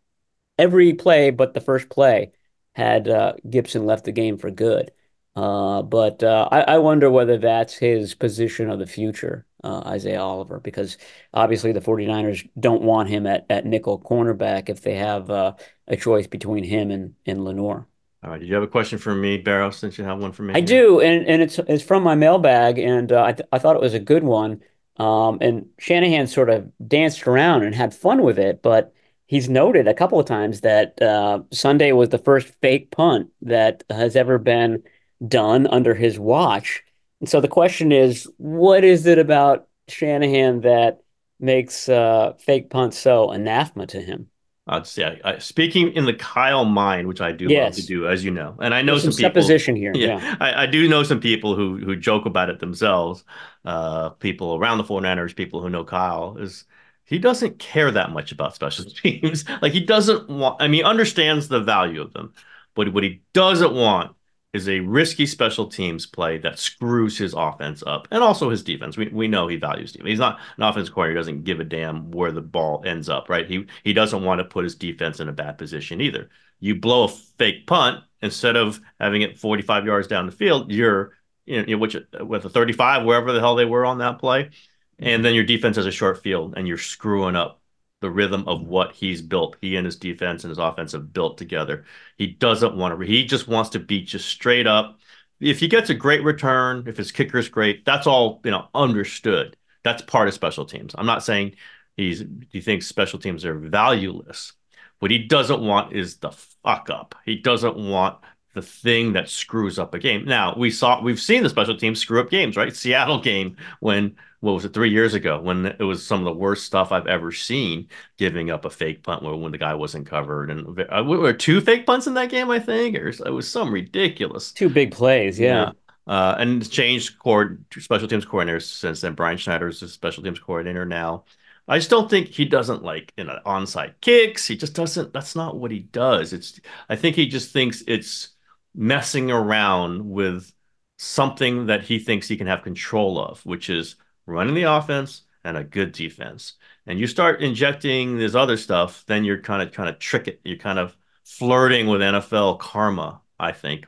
every 0.58 0.94
play 0.94 1.30
but 1.30 1.54
the 1.54 1.60
first 1.60 1.88
play 1.88 2.32
had 2.74 3.08
uh, 3.08 3.34
Gipson 3.46 3.84
left 3.84 4.04
the 4.04 4.12
game 4.12 4.38
for 4.38 4.50
good. 4.50 4.92
Uh, 5.34 5.82
but 5.82 6.22
uh, 6.22 6.48
I, 6.50 6.60
I, 6.62 6.78
wonder 6.78 7.08
whether 7.10 7.38
that's 7.38 7.74
his 7.74 8.12
position 8.14 8.70
of 8.70 8.80
the 8.80 8.86
future, 8.86 9.46
uh, 9.62 9.82
Isaiah 9.86 10.20
Oliver, 10.20 10.58
because 10.58 10.98
obviously 11.32 11.70
the 11.70 11.80
49ers 11.80 12.48
don't 12.58 12.82
want 12.82 13.08
him 13.08 13.24
at, 13.24 13.46
at 13.48 13.64
nickel 13.64 14.00
cornerback 14.00 14.68
if 14.68 14.80
they 14.80 14.96
have 14.96 15.30
uh, 15.30 15.54
a 15.86 15.96
choice 15.96 16.26
between 16.26 16.64
him 16.64 16.90
and, 16.90 17.14
and 17.24 17.44
Lenoir. 17.44 17.86
All 18.24 18.30
right. 18.30 18.40
Did 18.40 18.48
you 18.48 18.54
have 18.54 18.64
a 18.64 18.68
question 18.68 18.98
for 18.98 19.14
me, 19.14 19.38
Barrow, 19.38 19.70
since 19.70 19.96
you 19.96 20.02
have 20.02 20.18
one 20.18 20.32
for 20.32 20.42
me? 20.42 20.54
I 20.54 20.60
do, 20.60 21.00
and, 21.00 21.24
and 21.26 21.40
it's 21.40 21.60
it's 21.60 21.84
from 21.84 22.02
my 22.02 22.16
mailbag, 22.16 22.78
and 22.80 23.12
uh, 23.12 23.22
I, 23.22 23.32
th- 23.32 23.48
I 23.52 23.60
thought 23.60 23.76
it 23.76 23.82
was 23.82 23.94
a 23.94 24.00
good 24.00 24.24
one. 24.24 24.60
Um, 24.96 25.38
and 25.40 25.66
Shanahan 25.78 26.26
sort 26.26 26.50
of 26.50 26.72
danced 26.84 27.28
around 27.28 27.62
and 27.62 27.76
had 27.76 27.94
fun 27.94 28.22
with 28.22 28.40
it, 28.40 28.60
but 28.60 28.92
he's 29.28 29.48
noted 29.48 29.86
a 29.86 29.94
couple 29.94 30.18
of 30.18 30.26
times 30.26 30.62
that 30.62 31.00
uh, 31.00 31.40
Sunday 31.52 31.92
was 31.92 32.08
the 32.08 32.18
first 32.18 32.48
fake 32.60 32.90
punt 32.90 33.30
that 33.42 33.84
has 33.88 34.16
ever 34.16 34.38
been 34.38 34.82
done 35.26 35.68
under 35.68 35.94
his 35.94 36.18
watch. 36.18 36.82
And 37.20 37.28
so 37.28 37.40
the 37.40 37.48
question 37.48 37.92
is, 37.92 38.28
what 38.38 38.82
is 38.82 39.06
it 39.06 39.18
about 39.18 39.68
Shanahan 39.86 40.62
that 40.62 41.02
makes 41.38 41.88
uh, 41.88 42.32
fake 42.40 42.70
punts 42.70 42.98
so 42.98 43.30
anathema 43.30 43.86
to 43.88 44.00
him? 44.00 44.28
I'd 44.70 44.86
say, 44.86 45.18
I, 45.24 45.38
speaking 45.38 45.92
in 45.92 46.04
the 46.04 46.12
Kyle 46.12 46.66
mind, 46.66 47.08
which 47.08 47.22
I 47.22 47.32
do 47.32 47.46
yes. 47.48 47.72
love 47.72 47.80
to 47.80 47.86
do, 47.86 48.06
as 48.06 48.22
you 48.22 48.30
know, 48.30 48.54
and 48.60 48.74
I 48.74 48.82
know 48.82 48.92
There's 48.92 49.04
some, 49.04 49.12
some 49.12 49.30
people. 49.30 49.42
Supposition 49.42 49.76
here, 49.76 49.92
yeah, 49.94 50.18
yeah. 50.18 50.36
I, 50.40 50.64
I, 50.64 50.66
do 50.66 50.86
know 50.86 51.02
some 51.04 51.20
people 51.20 51.56
who 51.56 51.78
who 51.78 51.96
joke 51.96 52.26
about 52.26 52.50
it 52.50 52.60
themselves. 52.60 53.24
Uh, 53.64 54.10
people 54.10 54.56
around 54.56 54.76
the 54.76 54.84
49ers, 54.84 55.34
people 55.34 55.62
who 55.62 55.70
know 55.70 55.84
Kyle, 55.84 56.36
is 56.36 56.66
he 57.08 57.18
doesn't 57.18 57.58
care 57.58 57.90
that 57.90 58.10
much 58.10 58.32
about 58.32 58.54
special 58.54 58.84
teams. 59.02 59.44
like 59.62 59.72
he 59.72 59.80
doesn't 59.80 60.28
want. 60.28 60.60
I 60.60 60.68
mean, 60.68 60.84
understands 60.84 61.48
the 61.48 61.60
value 61.60 62.02
of 62.02 62.12
them, 62.12 62.34
but 62.74 62.92
what 62.92 63.02
he 63.02 63.22
doesn't 63.32 63.72
want 63.72 64.14
is 64.52 64.68
a 64.68 64.80
risky 64.80 65.26
special 65.26 65.66
teams 65.66 66.06
play 66.06 66.38
that 66.38 66.58
screws 66.58 67.18
his 67.18 67.34
offense 67.34 67.82
up 67.86 68.08
and 68.10 68.22
also 68.22 68.48
his 68.48 68.62
defense. 68.62 68.96
We, 68.96 69.08
we 69.08 69.28
know 69.28 69.46
he 69.46 69.56
values 69.56 69.92
defense. 69.92 70.08
He's 70.08 70.18
not 70.18 70.38
an 70.56 70.62
offense 70.62 70.88
coordinator. 70.88 71.18
He 71.18 71.20
doesn't 71.20 71.44
give 71.44 71.60
a 71.60 71.64
damn 71.64 72.10
where 72.10 72.32
the 72.32 72.40
ball 72.40 72.82
ends 72.86 73.08
up, 73.08 73.28
right? 73.28 73.46
He 73.46 73.66
he 73.84 73.92
doesn't 73.92 74.24
want 74.24 74.40
to 74.40 74.44
put 74.44 74.64
his 74.64 74.74
defense 74.74 75.20
in 75.20 75.28
a 75.28 75.32
bad 75.32 75.58
position 75.58 76.00
either. 76.00 76.30
You 76.60 76.76
blow 76.76 77.04
a 77.04 77.08
fake 77.08 77.66
punt 77.66 78.04
instead 78.20 78.56
of 78.56 78.80
having 79.00 79.22
it 79.22 79.38
45 79.38 79.86
yards 79.86 80.08
down 80.08 80.26
the 80.26 80.32
field, 80.32 80.70
you're 80.72 81.12
you 81.46 81.64
know, 81.64 81.78
which 81.78 81.96
with 82.20 82.44
a 82.44 82.50
35 82.50 83.04
wherever 83.04 83.32
the 83.32 83.40
hell 83.40 83.54
they 83.54 83.64
were 83.64 83.86
on 83.86 83.98
that 83.98 84.18
play, 84.18 84.50
and 84.98 85.24
then 85.24 85.34
your 85.34 85.44
defense 85.44 85.76
has 85.76 85.86
a 85.86 85.92
short 85.92 86.22
field 86.22 86.54
and 86.56 86.66
you're 86.66 86.78
screwing 86.78 87.36
up 87.36 87.60
the 88.00 88.10
rhythm 88.10 88.46
of 88.46 88.62
what 88.62 88.92
he's 88.94 89.22
built. 89.22 89.56
He 89.60 89.76
and 89.76 89.84
his 89.84 89.96
defense 89.96 90.44
and 90.44 90.50
his 90.50 90.58
offense 90.58 90.92
have 90.92 91.12
built 91.12 91.38
together. 91.38 91.84
He 92.16 92.28
doesn't 92.28 92.76
want 92.76 92.98
to. 92.98 93.06
He 93.06 93.24
just 93.24 93.48
wants 93.48 93.70
to 93.70 93.80
beat 93.80 94.12
you 94.12 94.18
straight 94.18 94.66
up. 94.66 94.98
If 95.40 95.60
he 95.60 95.68
gets 95.68 95.90
a 95.90 95.94
great 95.94 96.22
return, 96.22 96.84
if 96.86 96.96
his 96.96 97.12
kicker 97.12 97.38
is 97.38 97.48
great, 97.48 97.84
that's 97.84 98.06
all 98.06 98.40
you 98.44 98.50
know. 98.50 98.68
Understood. 98.74 99.56
That's 99.84 100.02
part 100.02 100.28
of 100.28 100.34
special 100.34 100.64
teams. 100.64 100.94
I'm 100.96 101.06
not 101.06 101.24
saying 101.24 101.54
he's 101.96 102.24
he 102.50 102.60
thinks 102.60 102.86
special 102.86 103.18
teams 103.18 103.44
are 103.44 103.54
valueless. 103.54 104.52
What 104.98 105.10
he 105.10 105.18
doesn't 105.18 105.60
want 105.60 105.92
is 105.92 106.16
the 106.16 106.32
fuck 106.32 106.90
up. 106.90 107.14
He 107.24 107.36
doesn't 107.36 107.76
want 107.76 108.18
the 108.54 108.62
thing 108.62 109.12
that 109.12 109.28
screws 109.28 109.78
up 109.78 109.94
a 109.94 109.98
game. 109.98 110.24
Now 110.24 110.54
we 110.56 110.70
saw 110.70 111.00
we've 111.00 111.20
seen 111.20 111.42
the 111.42 111.48
special 111.48 111.76
teams 111.76 112.00
screw 112.00 112.20
up 112.20 112.30
games, 112.30 112.56
right? 112.56 112.74
Seattle 112.74 113.20
game 113.20 113.56
when 113.80 114.16
what 114.40 114.52
was 114.52 114.64
it 114.64 114.72
three 114.72 114.90
years 114.90 115.14
ago 115.14 115.40
when 115.40 115.66
it 115.66 115.82
was 115.82 116.06
some 116.06 116.20
of 116.20 116.24
the 116.24 116.32
worst 116.32 116.64
stuff 116.64 116.92
I've 116.92 117.06
ever 117.06 117.32
seen, 117.32 117.88
giving 118.16 118.50
up 118.50 118.64
a 118.64 118.70
fake 118.70 119.02
punt 119.02 119.22
when, 119.22 119.40
when 119.40 119.52
the 119.52 119.58
guy 119.58 119.74
wasn't 119.74 120.06
covered, 120.06 120.50
and 120.50 120.80
uh, 120.80 121.02
were 121.04 121.32
two 121.32 121.60
fake 121.60 121.86
punts 121.86 122.06
in 122.06 122.14
that 122.14 122.30
game, 122.30 122.50
I 122.50 122.60
think, 122.60 122.96
or 122.96 123.08
it 123.08 123.32
was 123.32 123.48
some 123.48 123.72
ridiculous 123.72 124.52
two 124.52 124.68
big 124.68 124.92
plays, 124.92 125.38
yeah. 125.38 125.72
yeah. 126.06 126.12
Uh, 126.12 126.36
and 126.38 126.70
changed 126.70 127.18
court 127.18 127.58
special 127.78 128.08
teams 128.08 128.24
coordinators 128.24 128.62
since 128.62 129.00
then. 129.00 129.14
Brian 129.14 129.36
Schneider 129.36 129.68
is 129.68 129.82
a 129.82 129.88
special 129.88 130.22
teams 130.22 130.38
coordinator 130.38 130.86
now. 130.86 131.24
I 131.66 131.76
just 131.76 131.90
don't 131.90 132.08
think 132.08 132.28
he 132.28 132.46
doesn't 132.46 132.82
like 132.82 133.12
you 133.16 133.24
know 133.24 133.38
onside 133.44 133.94
kicks. 134.00 134.46
He 134.46 134.56
just 134.56 134.74
doesn't. 134.74 135.12
That's 135.12 135.36
not 135.36 135.56
what 135.56 135.70
he 135.70 135.80
does. 135.80 136.32
It's. 136.32 136.60
I 136.88 136.96
think 136.96 137.14
he 137.16 137.26
just 137.26 137.52
thinks 137.52 137.82
it's 137.86 138.30
messing 138.74 139.30
around 139.30 140.08
with 140.08 140.52
something 140.96 141.66
that 141.66 141.82
he 141.82 141.98
thinks 141.98 142.28
he 142.28 142.36
can 142.36 142.46
have 142.46 142.62
control 142.62 143.20
of, 143.20 143.44
which 143.44 143.68
is 143.68 143.96
running 144.28 144.54
the 144.54 144.64
offense 144.64 145.22
and 145.44 145.56
a 145.56 145.64
good 145.64 145.92
defense. 145.92 146.54
And 146.86 146.98
you 146.98 147.06
start 147.06 147.42
injecting 147.42 148.18
this 148.18 148.34
other 148.34 148.56
stuff, 148.56 149.04
then 149.06 149.24
you're 149.24 149.40
kind 149.40 149.62
of 149.62 149.72
kind 149.72 149.88
of 149.88 149.98
trick 149.98 150.28
it. 150.28 150.40
You're 150.44 150.58
kind 150.58 150.78
of 150.78 150.96
flirting 151.24 151.86
with 151.86 152.00
NFL 152.00 152.58
karma, 152.58 153.20
I 153.38 153.52
think. 153.52 153.86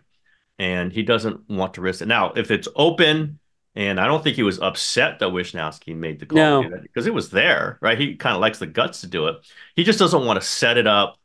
And 0.59 0.92
he 0.92 1.03
doesn't 1.03 1.48
want 1.48 1.74
to 1.74 1.81
risk 1.81 2.03
it. 2.03 2.09
Now, 2.09 2.33
if 2.33 2.50
it's 2.50 2.68
open, 2.76 3.38
and 3.74 4.00
I 4.00 4.07
don't 4.07 4.22
think 4.22 4.37
he 4.37 4.42
was 4.42 4.61
upset 4.61 5.20
that 5.20 5.31
Wishnowsky 5.31 5.94
made 5.94 6.18
the 6.18 6.26
call 6.26 6.64
no. 6.64 6.70
because 6.83 7.07
it 7.07 7.14
was 7.14 7.31
there, 7.31 7.79
right? 7.81 7.98
He 7.98 8.16
kind 8.16 8.35
of 8.35 8.40
likes 8.40 8.59
the 8.59 8.66
guts 8.66 9.00
to 9.03 9.07
do 9.07 9.29
it. 9.29 9.37
He 9.76 9.85
just 9.85 9.98
doesn't 9.98 10.26
want 10.26 10.40
to 10.40 10.46
set 10.46 10.76
it 10.76 10.87
up 10.87 11.18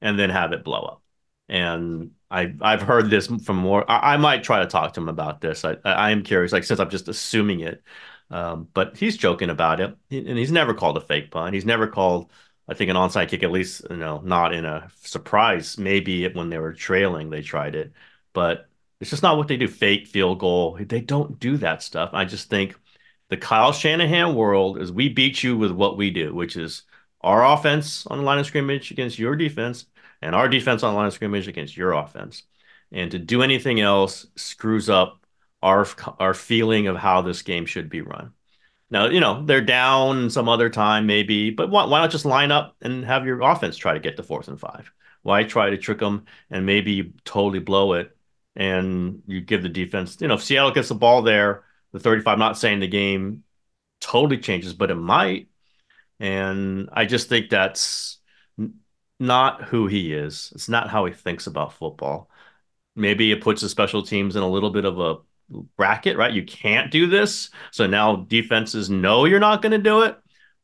and 0.00 0.18
then 0.18 0.30
have 0.30 0.52
it 0.52 0.64
blow 0.64 0.80
up. 0.80 1.02
And 1.48 2.12
I 2.30 2.54
I've 2.60 2.82
heard 2.82 3.10
this 3.10 3.26
from 3.26 3.56
more. 3.56 3.90
I, 3.90 4.14
I 4.14 4.16
might 4.16 4.44
try 4.44 4.60
to 4.60 4.66
talk 4.66 4.92
to 4.94 5.00
him 5.00 5.08
about 5.08 5.40
this. 5.40 5.64
I 5.64 5.76
I 5.84 6.10
am 6.10 6.22
curious, 6.22 6.52
like 6.52 6.64
since 6.64 6.78
I'm 6.80 6.90
just 6.90 7.08
assuming 7.08 7.60
it. 7.60 7.82
Um, 8.30 8.68
but 8.74 8.96
he's 8.96 9.16
joking 9.16 9.50
about 9.50 9.80
it, 9.80 9.96
and 10.10 10.38
he's 10.38 10.52
never 10.52 10.74
called 10.74 10.96
a 10.96 11.00
fake 11.00 11.30
punt. 11.30 11.54
He's 11.54 11.64
never 11.64 11.86
called, 11.86 12.30
I 12.68 12.74
think, 12.74 12.90
an 12.90 12.96
onside 12.96 13.28
kick. 13.28 13.42
At 13.42 13.50
least, 13.50 13.86
you 13.90 13.96
know, 13.96 14.20
not 14.22 14.52
in 14.52 14.64
a 14.64 14.88
surprise. 15.02 15.78
Maybe 15.78 16.28
when 16.28 16.50
they 16.50 16.58
were 16.58 16.74
trailing, 16.74 17.30
they 17.30 17.42
tried 17.42 17.74
it, 17.74 17.92
but 18.34 18.68
it's 19.00 19.10
just 19.10 19.22
not 19.22 19.36
what 19.36 19.48
they 19.48 19.56
do. 19.56 19.68
Fake 19.68 20.06
field 20.06 20.40
goal. 20.40 20.78
They 20.80 21.00
don't 21.00 21.38
do 21.40 21.56
that 21.58 21.82
stuff. 21.82 22.10
I 22.12 22.24
just 22.24 22.50
think 22.50 22.76
the 23.28 23.36
Kyle 23.36 23.72
Shanahan 23.72 24.34
world 24.34 24.80
is 24.80 24.90
we 24.92 25.08
beat 25.08 25.42
you 25.42 25.56
with 25.56 25.70
what 25.70 25.96
we 25.96 26.10
do, 26.10 26.34
which 26.34 26.56
is 26.56 26.82
our 27.20 27.44
offense 27.44 28.06
on 28.06 28.18
the 28.18 28.24
line 28.24 28.38
of 28.38 28.46
scrimmage 28.46 28.90
against 28.90 29.18
your 29.18 29.36
defense, 29.36 29.86
and 30.22 30.34
our 30.34 30.48
defense 30.48 30.82
on 30.82 30.92
the 30.92 30.96
line 30.96 31.06
of 31.06 31.12
scrimmage 31.14 31.48
against 31.48 31.76
your 31.76 31.92
offense. 31.92 32.42
And 32.92 33.10
to 33.10 33.18
do 33.18 33.42
anything 33.42 33.80
else 33.80 34.26
screws 34.36 34.88
up 34.88 35.24
our 35.62 35.86
our 36.18 36.34
feeling 36.34 36.86
of 36.86 36.96
how 36.96 37.22
this 37.22 37.42
game 37.42 37.66
should 37.66 37.88
be 37.90 38.00
run. 38.00 38.32
Now, 38.90 39.06
you 39.08 39.20
know, 39.20 39.44
they're 39.44 39.60
down 39.60 40.30
some 40.30 40.48
other 40.48 40.70
time 40.70 41.06
maybe, 41.06 41.50
but 41.50 41.70
why, 41.70 41.84
why 41.84 42.00
not 42.00 42.10
just 42.10 42.24
line 42.24 42.50
up 42.50 42.76
and 42.80 43.04
have 43.04 43.26
your 43.26 43.40
offense 43.42 43.76
try 43.76 43.92
to 43.94 44.00
get 44.00 44.16
to 44.16 44.22
fourth 44.22 44.48
and 44.48 44.58
five? 44.58 44.90
Why 45.22 45.44
try 45.44 45.70
to 45.70 45.76
trick 45.78 45.98
them 45.98 46.24
and 46.50 46.64
maybe 46.64 47.12
totally 47.24 47.58
blow 47.58 47.94
it 47.94 48.16
and 48.56 49.22
you 49.26 49.40
give 49.40 49.62
the 49.62 49.68
defense, 49.68 50.18
you 50.20 50.28
know, 50.28 50.34
if 50.34 50.42
Seattle 50.42 50.72
gets 50.72 50.88
the 50.88 50.94
ball 50.94 51.22
there, 51.22 51.64
the 51.92 52.00
35, 52.00 52.32
I'm 52.32 52.38
not 52.38 52.58
saying 52.58 52.80
the 52.80 52.88
game 52.88 53.44
totally 54.00 54.38
changes, 54.38 54.74
but 54.74 54.90
it 54.90 54.96
might. 54.96 55.48
And 56.20 56.88
I 56.92 57.04
just 57.04 57.28
think 57.28 57.50
that's 57.50 58.18
not 59.20 59.62
who 59.64 59.86
he 59.86 60.12
is. 60.12 60.52
It's 60.54 60.68
not 60.68 60.90
how 60.90 61.04
he 61.06 61.12
thinks 61.12 61.46
about 61.46 61.74
football. 61.74 62.30
Maybe 62.96 63.30
it 63.32 63.42
puts 63.42 63.62
the 63.62 63.68
special 63.68 64.02
teams 64.02 64.36
in 64.36 64.42
a 64.42 64.50
little 64.50 64.70
bit 64.70 64.84
of 64.84 64.98
a 64.98 65.16
bracket, 65.48 66.16
right? 66.16 66.32
You 66.32 66.44
can't 66.44 66.90
do 66.90 67.06
this. 67.06 67.50
So 67.70 67.86
now 67.86 68.16
defenses 68.16 68.90
know 68.90 69.24
you're 69.24 69.40
not 69.40 69.62
going 69.62 69.72
to 69.72 69.78
do 69.78 70.02
it. 70.02 70.18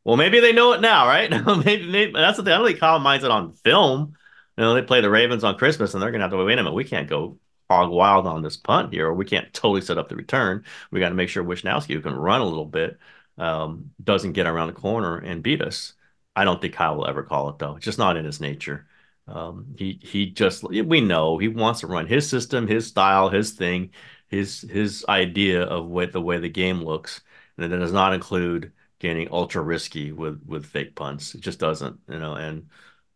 Well, 0.05 0.16
maybe 0.16 0.40
they 0.40 0.53
know 0.53 0.73
it 0.73 0.81
now, 0.81 1.07
right? 1.07 1.31
maybe, 1.64 1.87
maybe, 1.87 2.12
that's 2.12 2.37
the 2.37 2.44
thing. 2.44 2.53
I 2.53 2.59
don't 2.59 2.66
think 2.66 2.81
Kyle 2.81 2.99
minds 2.99 3.25
it 3.25 3.31
on 3.31 3.55
film. 3.55 4.14
You 4.57 4.64
know, 4.64 4.75
they 4.75 4.83
play 4.83 5.01
the 5.01 5.11
Ravens 5.11 5.44
on 5.44 5.57
Christmas 5.57 5.94
and 5.94 6.03
they're 6.03 6.11
going 6.11 6.20
to 6.20 6.25
have 6.25 6.31
to 6.33 6.37
wait 6.37 6.53
a 6.53 6.57
minute. 6.57 6.73
We 6.73 6.85
can't 6.85 7.09
go 7.09 7.38
hog 7.70 7.90
wild 7.90 8.27
on 8.27 8.42
this 8.42 8.57
punt 8.57 8.92
here, 8.92 9.07
or 9.07 9.14
we 9.14 9.25
can't 9.25 9.53
totally 9.53 9.81
set 9.81 9.99
up 9.99 10.09
the 10.09 10.16
return. 10.16 10.64
We 10.90 11.01
got 11.01 11.09
to 11.09 11.14
make 11.14 11.29
sure 11.29 11.42
Wishnowsky, 11.42 11.94
who 11.94 12.01
can 12.01 12.14
run 12.14 12.42
a 12.42 12.47
little 12.47 12.66
bit, 12.66 12.99
um, 13.38 13.90
doesn't 14.03 14.33
get 14.33 14.47
around 14.47 14.68
the 14.68 14.75
corner 14.75 15.18
and 15.18 15.42
beat 15.42 15.62
us. 15.62 15.94
I 16.37 16.44
don't 16.44 16.61
think 16.61 16.75
Kyle 16.75 16.97
will 16.97 17.07
ever 17.07 17.23
call 17.23 17.49
it 17.49 17.59
though. 17.59 17.77
It's 17.77 17.85
just 17.85 17.99
not 17.99 18.16
in 18.16 18.25
his 18.25 18.40
nature. 18.40 18.87
Um, 19.27 19.75
he 19.79 19.99
he 20.03 20.31
just 20.31 20.62
we 20.64 21.01
know 21.01 21.38
he 21.38 21.48
wants 21.48 21.81
to 21.81 21.87
run 21.87 22.06
his 22.06 22.29
system, 22.29 22.67
his 22.67 22.87
style, 22.87 23.31
his 23.31 23.52
thing 23.52 23.90
his 24.35 24.62
his 24.62 25.04
idea 25.08 25.62
of 25.64 25.87
what 25.87 26.12
the 26.12 26.20
way 26.20 26.38
the 26.38 26.48
game 26.48 26.82
looks, 26.82 27.20
and 27.56 27.72
it 27.72 27.76
does 27.76 27.92
not 27.92 28.14
include 28.14 28.72
getting 28.98 29.28
ultra 29.32 29.62
risky 29.62 30.12
with 30.12 30.42
with 30.46 30.66
fake 30.66 30.94
punts. 30.94 31.35
It 31.35 31.40
just 31.40 31.58
doesn't, 31.58 32.00
you 32.08 32.18
know. 32.18 32.35
And 32.35 32.68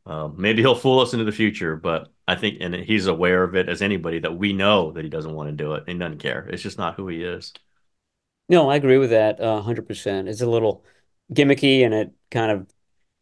uh, 0.06 0.28
maybe 0.36 0.62
he'll 0.62 0.74
fool 0.74 1.00
us 1.00 1.12
into 1.12 1.24
the 1.24 1.32
future, 1.32 1.76
but 1.76 2.12
I 2.26 2.36
think, 2.36 2.58
and 2.60 2.74
he's 2.74 3.06
aware 3.06 3.42
of 3.44 3.54
it 3.56 3.68
as 3.68 3.82
anybody 3.82 4.18
that 4.20 4.36
we 4.36 4.52
know 4.52 4.92
that 4.92 5.04
he 5.04 5.10
doesn't 5.10 5.34
want 5.34 5.48
to 5.50 5.56
do 5.56 5.74
it. 5.74 5.84
He 5.86 5.94
doesn't 5.94 6.18
care. 6.18 6.46
It's 6.50 6.62
just 6.62 6.78
not 6.78 6.96
who 6.96 7.08
he 7.08 7.22
is. 7.22 7.52
No, 8.48 8.70
I 8.70 8.76
agree 8.76 8.98
with 8.98 9.10
that 9.10 9.40
uh, 9.40 9.60
hundred 9.62 9.86
percent. 9.86 10.28
It's 10.28 10.40
a 10.40 10.46
little 10.48 10.84
gimmicky, 11.32 11.84
and 11.84 11.94
it 11.94 12.12
kind 12.30 12.50
of, 12.50 12.66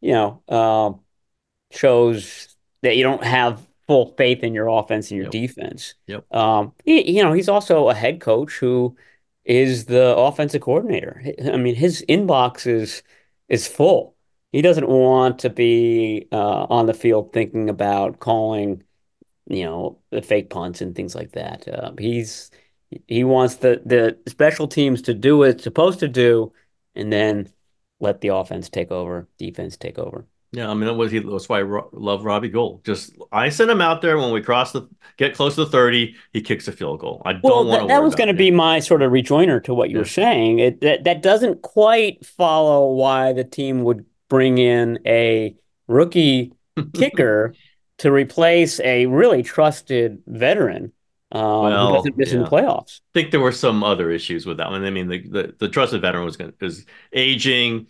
you 0.01 0.13
know, 0.13 0.43
uh, 0.49 0.93
shows 1.73 2.57
that 2.83 2.97
you 2.97 3.03
don't 3.03 3.25
have 3.25 3.67
full 3.87 4.15
faith 4.17 4.43
in 4.43 4.55
your 4.55 4.69
offense 4.69 5.11
and 5.11 5.17
your 5.17 5.27
yep. 5.27 5.33
defense. 5.33 5.95
Yep. 6.07 6.35
Um, 6.35 6.73
he, 6.85 7.17
you 7.17 7.23
know, 7.23 7.33
he's 7.33 7.49
also 7.49 7.89
a 7.89 7.95
head 7.95 8.21
coach 8.21 8.55
who 8.55 8.97
is 9.45 9.85
the 9.87 10.17
offensive 10.17 10.63
coordinator. 10.63 11.23
I 11.53 11.57
mean, 11.57 11.75
his 11.75 12.05
inbox 12.09 12.67
is 12.67 13.03
is 13.49 13.69
full 13.69 14.17
he 14.57 14.63
doesn't 14.63 14.89
want 14.89 15.41
to 15.41 15.51
be 15.51 16.29
uh, 16.33 16.67
on 16.71 16.87
the 16.87 16.95
field 16.95 17.33
thinking 17.35 17.69
about 17.69 18.21
calling, 18.21 18.83
you 19.49 19.65
know, 19.65 19.99
the 20.11 20.23
fake 20.23 20.49
punts 20.49 20.81
and 20.81 20.95
things 20.95 21.15
like 21.15 21.33
that. 21.33 21.69
Uh, 21.69 21.93
he's 21.99 22.51
he 23.07 23.23
wants 23.23 23.57
the 23.57 23.83
the 23.85 24.17
special 24.27 24.67
teams 24.67 25.03
to 25.03 25.13
do 25.13 25.37
what 25.37 25.51
it's 25.51 25.65
supposed 25.65 25.99
to 26.01 26.09
do, 26.09 26.55
and 26.95 27.13
then 27.13 27.53
let 28.01 28.23
the 28.23 28.29
offense 28.29 28.71
take 28.71 28.91
over, 28.91 29.29
defense 29.37 29.77
take 29.77 29.99
over. 29.99 30.27
Yeah, 30.53 30.71
I 30.71 30.75
mean, 30.75 30.87
that 30.87 30.95
was 30.95 31.11
he, 31.13 31.19
that's 31.19 31.49
why 31.49 31.59
I 31.59 31.63
ro- 31.63 31.91
love 31.93 32.25
Robbie 32.25 32.49
Gould. 32.49 32.85
Just 32.85 33.15
I 33.33 33.49
send 33.49 33.71
him 33.71 33.81
out 33.81 34.01
there 34.01 34.17
when 34.17 34.33
we 34.33 34.41
cross 34.41 34.73
the 34.73 34.89
get 35.19 35.35
close 35.35 35.55
to 35.57 35.65
the 35.65 35.71
thirty, 35.71 36.15
he 36.33 36.41
kicks 36.41 36.69
a 36.69 36.73
field 36.73 37.01
goal. 37.01 37.21
I 37.25 37.35
don't 37.35 37.43
Well, 37.43 37.65
want 37.65 37.81
that, 37.81 37.81
to. 37.83 37.87
that 37.89 38.03
was 38.03 38.15
going 38.15 38.29
to 38.29 38.35
be 38.35 38.51
my 38.51 38.79
sort 38.81 39.03
of 39.03 39.13
rejoinder 39.13 39.61
to 39.61 39.75
what 39.75 39.91
you 39.91 39.99
were 39.99 40.05
Yeah. 40.05 40.11
saying. 40.11 40.59
It 40.61 40.81
that, 40.81 41.05
that 41.05 41.23
doesn't 41.23 41.63
quite 41.63 42.25
follow 42.25 42.93
why 42.95 43.33
the 43.33 43.45
team 43.45 43.83
would 43.85 44.07
bring 44.29 44.59
in 44.59 44.99
a 45.07 45.55
rookie 45.89 46.53
kicker 46.95 47.55
to 47.99 48.13
replace 48.13 48.81
a 48.81 49.07
really 49.07 49.43
trusted 49.43 50.23
veteran 50.27 50.93
um, 51.33 51.43
Well, 51.43 51.89
who 51.89 51.95
doesn't 51.97 52.17
miss 52.17 52.33
in 52.33 52.43
the 52.43 52.49
playoffs. 52.49 53.01
I 53.01 53.21
think 53.21 53.31
there 53.31 53.41
were 53.41 53.53
some 53.53 53.83
other 53.83 54.11
issues 54.11 54.47
with 54.47 54.59
that 54.59 54.71
one. 54.71 54.85
I 54.85 54.91
mean, 54.91 55.09
the 55.09 55.29
the, 55.29 55.55
the 55.59 55.69
trusted 55.69 56.01
veteran 56.03 56.25
was 56.25 56.37
going 56.37 56.53
is 56.61 56.87
aging. 57.13 57.89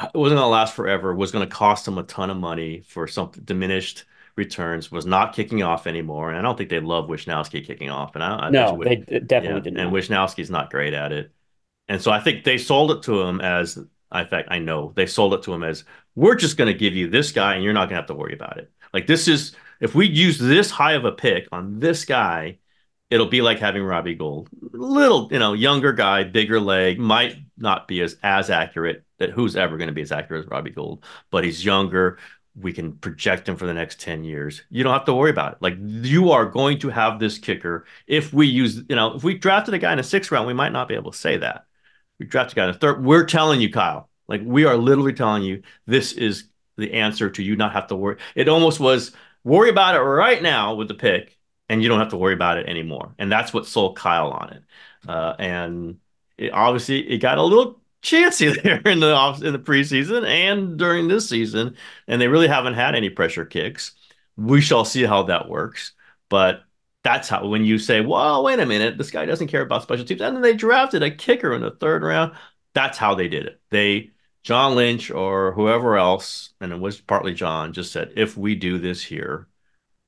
It 0.00 0.14
wasn't 0.14 0.38
going 0.38 0.44
to 0.44 0.46
last 0.46 0.74
forever. 0.74 1.14
Was 1.14 1.32
going 1.32 1.46
to 1.48 1.54
cost 1.54 1.84
them 1.84 1.98
a 1.98 2.02
ton 2.02 2.30
of 2.30 2.36
money 2.36 2.80
for 2.80 3.06
some 3.06 3.30
diminished 3.44 4.04
returns. 4.36 4.90
Was 4.90 5.06
not 5.06 5.34
kicking 5.34 5.62
off 5.62 5.86
anymore, 5.86 6.30
and 6.30 6.38
I 6.38 6.42
don't 6.42 6.56
think 6.56 6.70
they 6.70 6.80
love 6.80 7.08
Wishnowsky 7.08 7.64
kicking 7.64 7.90
off. 7.90 8.14
And 8.14 8.24
I, 8.24 8.48
I 8.48 8.50
No, 8.50 8.72
would- 8.72 8.88
they 8.88 8.96
definitely 8.96 9.60
Yeah, 9.60 9.60
did 9.60 9.78
and. 9.78 9.92
Wishnowsky's 9.92 10.50
not 10.50 10.70
great 10.70 10.94
at 10.94 11.12
it. 11.12 11.32
And 11.88 12.00
so 12.00 12.10
I 12.10 12.20
think 12.20 12.44
they 12.44 12.58
sold 12.58 12.92
it 12.92 13.02
to 13.04 13.20
him 13.22 13.40
as, 13.40 13.76
in 13.76 13.88
fact, 14.28 14.48
I 14.50 14.58
know 14.58 14.92
they 14.96 15.06
sold 15.06 15.34
it 15.34 15.42
to 15.44 15.52
him 15.54 15.64
as, 15.64 15.84
we're 16.14 16.34
just 16.36 16.56
going 16.56 16.72
to 16.72 16.78
give 16.78 16.94
you 16.94 17.08
this 17.10 17.32
guy 17.32 17.54
and 17.54 17.64
you're 17.64 17.72
not 17.72 17.86
going 17.86 17.90
to 17.90 17.96
have 17.96 18.06
to 18.06 18.14
worry 18.14 18.34
about 18.34 18.58
it. 18.58 18.70
Like 18.94 19.06
this 19.06 19.28
is, 19.28 19.54
if 19.80 19.94
we 19.94 20.08
use 20.08 20.38
this 20.38 20.70
high 20.70 20.92
of 20.94 21.04
a 21.04 21.12
pick 21.12 21.48
on 21.52 21.80
this 21.80 22.04
guy, 22.04 22.58
it'll 23.10 23.26
be 23.28 23.42
like 23.42 23.58
having 23.58 23.82
Robbie 23.82 24.14
Gould. 24.14 24.48
Little, 24.72 25.28
you 25.32 25.38
know, 25.38 25.52
younger 25.52 25.92
guy, 25.92 26.24
bigger 26.24 26.60
leg, 26.60 26.98
might 26.98 27.36
not 27.56 27.88
be 27.88 28.00
as 28.02 28.16
as 28.22 28.50
accurate. 28.50 29.04
Who's 29.30 29.56
ever 29.56 29.76
going 29.76 29.88
to 29.88 29.94
be 29.94 30.02
as 30.02 30.12
accurate 30.12 30.44
as 30.44 30.50
Robbie 30.50 30.70
Gould, 30.70 31.04
but 31.30 31.44
he's 31.44 31.64
younger. 31.64 32.18
We 32.54 32.72
can 32.74 32.92
project 32.96 33.48
him 33.48 33.56
for 33.56 33.66
the 33.66 33.72
next 33.72 33.98
10 34.00 34.24
years. 34.24 34.62
You 34.68 34.82
don't 34.82 34.92
have 34.92 35.06
to 35.06 35.14
worry 35.14 35.30
about 35.30 35.52
it. 35.52 35.58
Like 35.62 35.76
you 35.80 36.32
are 36.32 36.44
going 36.44 36.78
to 36.80 36.90
have 36.90 37.18
this 37.18 37.38
kicker. 37.38 37.86
If 38.06 38.34
we 38.34 38.46
use, 38.46 38.82
you 38.88 38.96
know, 38.96 39.14
if 39.14 39.24
we 39.24 39.38
drafted 39.38 39.72
a 39.72 39.78
guy 39.78 39.92
in 39.92 39.98
a 39.98 40.02
sixth 40.02 40.30
round, 40.30 40.46
we 40.46 40.52
might 40.52 40.72
not 40.72 40.86
be 40.86 40.94
able 40.94 41.12
to 41.12 41.18
say 41.18 41.38
that. 41.38 41.64
We 42.18 42.26
drafted 42.26 42.58
a 42.58 42.60
guy 42.60 42.64
in 42.64 42.70
a 42.70 42.78
third. 42.78 43.04
We're 43.04 43.24
telling 43.24 43.62
you, 43.62 43.70
Kyle, 43.70 44.10
like 44.28 44.42
we 44.44 44.64
are 44.64 44.76
literally 44.76 45.14
telling 45.14 45.42
you 45.42 45.62
this 45.86 46.12
is 46.12 46.44
the 46.76 46.92
answer 46.92 47.30
to 47.30 47.42
you 47.42 47.56
not 47.56 47.72
have 47.72 47.86
to 47.88 47.96
worry. 47.96 48.16
It 48.34 48.48
almost 48.48 48.80
was 48.80 49.12
worry 49.44 49.70
about 49.70 49.94
it 49.94 50.00
right 50.00 50.42
now 50.42 50.74
with 50.74 50.88
the 50.88 50.94
pick, 50.94 51.38
and 51.68 51.82
you 51.82 51.88
don't 51.88 51.98
have 51.98 52.10
to 52.10 52.16
worry 52.16 52.34
about 52.34 52.58
it 52.58 52.66
anymore. 52.68 53.14
And 53.18 53.30
that's 53.30 53.52
what 53.52 53.66
sold 53.66 53.96
Kyle 53.96 54.30
on 54.30 54.50
it. 54.50 54.62
Uh, 55.08 55.34
and 55.38 55.98
it, 56.38 56.52
obviously, 56.52 57.00
it 57.08 57.18
got 57.18 57.38
a 57.38 57.42
little 57.42 57.81
chancy 58.02 58.48
there 58.62 58.80
in 58.84 59.00
the 59.00 59.12
off 59.14 59.42
in 59.42 59.52
the 59.52 59.58
preseason 59.58 60.26
and 60.26 60.78
during 60.78 61.08
this 61.08 61.28
season, 61.28 61.76
and 62.06 62.20
they 62.20 62.28
really 62.28 62.48
haven't 62.48 62.74
had 62.74 62.94
any 62.94 63.10
pressure 63.10 63.44
kicks. 63.44 63.92
We 64.36 64.60
shall 64.60 64.84
see 64.84 65.04
how 65.04 65.24
that 65.24 65.48
works, 65.48 65.92
but. 66.28 66.64
That's 67.04 67.28
how 67.28 67.44
when 67.48 67.64
you 67.64 67.78
say, 67.78 68.00
"Well, 68.00 68.44
wait 68.44 68.60
a 68.60 68.64
minute, 68.66 68.96
this 68.96 69.10
guy 69.10 69.26
doesn't 69.26 69.48
care 69.48 69.62
about 69.62 69.82
special 69.82 70.04
teams," 70.04 70.20
and 70.20 70.36
then 70.36 70.42
they 70.42 70.54
drafted 70.54 71.02
a 71.02 71.10
kicker 71.10 71.52
in 71.52 71.60
the 71.60 71.72
third 71.72 72.04
round. 72.04 72.32
That's 72.74 72.96
how 72.96 73.16
they 73.16 73.26
did 73.26 73.46
it. 73.46 73.60
They 73.70 74.12
John 74.42 74.74
Lynch 74.74 75.10
or 75.10 75.52
whoever 75.52 75.96
else, 75.96 76.50
and 76.60 76.72
it 76.72 76.80
was 76.80 77.00
partly 77.00 77.34
John, 77.34 77.72
just 77.72 77.92
said, 77.92 78.12
if 78.16 78.36
we 78.36 78.54
do 78.54 78.78
this 78.78 79.02
here, 79.02 79.48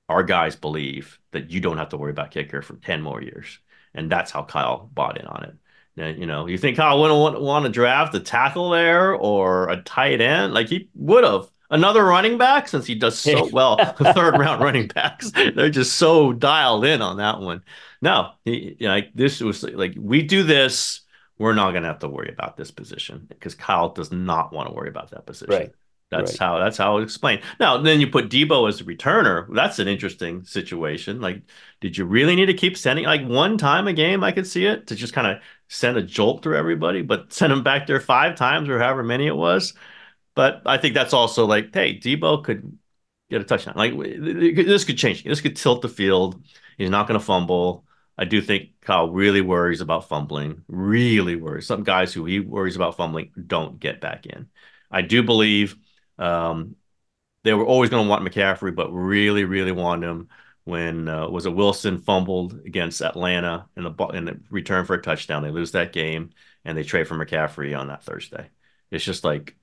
our 0.09 0.22
guys 0.22 0.57
believe 0.57 1.20
that 1.32 1.51
you 1.51 1.61
don't 1.61 1.78
have 1.78 1.90
to 1.90 1.97
worry 1.97 2.11
about 2.11 2.30
kicker 2.32 2.62
for 2.62 2.76
10 2.76 3.03
more 3.03 3.22
years. 3.22 3.59
And 3.95 4.11
that's 4.11 4.30
how 4.32 4.45
Kyle 4.45 4.90
bought 4.92 5.20
in 5.20 5.26
on 5.26 5.45
it. 5.45 5.57
Now, 5.97 6.09
you 6.09 6.26
know, 6.26 6.47
you 6.47 6.59
think 6.59 6.76
Kyle 6.76 7.01
wouldn't 7.01 7.20
want, 7.20 7.40
want 7.40 7.64
to 7.66 7.70
draft 7.70 8.14
a 8.14 8.20
tackle 8.20 8.70
there 8.70 9.14
or 9.14 9.68
a 9.70 9.82
tight 9.82 10.20
end? 10.20 10.53
Like 10.55 10.68
he 10.68 10.88
would 10.95 11.24
have. 11.24 11.51
Another 11.70 12.05
running 12.05 12.36
back, 12.38 12.68
since 12.68 12.86
he 12.86 12.95
does 12.95 13.18
so 13.18 13.47
well, 13.53 13.95
the 13.97 14.05
third 14.12 14.36
round 14.36 14.62
running 14.62 14.88
backs, 14.88 15.32
they're 15.32 15.70
just 15.70 15.95
so 15.97 16.32
dialed 16.32 16.84
in 16.84 17.01
on 17.03 17.16
that 17.18 17.40
one. 17.40 17.62
No, 18.03 18.32
he, 18.45 18.76
like 18.80 19.12
this 19.14 19.40
was 19.40 19.62
like, 19.62 19.95
we 19.97 20.22
do 20.22 20.42
this, 20.42 21.01
we're 21.38 21.55
not 21.55 21.70
going 21.72 21.82
to 21.82 21.88
have 21.88 22.01
to 22.01 22.09
worry 22.09 22.30
about 22.32 22.57
this 22.57 22.70
position 22.70 23.26
because 23.28 23.55
Kyle 23.55 23.88
does 23.88 24.12
not 24.12 24.53
want 24.53 24.68
to 24.68 24.74
worry 24.74 24.88
about 24.88 25.11
that 25.11 25.26
position. 25.26 25.53
Right. 25.55 25.72
That's 26.11 26.30
Right. 26.30 26.38
how 26.38 26.59
that's 26.59 26.76
how 26.76 26.99
it's 26.99 27.12
explained. 27.12 27.42
Now, 27.59 27.78
then 27.78 28.01
you 28.01 28.07
put 28.07 28.28
Deebo 28.30 28.68
as 28.68 28.80
a 28.80 28.84
returner. 28.84 29.53
That's 29.53 29.80
an 29.80 29.88
interesting 29.88 30.45
situation. 30.45 31.20
Like, 31.20 31.42
did 31.80 31.99
you 31.99 32.05
really 32.05 32.36
need 32.36 32.47
to 32.47 32.55
keep 32.55 32.76
sending 32.76 33.05
like 33.05 33.26
one 33.26 33.59
time 33.59 33.88
a 33.88 33.92
game? 33.92 34.22
I 34.22 34.30
could 34.30 34.47
see 34.47 34.66
it 34.66 34.86
to 34.88 34.95
just 34.95 35.12
kind 35.12 35.26
of 35.26 35.42
send 35.75 35.97
a 35.97 36.03
jolt 36.03 36.43
through 36.43 36.57
everybody, 36.57 37.03
but 37.03 37.33
send 37.33 37.53
him 37.53 37.62
back 37.62 37.87
there 37.87 38.01
five 38.01 38.37
times 38.37 38.68
or 38.68 38.79
however 38.79 39.03
many 39.03 39.27
it 39.27 39.37
was. 39.37 39.75
But 40.35 40.62
I 40.66 40.79
think 40.79 40.95
that's 40.95 41.12
also 41.12 41.47
like, 41.47 41.75
hey, 41.75 41.99
Deebo 41.99 42.45
could 42.45 42.79
get 43.31 43.41
a 43.41 43.45
touchdown. 43.45 43.75
Like 43.77 43.97
this 43.97 44.85
could 44.85 44.99
change. 44.99 45.25
This 45.25 45.41
could 45.41 45.57
tilt 45.57 45.83
the 45.83 45.89
field. 45.89 46.43
He's 46.79 46.91
not 46.91 47.09
going 47.09 47.18
to 47.18 47.25
fumble. 47.25 47.85
I 48.16 48.25
do 48.25 48.41
think 48.41 48.81
Kyle 48.81 49.11
really 49.11 49.41
worries 49.41 49.81
about 49.81 50.09
fumbling. 50.09 50.62
Really 50.68 51.35
worries. 51.35 51.66
Some 51.66 51.83
guys 51.83 52.12
who 52.12 52.25
he 52.25 52.39
worries 52.41 52.77
about 52.77 52.97
fumbling 52.97 53.33
don't 53.47 53.81
get 53.81 54.01
back 54.01 54.27
in. 54.27 54.49
I 54.91 55.03
do 55.03 55.25
believe 55.25 55.77
um, 56.18 56.77
they 57.43 57.53
were 57.53 57.66
always 57.66 57.91
going 57.91 58.05
to 58.05 58.09
want 58.09 58.25
McCaffrey, 58.25 58.75
but 58.75 58.93
really, 58.93 59.45
really 59.45 59.72
want 59.72 60.05
him 60.05 60.29
when 60.65 61.09
uh, 61.09 61.29
was 61.29 61.47
it 61.47 61.55
Wilson 61.55 61.99
fumbled 61.99 62.61
against 62.67 63.03
Atlanta 63.03 63.69
in 63.77 63.85
the 63.85 64.07
in 64.15 64.25
the 64.25 64.41
return 64.51 64.85
for 64.87 64.95
a 64.95 65.03
touchdown. 65.03 65.43
They 65.43 65.51
lose 65.51 65.73
that 65.73 65.93
game 65.93 66.31
and 66.65 66.77
they 66.77 66.83
trade 66.85 67.07
for 67.09 67.15
McCaffrey 67.17 67.79
on 67.79 67.89
that 67.89 68.03
Thursday. 68.05 68.51
It's 68.91 69.05
just 69.05 69.25
like 69.25 69.57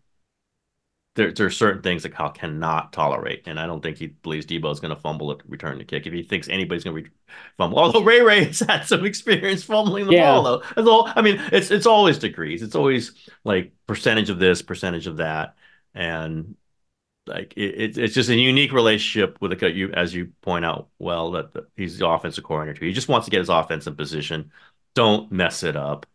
there, 1.15 1.31
there 1.33 1.45
are 1.45 1.49
certain 1.51 1.81
things 1.81 2.03
that 2.03 2.13
Kyle 2.13 2.29
cannot 2.31 2.93
tolerate, 2.93 3.43
and 3.45 3.59
I 3.59 3.65
don't 3.67 3.81
think 3.83 3.97
he 3.97 4.07
believes 4.07 4.45
Deebo 4.45 4.71
is 4.71 4.79
going 4.79 4.95
to 4.95 5.01
fumble 5.01 5.31
a 5.31 5.37
return 5.45 5.77
the 5.77 5.83
kick. 5.83 6.07
If 6.07 6.13
he 6.13 6.23
thinks 6.23 6.47
anybody's 6.47 6.85
going 6.85 6.95
to 6.95 7.03
re- 7.03 7.15
fumble, 7.57 7.79
although 7.79 8.01
Ray 8.03 8.21
Ray 8.21 8.45
has 8.45 8.59
had 8.67 8.83
some 8.85 9.05
experience 9.05 9.63
fumbling 9.63 10.05
the 10.05 10.13
Yeah. 10.13 10.21
ball, 10.21 10.43
though. 10.43 10.59
That's 10.75 10.87
all. 10.87 11.11
I 11.13 11.21
mean, 11.21 11.41
it's 11.51 11.69
it's 11.69 11.85
always 11.85 12.17
degrees. 12.17 12.61
It's 12.63 12.75
always 12.75 13.11
like 13.43 13.73
percentage 13.87 14.29
of 14.29 14.39
this, 14.39 14.61
percentage 14.61 15.07
of 15.07 15.17
that, 15.17 15.55
and 15.93 16.55
like 17.31 17.53
it, 17.55 17.61
it, 17.61 17.97
it's 17.97 18.13
just 18.13 18.29
a 18.29 18.35
unique 18.35 18.71
relationship 18.71 19.37
with 19.41 19.51
a 19.51 19.71
you 19.71 19.91
as 19.93 20.13
you 20.13 20.31
point 20.41 20.65
out 20.65 20.89
well 20.99 21.31
that 21.31 21.53
the, 21.53 21.67
he's 21.75 21.97
the 21.97 22.07
offensive 22.07 22.43
coordinator. 22.43 22.85
He 22.85 22.93
just 22.93 23.07
wants 23.07 23.25
to 23.25 23.31
get 23.31 23.39
his 23.39 23.49
offense 23.49 23.87
in 23.87 23.95
position. 23.95 24.51
Don't 24.93 25.31
mess 25.31 25.63
it 25.63 25.75
up. 25.75 26.05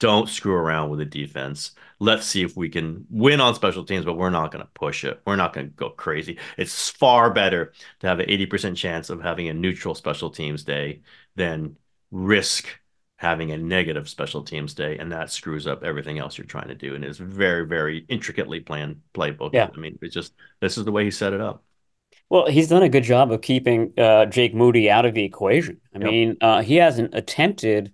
Don't 0.00 0.28
screw 0.28 0.54
around 0.54 0.90
with 0.90 1.00
the 1.00 1.04
defense. 1.04 1.72
Let's 1.98 2.26
see 2.26 2.42
if 2.42 2.56
we 2.56 2.68
can 2.68 3.06
win 3.10 3.40
on 3.40 3.54
special 3.54 3.84
teams, 3.84 4.04
but 4.04 4.16
we're 4.16 4.30
not 4.30 4.52
going 4.52 4.64
to 4.64 4.70
push 4.74 5.04
it. 5.04 5.20
We're 5.26 5.36
not 5.36 5.52
going 5.52 5.68
to 5.70 5.74
go 5.74 5.90
crazy. 5.90 6.38
It's 6.56 6.88
far 6.90 7.32
better 7.32 7.72
to 8.00 8.06
have 8.06 8.20
an 8.20 8.28
80% 8.28 8.76
chance 8.76 9.10
of 9.10 9.20
having 9.20 9.48
a 9.48 9.54
neutral 9.54 9.96
special 9.96 10.30
teams 10.30 10.62
day 10.62 11.02
than 11.34 11.76
risk 12.12 12.68
having 13.18 13.52
a 13.52 13.58
negative 13.58 14.08
special 14.08 14.42
teams 14.44 14.74
day, 14.74 14.98
and 14.98 15.12
that 15.12 15.30
screws 15.30 15.66
up 15.68 15.84
everything 15.84 16.18
else 16.18 16.38
you're 16.38 16.46
trying 16.46 16.68
to 16.68 16.74
do. 16.76 16.94
And 16.96 17.04
it's 17.04 17.18
very, 17.18 17.66
very 17.66 18.06
intricately 18.08 18.60
planned 18.60 19.02
playbook. 19.14 19.54
Yeah. 19.54 19.70
I 19.74 19.78
mean, 19.78 19.98
it's 20.02 20.14
just 20.14 20.34
this 20.60 20.78
is 20.78 20.84
the 20.86 20.92
way 20.92 21.04
he 21.04 21.10
set 21.12 21.32
it 21.34 21.40
up. 21.42 21.64
Well, 22.30 22.46
he's 22.46 22.68
done 22.68 22.82
a 22.82 22.88
good 22.88 23.04
job 23.04 23.32
of 23.32 23.40
keeping 23.40 23.92
uh, 23.98 24.26
Jake 24.26 24.54
Moody 24.54 24.90
out 24.90 25.06
of 25.06 25.14
the 25.14 25.24
equation. 25.24 25.80
I 25.94 25.98
Yep. 26.00 26.10
mean, 26.10 26.36
uh, 26.40 26.62
he 26.62 26.76
hasn't 26.76 27.14
attempted 27.14 27.92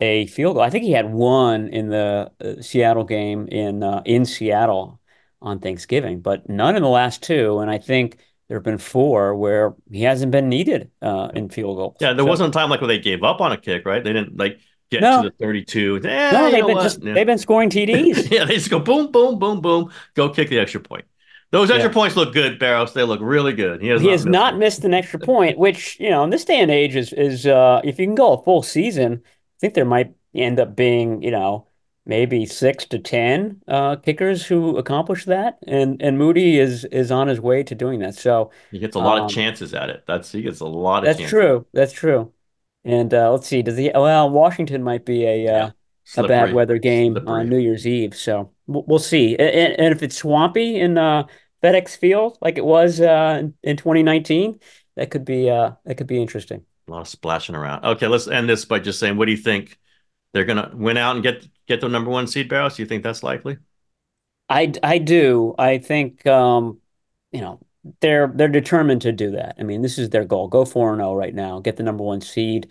a 0.00 0.26
field 0.26 0.54
goal. 0.56 0.62
I 0.64 0.70
think 0.70 0.84
he 0.84 0.92
had 0.92 1.12
one 1.12 1.68
in 1.68 1.88
the 1.88 2.32
uh, 2.44 2.62
Seattle 2.62 3.04
game 3.04 3.48
in 3.48 3.82
uh, 3.82 4.02
in 4.04 4.24
Seattle 4.26 5.00
on 5.42 5.60
Thanksgiving, 5.60 6.20
but 6.20 6.48
none 6.48 6.76
in 6.76 6.82
the 6.82 6.88
last 6.88 7.22
two. 7.22 7.60
And 7.60 7.70
I 7.70 7.78
think 7.78 8.18
there 8.50 8.56
have 8.58 8.64
been 8.64 8.78
four 8.78 9.36
where 9.36 9.74
he 9.92 10.02
hasn't 10.02 10.32
been 10.32 10.48
needed 10.48 10.90
uh, 11.00 11.28
in 11.36 11.48
field 11.48 11.76
goals. 11.76 11.96
Yeah, 12.00 12.14
there 12.14 12.24
So- 12.24 12.28
wasn't 12.28 12.48
a 12.48 12.58
time 12.58 12.68
like 12.68 12.80
where 12.80 12.88
they 12.88 12.98
gave 12.98 13.22
up 13.22 13.40
on 13.40 13.52
a 13.52 13.56
kick, 13.56 13.86
right? 13.86 14.02
They 14.02 14.12
didn't 14.12 14.36
like 14.36 14.58
get 14.90 15.02
No. 15.02 15.22
to 15.22 15.28
the 15.30 15.34
32. 15.36 16.00
Eh, 16.04 16.30
No, 16.32 16.50
they've 16.50 16.66
been 16.66 16.78
just 16.78 17.00
Yeah. 17.00 17.14
they've 17.14 17.26
been 17.26 17.38
scoring 17.38 17.70
TDs. 17.70 18.28
yeah, 18.32 18.44
they 18.44 18.54
just 18.56 18.68
go 18.68 18.80
boom, 18.80 19.12
boom, 19.12 19.38
boom, 19.38 19.60
boom, 19.60 19.92
go 20.14 20.28
kick 20.30 20.48
the 20.48 20.58
extra 20.58 20.80
point. 20.80 21.04
Those 21.52 21.70
extra 21.70 21.90
Yeah. 21.90 21.94
points 21.94 22.16
look 22.16 22.32
good, 22.34 22.58
Barrows. 22.58 22.92
They 22.92 23.04
look 23.04 23.20
really 23.22 23.52
good. 23.52 23.80
He 23.82 23.86
has 23.88 24.00
He 24.00 24.08
not 24.08 24.12
has 24.12 24.24
missed 24.24 24.32
not 24.32 24.58
missed 24.58 24.84
an 24.84 24.94
extra 24.94 25.20
point, 25.20 25.56
which, 25.56 25.96
you 26.00 26.10
know, 26.10 26.24
in 26.24 26.30
this 26.30 26.44
day 26.44 26.58
and 26.58 26.72
age 26.72 26.96
is 26.96 27.12
is 27.12 27.46
uh 27.46 27.80
if 27.84 28.00
you 28.00 28.06
can 28.06 28.16
go 28.16 28.32
a 28.32 28.42
full 28.42 28.62
season, 28.64 29.22
I 29.24 29.58
think 29.60 29.74
there 29.74 29.84
might 29.84 30.10
end 30.34 30.58
up 30.58 30.74
being, 30.74 31.22
you 31.22 31.30
know, 31.30 31.68
maybe 32.06 32.46
six 32.46 32.84
to 32.86 32.98
ten 32.98 33.60
uh 33.68 33.96
kickers 33.96 34.46
who 34.46 34.76
accomplish 34.76 35.24
that. 35.26 35.58
And 35.66 36.00
and 36.02 36.18
Moody 36.18 36.58
is 36.58 36.84
is 36.86 37.10
on 37.10 37.28
his 37.28 37.40
way 37.40 37.62
to 37.64 37.74
doing 37.74 38.00
that. 38.00 38.14
So 38.14 38.50
He 38.70 38.78
gets 38.78 38.96
a 38.96 38.98
lot 38.98 39.18
Um, 39.18 39.24
of 39.26 39.30
chances 39.30 39.74
at 39.74 39.90
it. 39.90 40.04
That's 40.06 40.32
he 40.32 40.42
gets 40.42 40.60
a 40.60 40.66
lot 40.66 41.02
of 41.04 41.06
that's 41.08 41.18
chances. 41.18 41.30
true. 41.30 41.66
That's 41.72 41.92
true. 41.92 42.32
And 42.84 43.12
uh 43.12 43.32
let's 43.32 43.46
see, 43.46 43.62
does 43.62 43.76
he 43.76 43.90
well, 43.94 44.30
Washington 44.30 44.82
might 44.82 45.04
be 45.04 45.24
a 45.24 45.48
uh 45.48 45.70
a 46.16 46.24
bad 46.24 46.52
weather 46.52 46.78
game 46.78 47.12
slippery. 47.12 47.30
on 47.30 47.48
New 47.48 47.58
Year's 47.58 47.86
Eve. 47.86 48.16
So 48.16 48.50
we'll, 48.66 48.84
we'll 48.86 48.98
see. 48.98 49.36
And, 49.36 49.78
and, 49.78 49.92
if 49.94 50.02
it's 50.02 50.16
swampy 50.16 50.80
in 50.80 50.98
uh, 50.98 51.24
FedEx 51.62 51.96
Field 51.96 52.36
like 52.40 52.58
it 52.58 52.64
was 52.64 53.00
uh, 53.00 53.42
in 53.62 53.76
2019, 53.76 54.58
that 54.96 55.10
could 55.10 55.24
be 55.24 55.48
uh, 55.48 55.72
that 55.84 55.96
could 55.96 56.08
be 56.08 56.20
interesting. 56.20 56.64
A 56.88 56.90
lot 56.90 57.00
of 57.02 57.08
splashing 57.08 57.54
around. 57.54 57.84
Okay, 57.84 58.08
let's 58.08 58.26
end 58.26 58.48
this 58.48 58.64
by 58.64 58.80
just 58.80 58.98
saying, 58.98 59.16
what 59.16 59.26
do 59.26 59.32
you 59.32 59.38
think? 59.38 59.78
They're 60.32 60.44
gonna 60.44 60.70
win 60.74 60.96
out 60.96 61.16
and 61.16 61.22
get 61.22 61.46
get 61.70 61.80
the 61.80 61.88
number 61.88 62.10
one 62.10 62.26
seed, 62.26 62.48
Barrows. 62.48 62.76
Do 62.76 62.82
you 62.82 62.88
think 62.88 63.02
that's 63.02 63.22
likely? 63.22 63.58
I 64.48 64.72
I 64.82 64.98
do. 64.98 65.54
I 65.58 65.78
think 65.78 66.26
um, 66.26 66.80
you 67.32 67.40
know 67.40 67.60
they're 68.00 68.28
they're 68.34 68.48
determined 68.48 69.02
to 69.02 69.12
do 69.12 69.32
that. 69.32 69.56
I 69.58 69.62
mean, 69.62 69.82
this 69.82 69.98
is 69.98 70.10
their 70.10 70.24
goal. 70.24 70.48
Go 70.48 70.64
four 70.64 70.90
and 70.92 71.00
zero 71.00 71.10
oh 71.10 71.14
right 71.14 71.34
now. 71.34 71.60
Get 71.60 71.76
the 71.76 71.82
number 71.82 72.04
one 72.04 72.20
seed. 72.20 72.70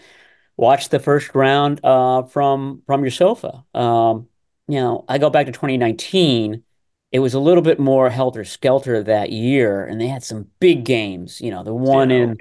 Watch 0.58 0.90
the 0.90 1.00
first 1.00 1.34
round 1.36 1.80
uh, 1.84 2.24
from 2.24 2.84
from 2.86 3.04
your 3.04 3.12
sofa. 3.12 3.66
Um, 3.74 4.28
you 4.68 4.80
know, 4.80 5.06
I 5.08 5.18
go 5.18 5.30
back 5.30 5.46
to 5.48 5.52
2019. 5.52 6.64
It 7.12 7.20
was 7.20 7.34
a 7.34 7.40
little 7.40 7.64
bit 7.64 7.80
more 7.80 8.10
helter 8.10 8.44
skelter 8.46 9.02
that 9.04 9.32
year, 9.32 9.86
and 9.86 10.00
they 10.00 10.08
had 10.08 10.24
some 10.24 10.48
big 10.60 10.86
games. 10.86 11.42
You 11.42 11.52
know, 11.52 11.64
the 11.64 11.74
one 11.74 12.12
in 12.12 12.40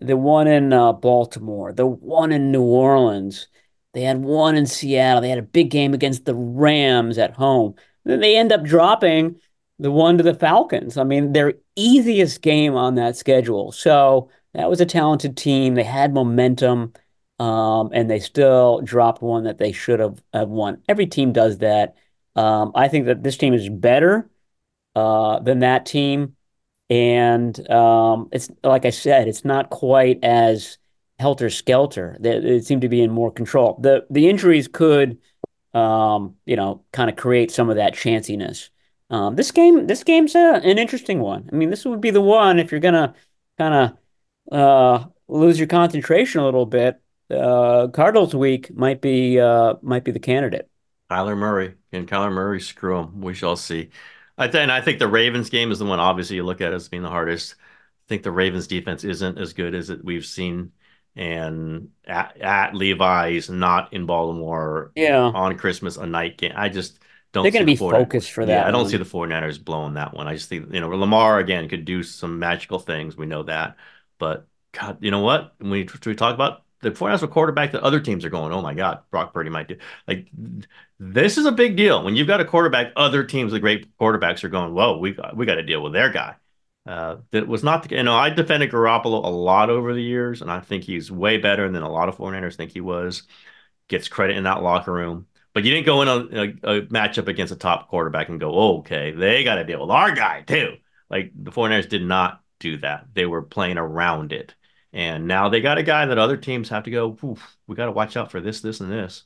the 0.00 0.16
one 0.16 0.46
in 0.46 0.72
uh, 0.72 0.92
Baltimore, 0.92 1.72
the 1.72 1.86
one 1.86 2.32
in 2.32 2.52
New 2.52 2.62
Orleans. 2.62 3.48
They 3.94 4.02
had 4.02 4.22
one 4.22 4.56
in 4.56 4.66
Seattle. 4.66 5.22
They 5.22 5.28
had 5.30 5.38
a 5.38 5.42
big 5.42 5.70
game 5.70 5.94
against 5.94 6.24
the 6.24 6.34
Rams 6.34 7.16
at 7.16 7.34
home. 7.34 7.76
Then 8.04 8.20
they 8.20 8.36
end 8.36 8.52
up 8.52 8.64
dropping 8.64 9.40
the 9.78 9.90
one 9.90 10.18
to 10.18 10.24
the 10.24 10.34
Falcons. 10.34 10.96
I 10.96 11.04
mean, 11.04 11.32
their 11.32 11.54
easiest 11.76 12.42
game 12.42 12.74
on 12.74 12.96
that 12.96 13.16
schedule. 13.16 13.72
So 13.72 14.30
that 14.52 14.68
was 14.68 14.80
a 14.80 14.86
talented 14.86 15.36
team. 15.36 15.74
They 15.74 15.84
had 15.84 16.12
momentum, 16.12 16.92
um, 17.38 17.90
and 17.92 18.10
they 18.10 18.20
still 18.20 18.80
dropped 18.82 19.22
one 19.22 19.44
that 19.44 19.58
they 19.58 19.72
should 19.72 20.00
have, 20.00 20.22
have 20.32 20.48
won. 20.48 20.82
Every 20.88 21.06
team 21.06 21.32
does 21.32 21.58
that. 21.58 21.96
Um, 22.36 22.72
I 22.74 22.88
think 22.88 23.06
that 23.06 23.22
this 23.22 23.36
team 23.36 23.54
is 23.54 23.68
better 23.68 24.28
uh, 24.94 25.40
than 25.40 25.60
that 25.60 25.86
team. 25.86 26.36
And 26.90 27.70
um, 27.70 28.28
it's 28.32 28.50
like 28.62 28.84
I 28.84 28.90
said, 28.90 29.28
it's 29.28 29.44
not 29.44 29.70
quite 29.70 30.22
as 30.22 30.78
helter 31.18 31.50
skelter. 31.50 32.16
They, 32.20 32.40
they 32.40 32.60
seem 32.60 32.80
to 32.80 32.88
be 32.88 33.02
in 33.02 33.10
more 33.10 33.30
control. 33.30 33.78
The 33.80 34.06
the 34.10 34.28
injuries 34.28 34.68
could, 34.68 35.18
um, 35.72 36.36
you 36.46 36.56
know, 36.56 36.84
kind 36.92 37.10
of 37.10 37.16
create 37.16 37.50
some 37.50 37.70
of 37.70 37.76
that 37.76 37.94
chanciness. 37.94 38.70
Um, 39.10 39.36
this 39.36 39.50
game, 39.50 39.86
this 39.86 40.02
game's 40.02 40.34
a, 40.34 40.60
an 40.64 40.78
interesting 40.78 41.20
one. 41.20 41.48
I 41.52 41.56
mean, 41.56 41.70
this 41.70 41.84
would 41.84 42.00
be 42.00 42.10
the 42.10 42.20
one 42.20 42.58
if 42.58 42.70
you're 42.70 42.80
gonna 42.80 43.14
kind 43.58 43.96
of 44.50 44.56
uh, 44.58 45.06
lose 45.28 45.58
your 45.58 45.68
concentration 45.68 46.40
a 46.40 46.44
little 46.44 46.66
bit. 46.66 47.00
Uh, 47.30 47.88
Cardinals 47.88 48.34
week 48.34 48.74
might 48.74 49.00
be 49.00 49.40
uh, 49.40 49.74
might 49.82 50.04
be 50.04 50.12
the 50.12 50.18
candidate. 50.18 50.68
Kyler 51.10 51.36
Murray 51.36 51.74
and 51.92 52.08
Kyler 52.08 52.32
Murray 52.32 52.60
screw 52.60 52.98
him. 52.98 53.20
We 53.20 53.34
shall 53.34 53.56
see. 53.56 53.90
I 54.36 54.48
think 54.48 54.70
I 54.70 54.80
think 54.80 54.98
the 54.98 55.08
Ravens 55.08 55.50
game 55.50 55.70
is 55.70 55.78
the 55.78 55.84
one. 55.84 56.00
Obviously, 56.00 56.36
you 56.36 56.44
look 56.44 56.60
at 56.60 56.72
as 56.74 56.88
being 56.88 57.02
the 57.02 57.08
hardest. 57.08 57.54
I 57.54 58.06
think 58.08 58.22
the 58.22 58.32
Ravens 58.32 58.66
defense 58.66 59.04
isn't 59.04 59.38
as 59.38 59.52
good 59.52 59.74
as 59.74 59.90
it, 59.90 60.04
we've 60.04 60.26
seen, 60.26 60.72
and 61.16 61.90
at, 62.06 62.40
at 62.40 62.74
Levi's, 62.74 63.48
not 63.48 63.92
in 63.92 64.06
Baltimore. 64.06 64.92
Yeah, 64.94 65.22
on 65.22 65.56
Christmas, 65.56 65.96
a 65.96 66.06
night 66.06 66.38
game. 66.38 66.52
I 66.54 66.68
just 66.68 66.98
don't 67.34 67.42
they're 67.42 67.52
going 67.52 67.66
to 67.66 67.66
be 67.66 67.76
focused 67.76 68.30
for 68.30 68.46
that. 68.46 68.52
Yeah, 68.52 68.66
I 68.66 68.70
don't 68.70 68.88
see 68.88 68.96
the 68.96 69.04
49ers 69.04 69.62
blowing 69.62 69.94
that 69.94 70.14
one. 70.14 70.28
I 70.28 70.34
just 70.34 70.48
think, 70.48 70.72
you 70.72 70.80
know, 70.80 70.88
Lamar 70.88 71.40
again 71.40 71.68
could 71.68 71.84
do 71.84 72.02
some 72.04 72.38
magical 72.38 72.78
things. 72.78 73.16
We 73.16 73.26
know 73.26 73.42
that. 73.42 73.76
But 74.18 74.46
God, 74.72 74.98
you 75.00 75.10
know 75.10 75.20
what? 75.20 75.54
When 75.58 75.70
we, 75.70 75.88
we 76.06 76.14
talk 76.14 76.34
about 76.34 76.62
the 76.80 76.92
49ers 76.92 77.22
a 77.24 77.28
quarterback 77.28 77.72
that 77.72 77.82
other 77.82 77.98
teams 77.98 78.24
are 78.24 78.30
going, 78.30 78.52
oh 78.52 78.62
my 78.62 78.74
God, 78.74 79.00
Brock 79.10 79.34
Purdy 79.34 79.50
might 79.50 79.66
do. 79.66 79.76
Like, 80.06 80.28
this 81.00 81.36
is 81.36 81.44
a 81.44 81.52
big 81.52 81.76
deal. 81.76 82.04
When 82.04 82.14
you've 82.14 82.28
got 82.28 82.40
a 82.40 82.44
quarterback, 82.44 82.92
other 82.94 83.24
teams, 83.24 83.50
the 83.50 83.58
great 83.58 83.96
quarterbacks 83.98 84.44
are 84.44 84.48
going, 84.48 84.72
whoa, 84.72 84.98
we 84.98 85.12
got, 85.12 85.36
we 85.36 85.44
got 85.44 85.56
to 85.56 85.62
deal 85.64 85.82
with 85.82 85.92
their 85.92 86.10
guy. 86.10 86.36
Uh, 86.86 87.16
that 87.30 87.48
was 87.48 87.64
not 87.64 87.88
the, 87.88 87.96
you 87.96 88.02
know, 88.02 88.14
I 88.14 88.30
defended 88.30 88.70
Garoppolo 88.70 89.24
a 89.24 89.28
lot 89.28 89.70
over 89.70 89.94
the 89.94 90.02
years, 90.02 90.42
and 90.42 90.50
I 90.50 90.60
think 90.60 90.84
he's 90.84 91.10
way 91.10 91.38
better 91.38 91.70
than 91.70 91.82
a 91.82 91.90
lot 91.90 92.08
of 92.08 92.16
49ers 92.16 92.56
think 92.56 92.72
he 92.72 92.80
was. 92.82 93.22
Gets 93.88 94.08
credit 94.08 94.36
in 94.36 94.44
that 94.44 94.62
locker 94.62 94.92
room. 94.92 95.26
But 95.54 95.64
you 95.64 95.70
didn't 95.72 95.86
go 95.86 96.02
in 96.02 96.08
a, 96.08 96.16
a, 96.16 96.78
a 96.78 96.82
matchup 96.86 97.28
against 97.28 97.52
a 97.52 97.56
top 97.56 97.88
quarterback 97.88 98.28
and 98.28 98.40
go, 98.40 98.52
oh, 98.54 98.78
okay, 98.78 99.12
they 99.12 99.44
got 99.44 99.54
to 99.56 99.64
deal 99.64 99.80
with 99.80 99.90
our 99.90 100.12
guy 100.14 100.42
too. 100.42 100.76
Like 101.08 101.32
the 101.34 101.52
49ers 101.52 101.88
did 101.88 102.02
not 102.02 102.42
do 102.58 102.78
that. 102.78 103.06
They 103.14 103.26
were 103.26 103.42
playing 103.42 103.78
around 103.78 104.32
it. 104.32 104.54
And 104.92 105.26
now 105.26 105.48
they 105.48 105.60
got 105.60 105.78
a 105.78 105.82
guy 105.82 106.06
that 106.06 106.18
other 106.18 106.36
teams 106.36 106.68
have 106.70 106.84
to 106.84 106.90
go, 106.90 107.16
we 107.66 107.74
got 107.74 107.86
to 107.86 107.92
watch 107.92 108.16
out 108.16 108.30
for 108.30 108.40
this, 108.40 108.60
this, 108.60 108.80
and 108.80 108.90
this. 108.90 109.24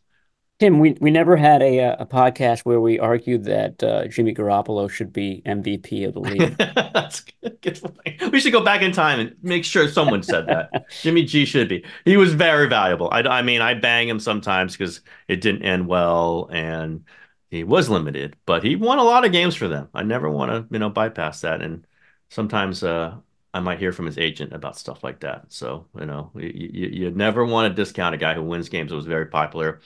Tim, 0.59 0.81
we, 0.81 0.97
we 1.01 1.11
never 1.13 1.37
had 1.37 1.63
a 1.63 1.79
a 2.01 2.05
podcast 2.07 2.61
where 2.61 2.81
we 2.81 2.99
argued 2.99 3.45
that 3.45 3.81
uh, 3.83 4.09
Jimmy 4.09 4.35
Garoppolo 4.35 4.91
should 4.91 5.13
be 5.13 5.41
MVP 5.47 6.07
of 6.07 6.15
the 6.15 6.21
league. 6.21 6.57
That's 6.59 7.21
good. 7.43 8.33
We 8.33 8.41
should 8.41 8.53
go 8.53 8.65
back 8.65 8.83
in 8.83 8.91
time 8.91 9.21
and 9.21 9.37
make 9.41 9.65
sure 9.65 9.89
someone 9.89 10.25
said 10.25 10.49
that. 10.49 10.91
Jimmy 11.03 11.23
G 11.23 11.45
should 11.45 11.69
be. 11.69 11.85
He 12.05 12.17
was 12.17 12.35
very 12.35 12.69
valuable. 12.69 13.09
I, 13.13 13.21
I 13.21 13.43
mean, 13.43 13.61
I 13.61 13.75
bang 13.75 14.09
him 14.09 14.19
sometimes 14.19 14.77
because 14.77 15.01
it 15.29 15.41
didn't 15.41 15.63
end 15.63 15.87
well 15.87 16.49
and 16.53 17.05
he 17.51 17.63
was 17.63 17.89
limited, 17.89 18.37
but 18.45 18.65
he 18.65 18.75
won 18.75 18.99
a 18.99 19.05
lot 19.05 19.25
of 19.25 19.31
games 19.31 19.55
for 19.55 19.69
them. 19.69 19.89
I 19.95 20.03
never 20.03 20.29
want 20.29 20.51
to, 20.51 20.67
you 20.73 20.81
know, 20.81 20.91
bypass 20.91 21.41
that. 21.43 21.63
And 21.63 21.87
sometimes 22.31 22.83
uh, 22.83 23.17
I 23.55 23.61
might 23.61 23.79
hear 23.79 23.93
from 23.93 24.07
his 24.07 24.19
agent 24.19 24.53
about 24.53 24.77
stuff 24.77 25.05
like 25.05 25.21
that. 25.21 25.47
So, 25.51 25.87
you 25.99 26.07
know, 26.07 26.31
you, 26.35 26.71
you, 26.73 26.89
you 26.89 27.11
never 27.13 27.45
want 27.45 27.71
to 27.71 27.83
discount 27.83 28.15
a 28.17 28.19
guy 28.19 28.35
who 28.35 28.43
wins 28.43 28.69
games. 28.69 28.91
It 28.91 28.97
was 28.97 29.07
very 29.07 29.27
popular. 29.27 29.81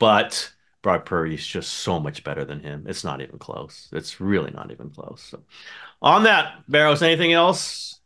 But 0.00 0.50
Brock 0.82 1.04
Purdy 1.04 1.34
is 1.34 1.46
just 1.46 1.72
so 1.72 2.00
much 2.00 2.24
better 2.24 2.44
than 2.44 2.58
him. 2.58 2.86
It's 2.88 3.04
not 3.04 3.20
even 3.20 3.38
close. 3.38 3.88
It's 3.92 4.20
really 4.20 4.50
not 4.50 4.72
even 4.72 4.90
close. 4.90 5.22
So, 5.22 5.40
on 6.02 6.24
that, 6.24 6.64
Barrows, 6.68 7.02
anything 7.02 7.32
else? 7.32 8.00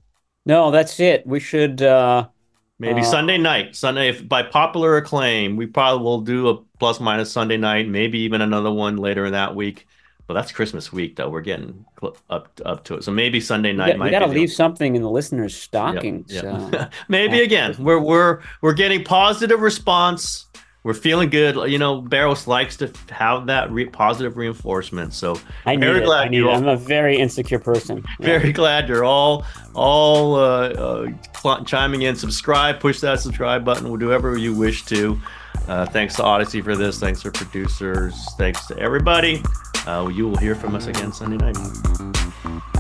No, 0.45 0.71
that's 0.71 0.99
it. 1.01 1.27
We 1.27 1.41
should 1.41 1.81
uh, 1.81 2.29
maybe 2.79 3.01
uh, 3.01 3.05
Sunday 3.05 3.39
night. 3.39 3.77
Sunday, 3.77 4.09
if 4.09 4.29
by 4.29 4.43
popular 4.43 4.97
acclaim, 4.97 5.57
we 5.57 5.67
probably 5.67 6.05
will 6.05 6.21
do 6.21 6.49
a 6.49 6.57
plus 6.79 6.99
minus 6.99 7.31
Sunday 7.31 7.57
night. 7.57 7.89
Maybe 7.89 8.19
even 8.19 8.43
another 8.43 8.73
one 8.73 8.97
later 8.97 9.25
in 9.25 9.33
that 9.33 9.55
week. 9.55 9.87
But 10.27 10.35
that's 10.35 10.51
Christmas 10.53 10.93
week, 10.93 11.17
though. 11.17 11.29
We're 11.29 11.43
getting 11.43 11.85
up 12.29 12.51
up 12.65 12.85
to 12.85 12.97
it. 12.97 13.05
So 13.05 13.13
maybe 13.13 13.41
Sunday 13.41 13.73
night. 13.73 14.01
We 14.01 14.11
got 14.11 14.21
to 14.21 14.27
leave 14.27 14.51
something 14.51 14.97
in 14.97 15.03
the 15.03 15.11
listeners' 15.11 15.55
stocking. 15.55 16.25
Yep, 16.27 16.43
yep. 16.45 16.73
So. 16.73 16.89
maybe 17.09 17.43
again, 17.43 17.77
we're 17.79 18.01
we're 18.01 18.41
we're 18.63 18.73
getting 18.73 19.05
positive 19.05 19.61
response 19.61 20.47
we're 20.85 20.95
feeling 20.95 21.31
good. 21.31 21.57
You 21.71 21.79
know, 21.79 22.03
Barrows 22.03 22.47
likes 22.47 22.77
to 22.77 22.93
have 23.09 23.47
that 23.47 23.71
re- 23.73 23.87
positive 23.87 24.37
reinforcement. 24.37 25.15
So 25.15 25.41
I 25.65 25.77
very 25.77 26.01
it. 26.01 26.05
glad 26.05 26.29
I 26.29 26.31
you. 26.31 26.51
I'm 26.51 26.69
a 26.69 26.77
very 26.77 27.17
insecure 27.17 27.59
person. 27.59 28.05
Very 28.21 28.47
yeah. 28.47 28.53
glad 28.53 28.89
you're 28.89 29.05
all 29.05 29.45
all 29.75 30.37
uh, 30.37 31.09
uh, 31.43 31.65
chiming 31.65 32.03
in. 32.03 32.15
Subscribe, 32.15 32.81
push 32.81 33.01
that 33.01 33.21
subscribe 33.21 33.65
button. 33.65 33.89
We'll 33.89 33.97
do 33.97 34.07
whatever 34.07 34.37
you 34.37 34.55
wish 34.55 34.85
to. 34.87 35.19
Uh, 35.67 35.87
thanks 35.87 36.15
to 36.17 36.23
Audacy 36.23 36.63
for 36.63 36.77
this. 36.77 37.01
Thanks 37.01 37.23
to 37.23 37.31
producers. 37.31 38.15
Thanks 38.37 38.67
to 38.67 38.79
everybody. 38.79 39.43
Uh, 39.87 40.11
you 40.13 40.29
will 40.29 40.37
hear 40.37 40.55
from 40.55 40.75
us 40.75 40.87
again 40.87 41.13
Sunday 41.13 41.39
night. 41.39 42.75